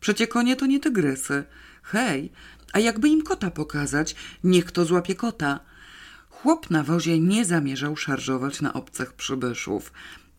[0.00, 1.44] Przecie konie to nie tygrysy.
[1.82, 2.32] Hej,
[2.72, 4.14] a jakby im kota pokazać,
[4.44, 5.60] niech to złapie kota.
[6.30, 9.92] Chłop na wozie nie zamierzał szarżować na obcych przybyszów.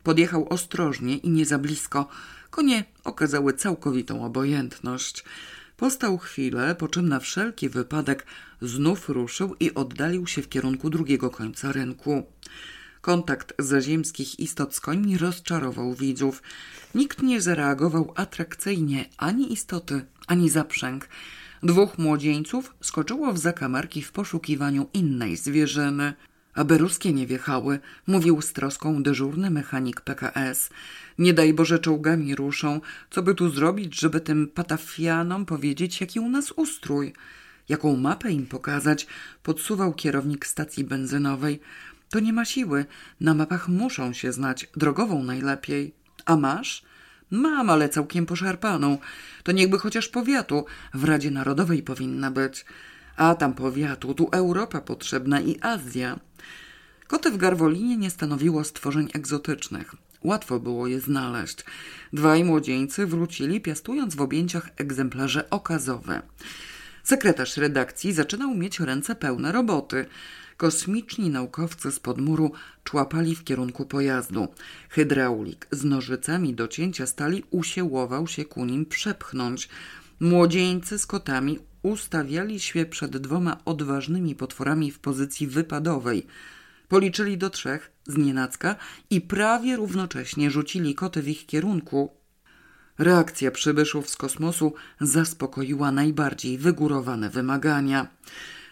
[0.03, 2.07] Podjechał ostrożnie i nie za blisko.
[2.49, 5.23] Konie okazały całkowitą obojętność.
[5.79, 8.25] Postał chwilę, po czym na wszelki wypadek
[8.61, 12.23] znów ruszył i oddalił się w kierunku drugiego końca rynku.
[13.01, 16.43] Kontakt zaziemskich istot z końmi rozczarował widzów.
[16.95, 21.09] Nikt nie zareagował atrakcyjnie ani istoty, ani zaprzęg.
[21.63, 26.13] Dwóch młodzieńców skoczyło w zakamarki w poszukiwaniu innej zwierzyny.
[26.53, 30.69] Aby ruskie nie wjechały, mówił z troską dyżurny mechanik PKS.
[31.17, 32.81] Nie daj Boże czołgami ruszą.
[33.09, 37.13] Co by tu zrobić, żeby tym patafianom powiedzieć, jaki u nas ustrój?
[37.69, 39.07] Jaką mapę im pokazać?
[39.43, 41.59] Podsuwał kierownik stacji benzynowej.
[42.09, 42.85] To nie ma siły.
[43.21, 44.69] Na mapach muszą się znać.
[44.77, 45.93] Drogową najlepiej.
[46.25, 46.83] A masz?
[47.31, 48.97] Mam, ale całkiem poszarpaną.
[49.43, 50.65] To niechby chociaż powiatu.
[50.93, 52.65] W Radzie Narodowej powinna być.
[53.19, 56.19] A tam powiatu, tu Europa potrzebna i Azja.
[57.07, 59.95] Koty w Garwolinie nie stanowiło stworzeń egzotycznych.
[60.23, 61.65] Łatwo było je znaleźć.
[62.13, 66.21] Dwaj młodzieńcy wrócili, piastując w objęciach egzemplarze okazowe.
[67.03, 70.05] Sekretarz redakcji zaczynał mieć ręce pełne roboty.
[70.57, 72.51] Kosmiczni naukowcy z podmuru
[72.83, 74.47] człapali w kierunku pojazdu.
[74.89, 79.69] Hydraulik z nożycami do cięcia stali usiłował się ku nim przepchnąć.
[80.19, 86.27] Młodzieńcy z kotami ustawiali się przed dwoma odważnymi potworami w pozycji wypadowej.
[86.87, 88.75] Policzyli do trzech z nienacka
[89.09, 92.11] i prawie równocześnie rzucili koty w ich kierunku.
[92.97, 98.07] Reakcja przybyszów z kosmosu zaspokoiła najbardziej wygórowane wymagania.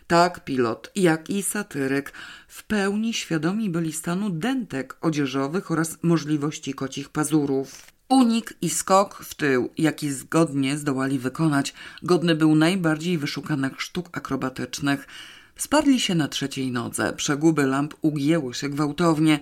[0.08, 2.14] Tak pilot, jak i satyryk
[2.48, 7.97] w pełni świadomi byli stanu dentek odzieżowych oraz możliwości kocich pazurów.
[8.10, 11.74] Unik i skok w tył, jaki zgodnie zdołali wykonać,
[12.04, 15.08] godny był najbardziej wyszukanych sztuk akrobatycznych.
[15.56, 19.40] Sparli się na trzeciej nodze, przeguby lamp ugięły się gwałtownie.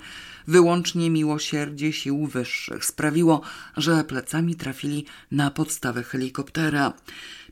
[0.48, 3.42] Wyłącznie miłosierdzie sił wyższych sprawiło,
[3.78, 6.94] że plecami trafili na podstawę helikoptera.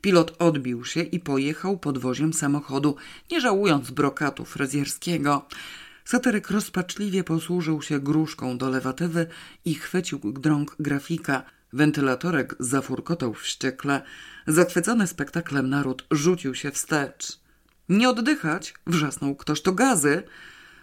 [0.00, 2.96] Pilot odbił się i pojechał podwoziem samochodu,
[3.30, 5.46] nie żałując brokatu fryzjerskiego.
[6.04, 9.26] Satyryk rozpaczliwie posłużył się gruszką do lewatywy
[9.64, 11.42] i chwycił drąg grafika.
[11.72, 14.02] Wentylatorek zafurkotał wściekle.
[14.46, 17.38] Zachwycony spektaklem naród rzucił się wstecz.
[17.88, 20.22] Nie oddychać, wrzasnął ktoś, to gazy.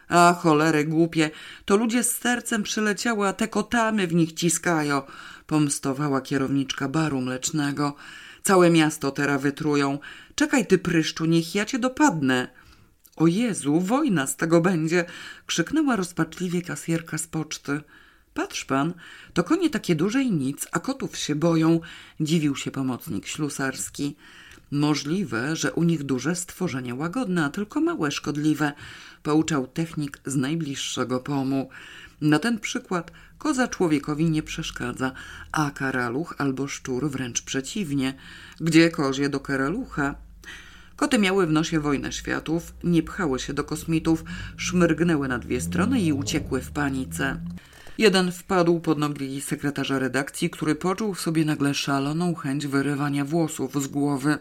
[0.07, 1.29] A cholery głupie,
[1.65, 5.01] to ludzie z sercem przyleciały, a te kotamy w nich ciskają,
[5.47, 7.95] pomstowała kierowniczka baru mlecznego.
[8.43, 9.99] Całe miasto teraz wytrują.
[10.35, 12.60] Czekaj ty, pryszczu, niech ja cię dopadnę.
[13.15, 15.05] O Jezu, wojna z tego będzie!
[15.45, 17.81] krzyknęła rozpaczliwie kasjerka z poczty.
[18.33, 18.93] Patrz pan,
[19.33, 21.79] to konie takie duże i nic, a kotów się boją,
[22.19, 24.15] dziwił się pomocnik ślusarski.
[24.71, 28.73] Możliwe, że u nich duże stworzenie łagodne, a tylko małe szkodliwe,
[29.23, 31.69] pouczał technik z najbliższego pomu.
[32.21, 35.11] Na ten przykład koza człowiekowi nie przeszkadza,
[35.51, 38.13] a karaluch albo szczur wręcz przeciwnie.
[38.59, 40.15] Gdzie kozie do karalucha?
[41.01, 44.23] Koty miały w nosie wojnę światów, nie pchały się do kosmitów,
[44.57, 47.41] szmyrgnęły na dwie strony i uciekły w panice.
[47.97, 53.83] Jeden wpadł pod nogi sekretarza redakcji, który poczuł w sobie nagle szaloną chęć wyrywania włosów
[53.83, 54.37] z głowy.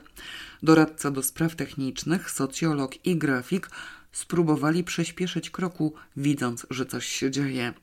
[0.62, 3.70] Doradca do spraw technicznych, socjolog i grafik
[4.12, 7.74] spróbowali przyspieszyć kroku, widząc, że coś się dzieje.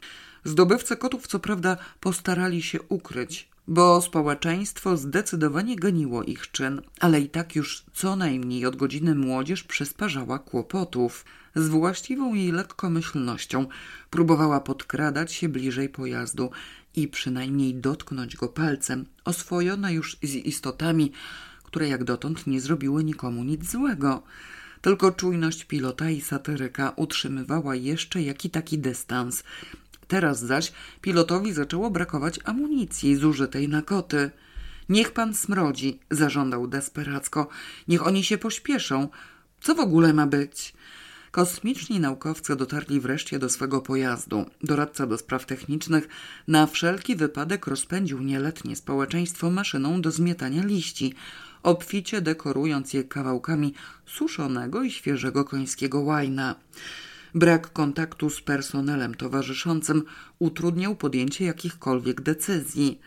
[0.43, 7.29] Zdobywcy kotów co prawda postarali się ukryć, bo społeczeństwo zdecydowanie goniło ich czyn, ale i
[7.29, 11.25] tak już co najmniej od godziny młodzież przysparzała kłopotów.
[11.55, 13.65] Z właściwą jej lekkomyślnością
[14.09, 16.51] próbowała podkradać się bliżej pojazdu
[16.95, 21.11] i przynajmniej dotknąć go palcem, oswojona już z istotami,
[21.63, 24.23] które jak dotąd nie zrobiły nikomu nic złego.
[24.81, 29.43] Tylko czujność pilota i satyryka utrzymywała jeszcze jaki taki dystans.
[30.07, 30.71] Teraz zaś
[31.01, 34.31] pilotowi zaczęło brakować amunicji zużytej na koty.
[34.89, 37.47] Niech pan smrodzi, zażądał desperacko.
[37.87, 39.07] Niech oni się pośpieszą.
[39.61, 40.73] Co w ogóle ma być?
[41.31, 44.45] Kosmiczni naukowcy dotarli wreszcie do swego pojazdu.
[44.63, 46.07] Doradca do spraw technicznych
[46.47, 51.13] na wszelki wypadek rozpędził nieletnie społeczeństwo maszyną do zmietania liści,
[51.63, 53.73] obficie dekorując je kawałkami
[54.05, 56.55] suszonego i świeżego końskiego łajna.
[57.35, 60.03] Brak kontaktu z personelem towarzyszącym
[60.39, 62.99] utrudniał podjęcie jakichkolwiek decyzji.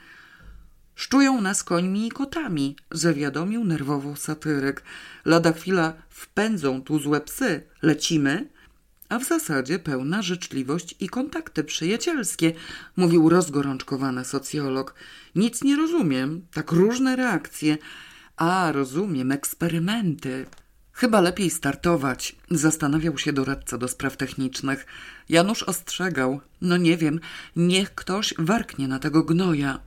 [0.95, 4.83] Szczują nas końmi i kotami, zawiadomił nerwowo satyryk.
[5.25, 7.63] Lada chwila wpędzą tu złe psy.
[7.83, 8.49] Lecimy?
[9.09, 12.53] A w zasadzie pełna życzliwość i kontakty przyjacielskie,
[12.97, 14.95] mówił rozgorączkowany socjolog.
[15.35, 17.79] Nic nie rozumiem, tak różne reakcje.
[18.37, 20.47] A, rozumiem, eksperymenty.
[21.01, 24.87] Chyba lepiej startować, zastanawiał się doradca do spraw technicznych.
[25.29, 27.21] Janusz ostrzegał, no nie wiem,
[27.57, 29.81] niech ktoś warknie na tego gnoja.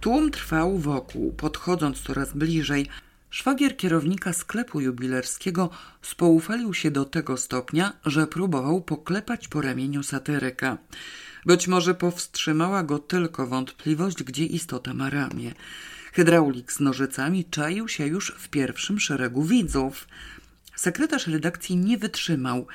[0.00, 2.86] Tłum trwał wokół, podchodząc coraz bliżej.
[3.30, 5.70] Szwagier kierownika sklepu jubilerskiego
[6.02, 10.78] spoufalił się do tego stopnia, że próbował poklepać po ramieniu satyryka.
[11.46, 15.54] Być może powstrzymała go tylko wątpliwość, gdzie istota ma ramię.
[16.12, 20.08] Hydraulik z nożycami czaił się już w pierwszym szeregu widzów.
[20.76, 22.66] Sekretarz redakcji nie wytrzymał.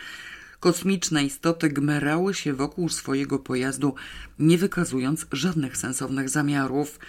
[0.60, 3.96] Kosmiczne istoty gmerały się wokół swojego pojazdu,
[4.40, 7.00] nie wykazując żadnych sensownych zamiarów.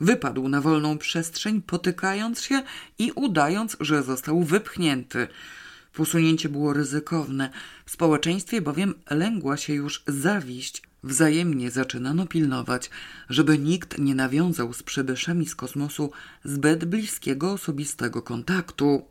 [0.00, 2.62] Wypadł na wolną przestrzeń, potykając się
[2.98, 5.28] i udając, że został wypchnięty.
[5.92, 7.50] Posunięcie było ryzykowne.
[7.86, 10.87] W społeczeństwie bowiem lęgła się już zawiść.
[11.02, 12.90] Wzajemnie zaczynano pilnować,
[13.28, 16.10] żeby nikt nie nawiązał z przybyszami z kosmosu
[16.44, 19.02] zbyt bliskiego osobistego kontaktu.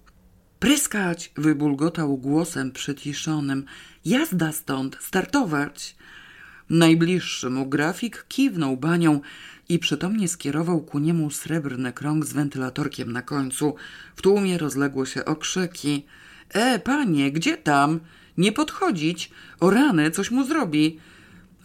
[0.59, 1.31] Pryskać!
[1.35, 3.65] wybulgotał głosem przyciszonym.
[4.05, 5.95] Jazda stąd, startować!
[6.69, 9.21] Najbliższy mu grafik kiwnął banią
[9.69, 13.75] i przytomnie skierował ku niemu srebrny krąg z wentylatorkiem na końcu.
[14.15, 16.05] W tłumie rozległy się okrzyki.
[16.49, 17.99] E, panie, gdzie tam?
[18.37, 19.31] Nie podchodzić!
[19.59, 20.99] O rany, coś mu zrobi!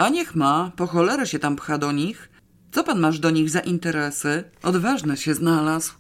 [0.03, 2.31] A niech ma, po cholerę się tam pcha do nich.
[2.73, 4.45] Co pan masz do nich za interesy?
[4.63, 5.93] Odważny się znalazł.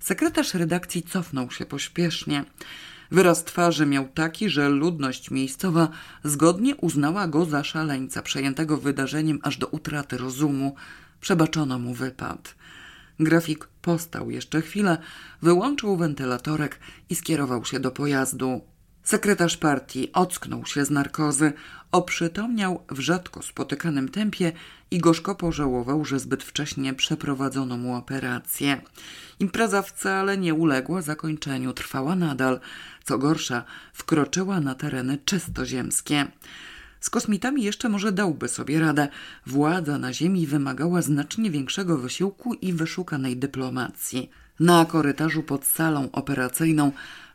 [0.00, 2.44] Sekretarz redakcji cofnął się pośpiesznie.
[3.10, 5.88] Wyraz twarzy miał taki, że ludność miejscowa
[6.24, 10.74] zgodnie uznała go za szaleńca przejętego wydarzeniem aż do utraty rozumu.
[11.20, 12.54] Przebaczono mu wypad.
[13.20, 14.98] Grafik postał jeszcze chwilę,
[15.42, 16.78] wyłączył wentylatorek
[17.10, 18.73] i skierował się do pojazdu.
[19.04, 21.52] Sekretarz partii ocknął się z narkozy,
[21.92, 24.52] oprzytomniał w rzadko spotykanym tempie
[24.90, 28.80] i gorzko pożałował, że zbyt wcześnie przeprowadzono mu operację.
[29.40, 32.60] Impreza wcale nie uległa zakończeniu, trwała nadal.
[33.04, 36.26] Co gorsza, wkroczyła na tereny czystoziemskie.
[37.00, 39.08] Z kosmitami jeszcze może dałby sobie radę.
[39.46, 44.30] Władza na Ziemi wymagała znacznie większego wysiłku i wyszukanej dyplomacji.
[44.60, 46.92] Na korytarzu pod salą operacyjną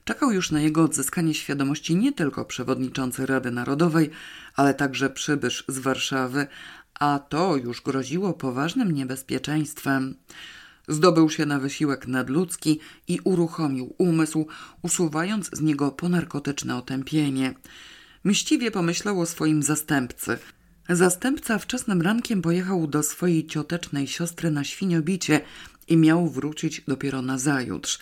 [0.10, 4.10] czekał już na jego odzyskanie świadomości nie tylko przewodniczący Rady Narodowej,
[4.56, 6.48] ale także przybysz z Warszawy,
[7.00, 10.16] a to już groziło poważnym niebezpieczeństwem.
[10.88, 14.48] Zdobył się na wysiłek nadludzki i uruchomił umysł,
[14.82, 17.54] usuwając z niego ponarkotyczne otępienie.
[18.24, 20.38] Mściwie pomyślał o swoim zastępcy.
[20.90, 25.42] Zastępca wczesnym rankiem pojechał do swojej ciotecznej siostry na świniobicie
[25.88, 28.00] i miał wrócić dopiero na zajutrz.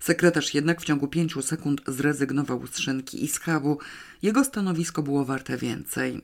[0.00, 3.78] Sekretarz jednak w ciągu pięciu sekund zrezygnował z szynki i schabu.
[4.22, 6.22] Jego stanowisko było warte więcej.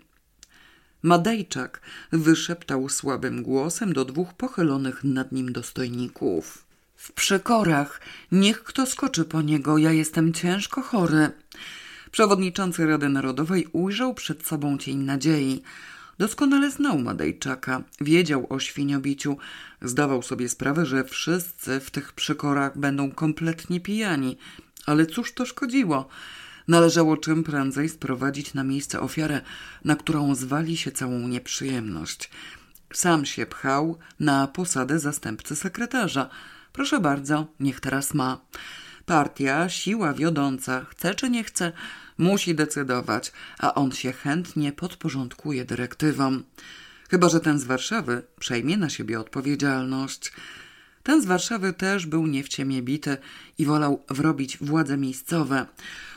[1.03, 1.81] Madejczak
[2.13, 6.65] wyszeptał słabym głosem do dwóch pochylonych nad nim dostojników.
[6.97, 8.01] W przekorach,
[8.33, 11.31] niech kto skoczy po niego, ja jestem ciężko chory.
[12.11, 15.63] Przewodniczący Rady Narodowej ujrzał przed sobą cień nadziei.
[16.19, 19.37] Doskonale znał Madejczaka, wiedział o świniobiciu,
[19.83, 24.39] zdawał sobie sprawę, że wszyscy w tych przekorach będą kompletnie pijani.
[24.87, 26.09] Ale cóż to szkodziło?
[26.69, 29.41] Należało czym prędzej sprowadzić na miejsce ofiarę,
[29.85, 32.31] na którą zwali się całą nieprzyjemność.
[32.93, 36.31] Sam się pchał na posadę zastępcy sekretarza.
[36.73, 38.41] Proszę bardzo, niech teraz ma.
[39.07, 41.73] Partia, siła wiodąca, chce czy nie chce,
[42.19, 46.45] musi decydować, a on się chętnie podporządkuje dyrektywom.
[47.11, 50.33] Chyba, że ten z Warszawy przejmie na siebie odpowiedzialność.
[51.03, 53.17] Ten z Warszawy też był nie w ciemię bity
[53.59, 55.67] i wolał wrobić władze miejscowe.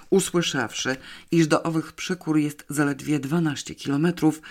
[0.09, 0.95] Usłyszawszy,
[1.31, 4.41] iż do owych przykór jest zaledwie 12 kilometrów,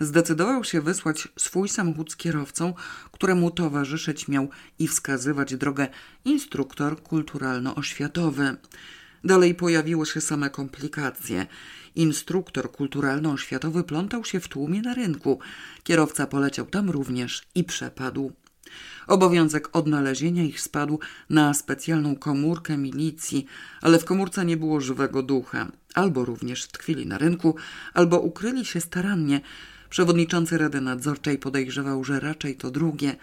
[0.00, 2.74] zdecydował się wysłać swój samochód z kierowcą,
[3.12, 4.48] któremu towarzyszyć miał
[4.78, 5.88] i wskazywać drogę
[6.24, 8.56] instruktor kulturalno-oświatowy.
[9.24, 11.46] Dalej pojawiły się same komplikacje.
[11.94, 15.38] Instruktor kulturalno-oświatowy plątał się w tłumie na rynku.
[15.82, 18.32] Kierowca poleciał tam również i przepadł.
[19.06, 21.00] Obowiązek odnalezienia ich spadł
[21.30, 23.46] na specjalną komórkę milicji,
[23.80, 25.72] ale w komórce nie było żywego ducha.
[25.94, 27.56] Albo również tkwili na rynku,
[27.94, 29.40] albo ukryli się starannie.
[29.96, 33.16] Przewodniczący Rady Nadzorczej podejrzewał, że raczej to drugie.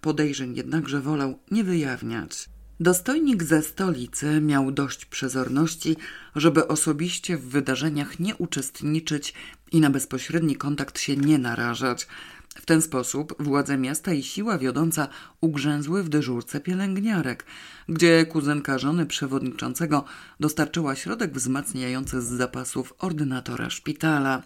[0.00, 2.48] Podejrzeń jednakże wolał nie wyjawniać.
[2.80, 5.96] Dostojnik ze stolicy miał dość przezorności,
[6.36, 9.34] żeby osobiście w wydarzeniach nie uczestniczyć
[9.72, 12.06] i na bezpośredni kontakt się nie narażać.
[12.54, 15.08] W ten sposób władze miasta i siła wiodąca
[15.40, 17.44] ugrzęzły w dyżurce pielęgniarek,
[17.88, 20.04] gdzie kuzynka żony przewodniczącego
[20.40, 24.42] dostarczyła środek wzmacniający z zapasów ordynatora szpitala.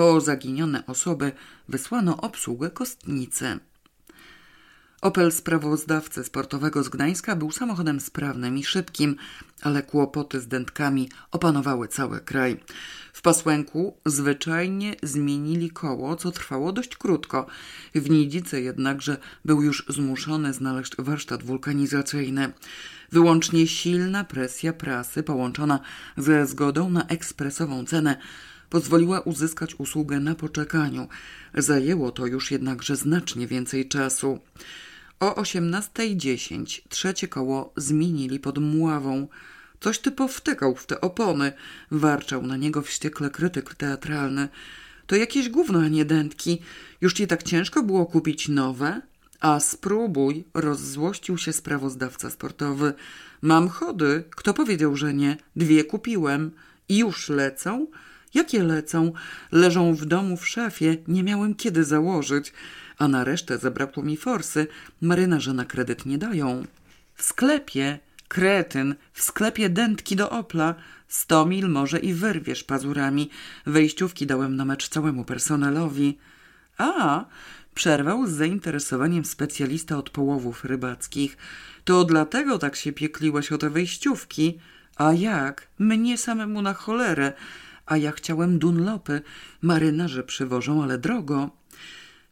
[0.00, 1.32] Po zaginione osoby
[1.68, 3.58] wysłano obsługę kostnicy.
[5.00, 9.16] Opel sprawozdawcy sportowego z Gdańska był samochodem sprawnym i szybkim,
[9.62, 12.60] ale kłopoty z dętkami opanowały cały kraj.
[13.12, 17.46] W Pasłęku zwyczajnie zmienili koło, co trwało dość krótko.
[17.94, 22.52] W Nidzicy jednakże był już zmuszony znaleźć warsztat wulkanizacyjny.
[23.12, 25.80] Wyłącznie silna presja prasy połączona
[26.16, 28.16] ze zgodą na ekspresową cenę
[28.70, 31.08] pozwoliła uzyskać usługę na poczekaniu.
[31.54, 34.38] Zajęło to już jednakże znacznie więcej czasu.
[35.20, 39.28] O 18.10 trzecie koło zmienili pod Mławą.
[39.80, 41.52] Coś ty powtykał w te opony,
[41.90, 44.48] warczał na niego wściekle krytyk teatralny.
[45.06, 46.58] To jakieś gówno, a nie dętki.
[47.00, 49.02] Już ci tak ciężko było kupić nowe?
[49.40, 52.92] A spróbuj, rozzłościł się sprawozdawca sportowy.
[53.42, 54.24] Mam chody.
[54.30, 55.36] Kto powiedział, że nie?
[55.56, 56.50] Dwie kupiłem.
[56.88, 57.86] I już lecą?
[58.34, 59.12] Jakie lecą?
[59.52, 60.96] Leżą w domu w szafie.
[61.08, 62.52] Nie miałem kiedy założyć
[63.00, 64.66] a na resztę zabrakło mi forsy.
[65.00, 66.64] Marynarze na kredyt nie dają.
[67.14, 67.98] W sklepie,
[68.28, 70.74] kretyn, w sklepie dętki do Opla.
[71.08, 73.30] Sto mil może i wyrwiesz pazurami.
[73.66, 76.18] Wejściówki dałem na mecz całemu personelowi.
[76.78, 77.24] A,
[77.74, 81.36] przerwał z zainteresowaniem specjalista od połowów rybackich.
[81.84, 84.58] To dlatego tak się piekliłeś o te wejściówki.
[84.96, 85.66] A jak?
[85.78, 87.32] Mnie samemu na cholerę.
[87.90, 89.22] A ja chciałem Dunlopy.
[89.62, 91.50] Marynarze przywożą, ale drogo.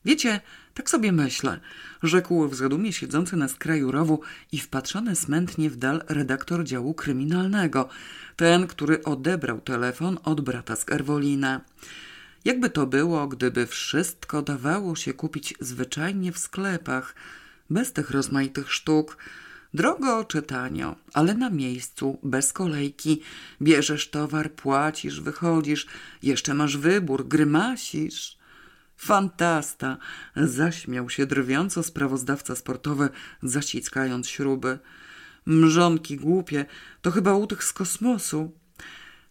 [0.05, 0.41] Wiecie,
[0.75, 1.61] tak sobie myślę,
[2.03, 4.21] rzekł w zadumie siedzący na skraju rowu
[4.53, 7.89] i wpatrzony smętnie w dal redaktor działu kryminalnego,
[8.37, 11.61] ten, który odebrał telefon od brata z Erwolina.
[12.45, 17.15] Jakby to było, gdyby wszystko dawało się kupić zwyczajnie w sklepach,
[17.71, 19.17] bez tych rozmaitych sztuk,
[19.75, 23.21] drogo czy tanio, ale na miejscu, bez kolejki,
[23.63, 25.87] bierzesz towar, płacisz, wychodzisz,
[26.23, 28.39] jeszcze masz wybór, grymasisz.
[28.97, 29.97] Fantasta!
[30.37, 33.09] Zaśmiał się drwiąco sprawozdawca sportowy,
[33.43, 34.79] zaciskając śruby.
[35.47, 36.67] Mrzonki głupie,
[37.03, 38.53] to chyba łódź z kosmosu.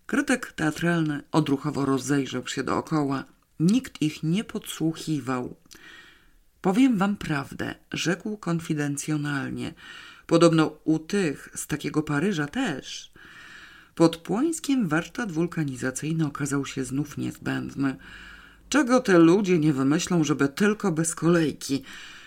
[0.05, 3.23] Krytyk teatralny odruchowo rozejrzał się dookoła.
[3.59, 5.55] Nikt ich nie podsłuchiwał.
[6.61, 9.73] Powiem wam prawdę, rzekł konfidencjonalnie.
[10.27, 13.11] Podobno u tych z takiego Paryża też.
[13.95, 17.95] Pod Płońskiem warsztat wulkanizacyjny okazał się znów niezbędny.
[18.69, 21.83] Czego te ludzie nie wymyślą, żeby tylko bez kolejki?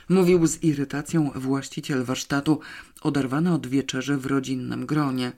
[0.09, 2.61] Mówił z irytacją właściciel warsztatu,
[3.01, 5.33] oderwany od wieczerzy w rodzinnym gronie.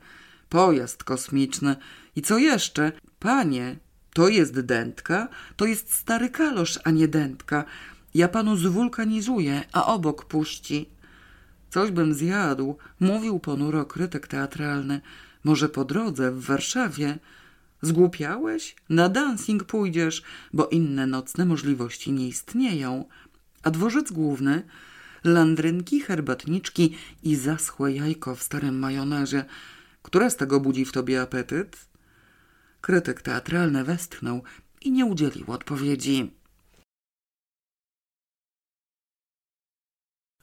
[0.49, 1.75] Pojazd kosmiczny.
[2.15, 2.91] I co jeszcze?
[3.19, 3.77] Panie,
[4.13, 7.65] to jest dętka, to jest stary kalosz, a nie dętka.
[8.13, 10.89] Ja panu zwulkanizuję, a obok puści.
[11.73, 15.01] Coś bym zjadł, mówił ponuro krytyk teatralny.
[15.43, 17.19] Może po drodze w Warszawie.
[17.81, 18.75] Zgłupiałeś?
[18.89, 20.23] Na dancing pójdziesz,
[20.53, 23.05] bo inne nocne możliwości nie istnieją.
[23.63, 24.63] A dworzec główny?
[25.23, 29.45] Landrynki, herbatniczki i zaschłe jajko w starym majonezie.
[30.01, 31.77] Która z tego budzi w tobie apetyt?
[32.81, 34.43] Krytyk teatralny westchnął
[34.81, 36.31] i nie udzielił odpowiedzi.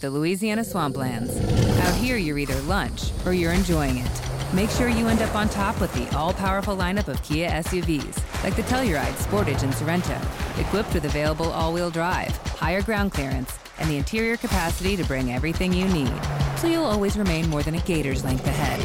[0.00, 1.34] The Louisiana Swamplands.
[1.80, 4.22] Out here, you're either lunch or you're enjoying it.
[4.52, 8.54] Make sure you end up on top with the all-powerful lineup of Kia SUVs, like
[8.54, 10.20] the Telluride, Sportage, and Sorrento,
[10.60, 15.72] equipped with available all-wheel drive, higher ground clearance, and the interior capacity to bring everything
[15.72, 16.12] you need.
[16.58, 18.80] So you'll always remain more than a gator's length ahead.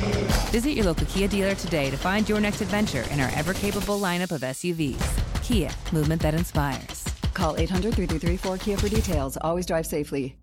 [0.52, 4.32] Visit your local Kia dealer today to find your next adventure in our ever-capable lineup
[4.32, 5.44] of SUVs.
[5.44, 7.06] Kia, movement that inspires.
[7.34, 9.38] Call 800 333 4KIA for details.
[9.42, 10.36] Always drive safely.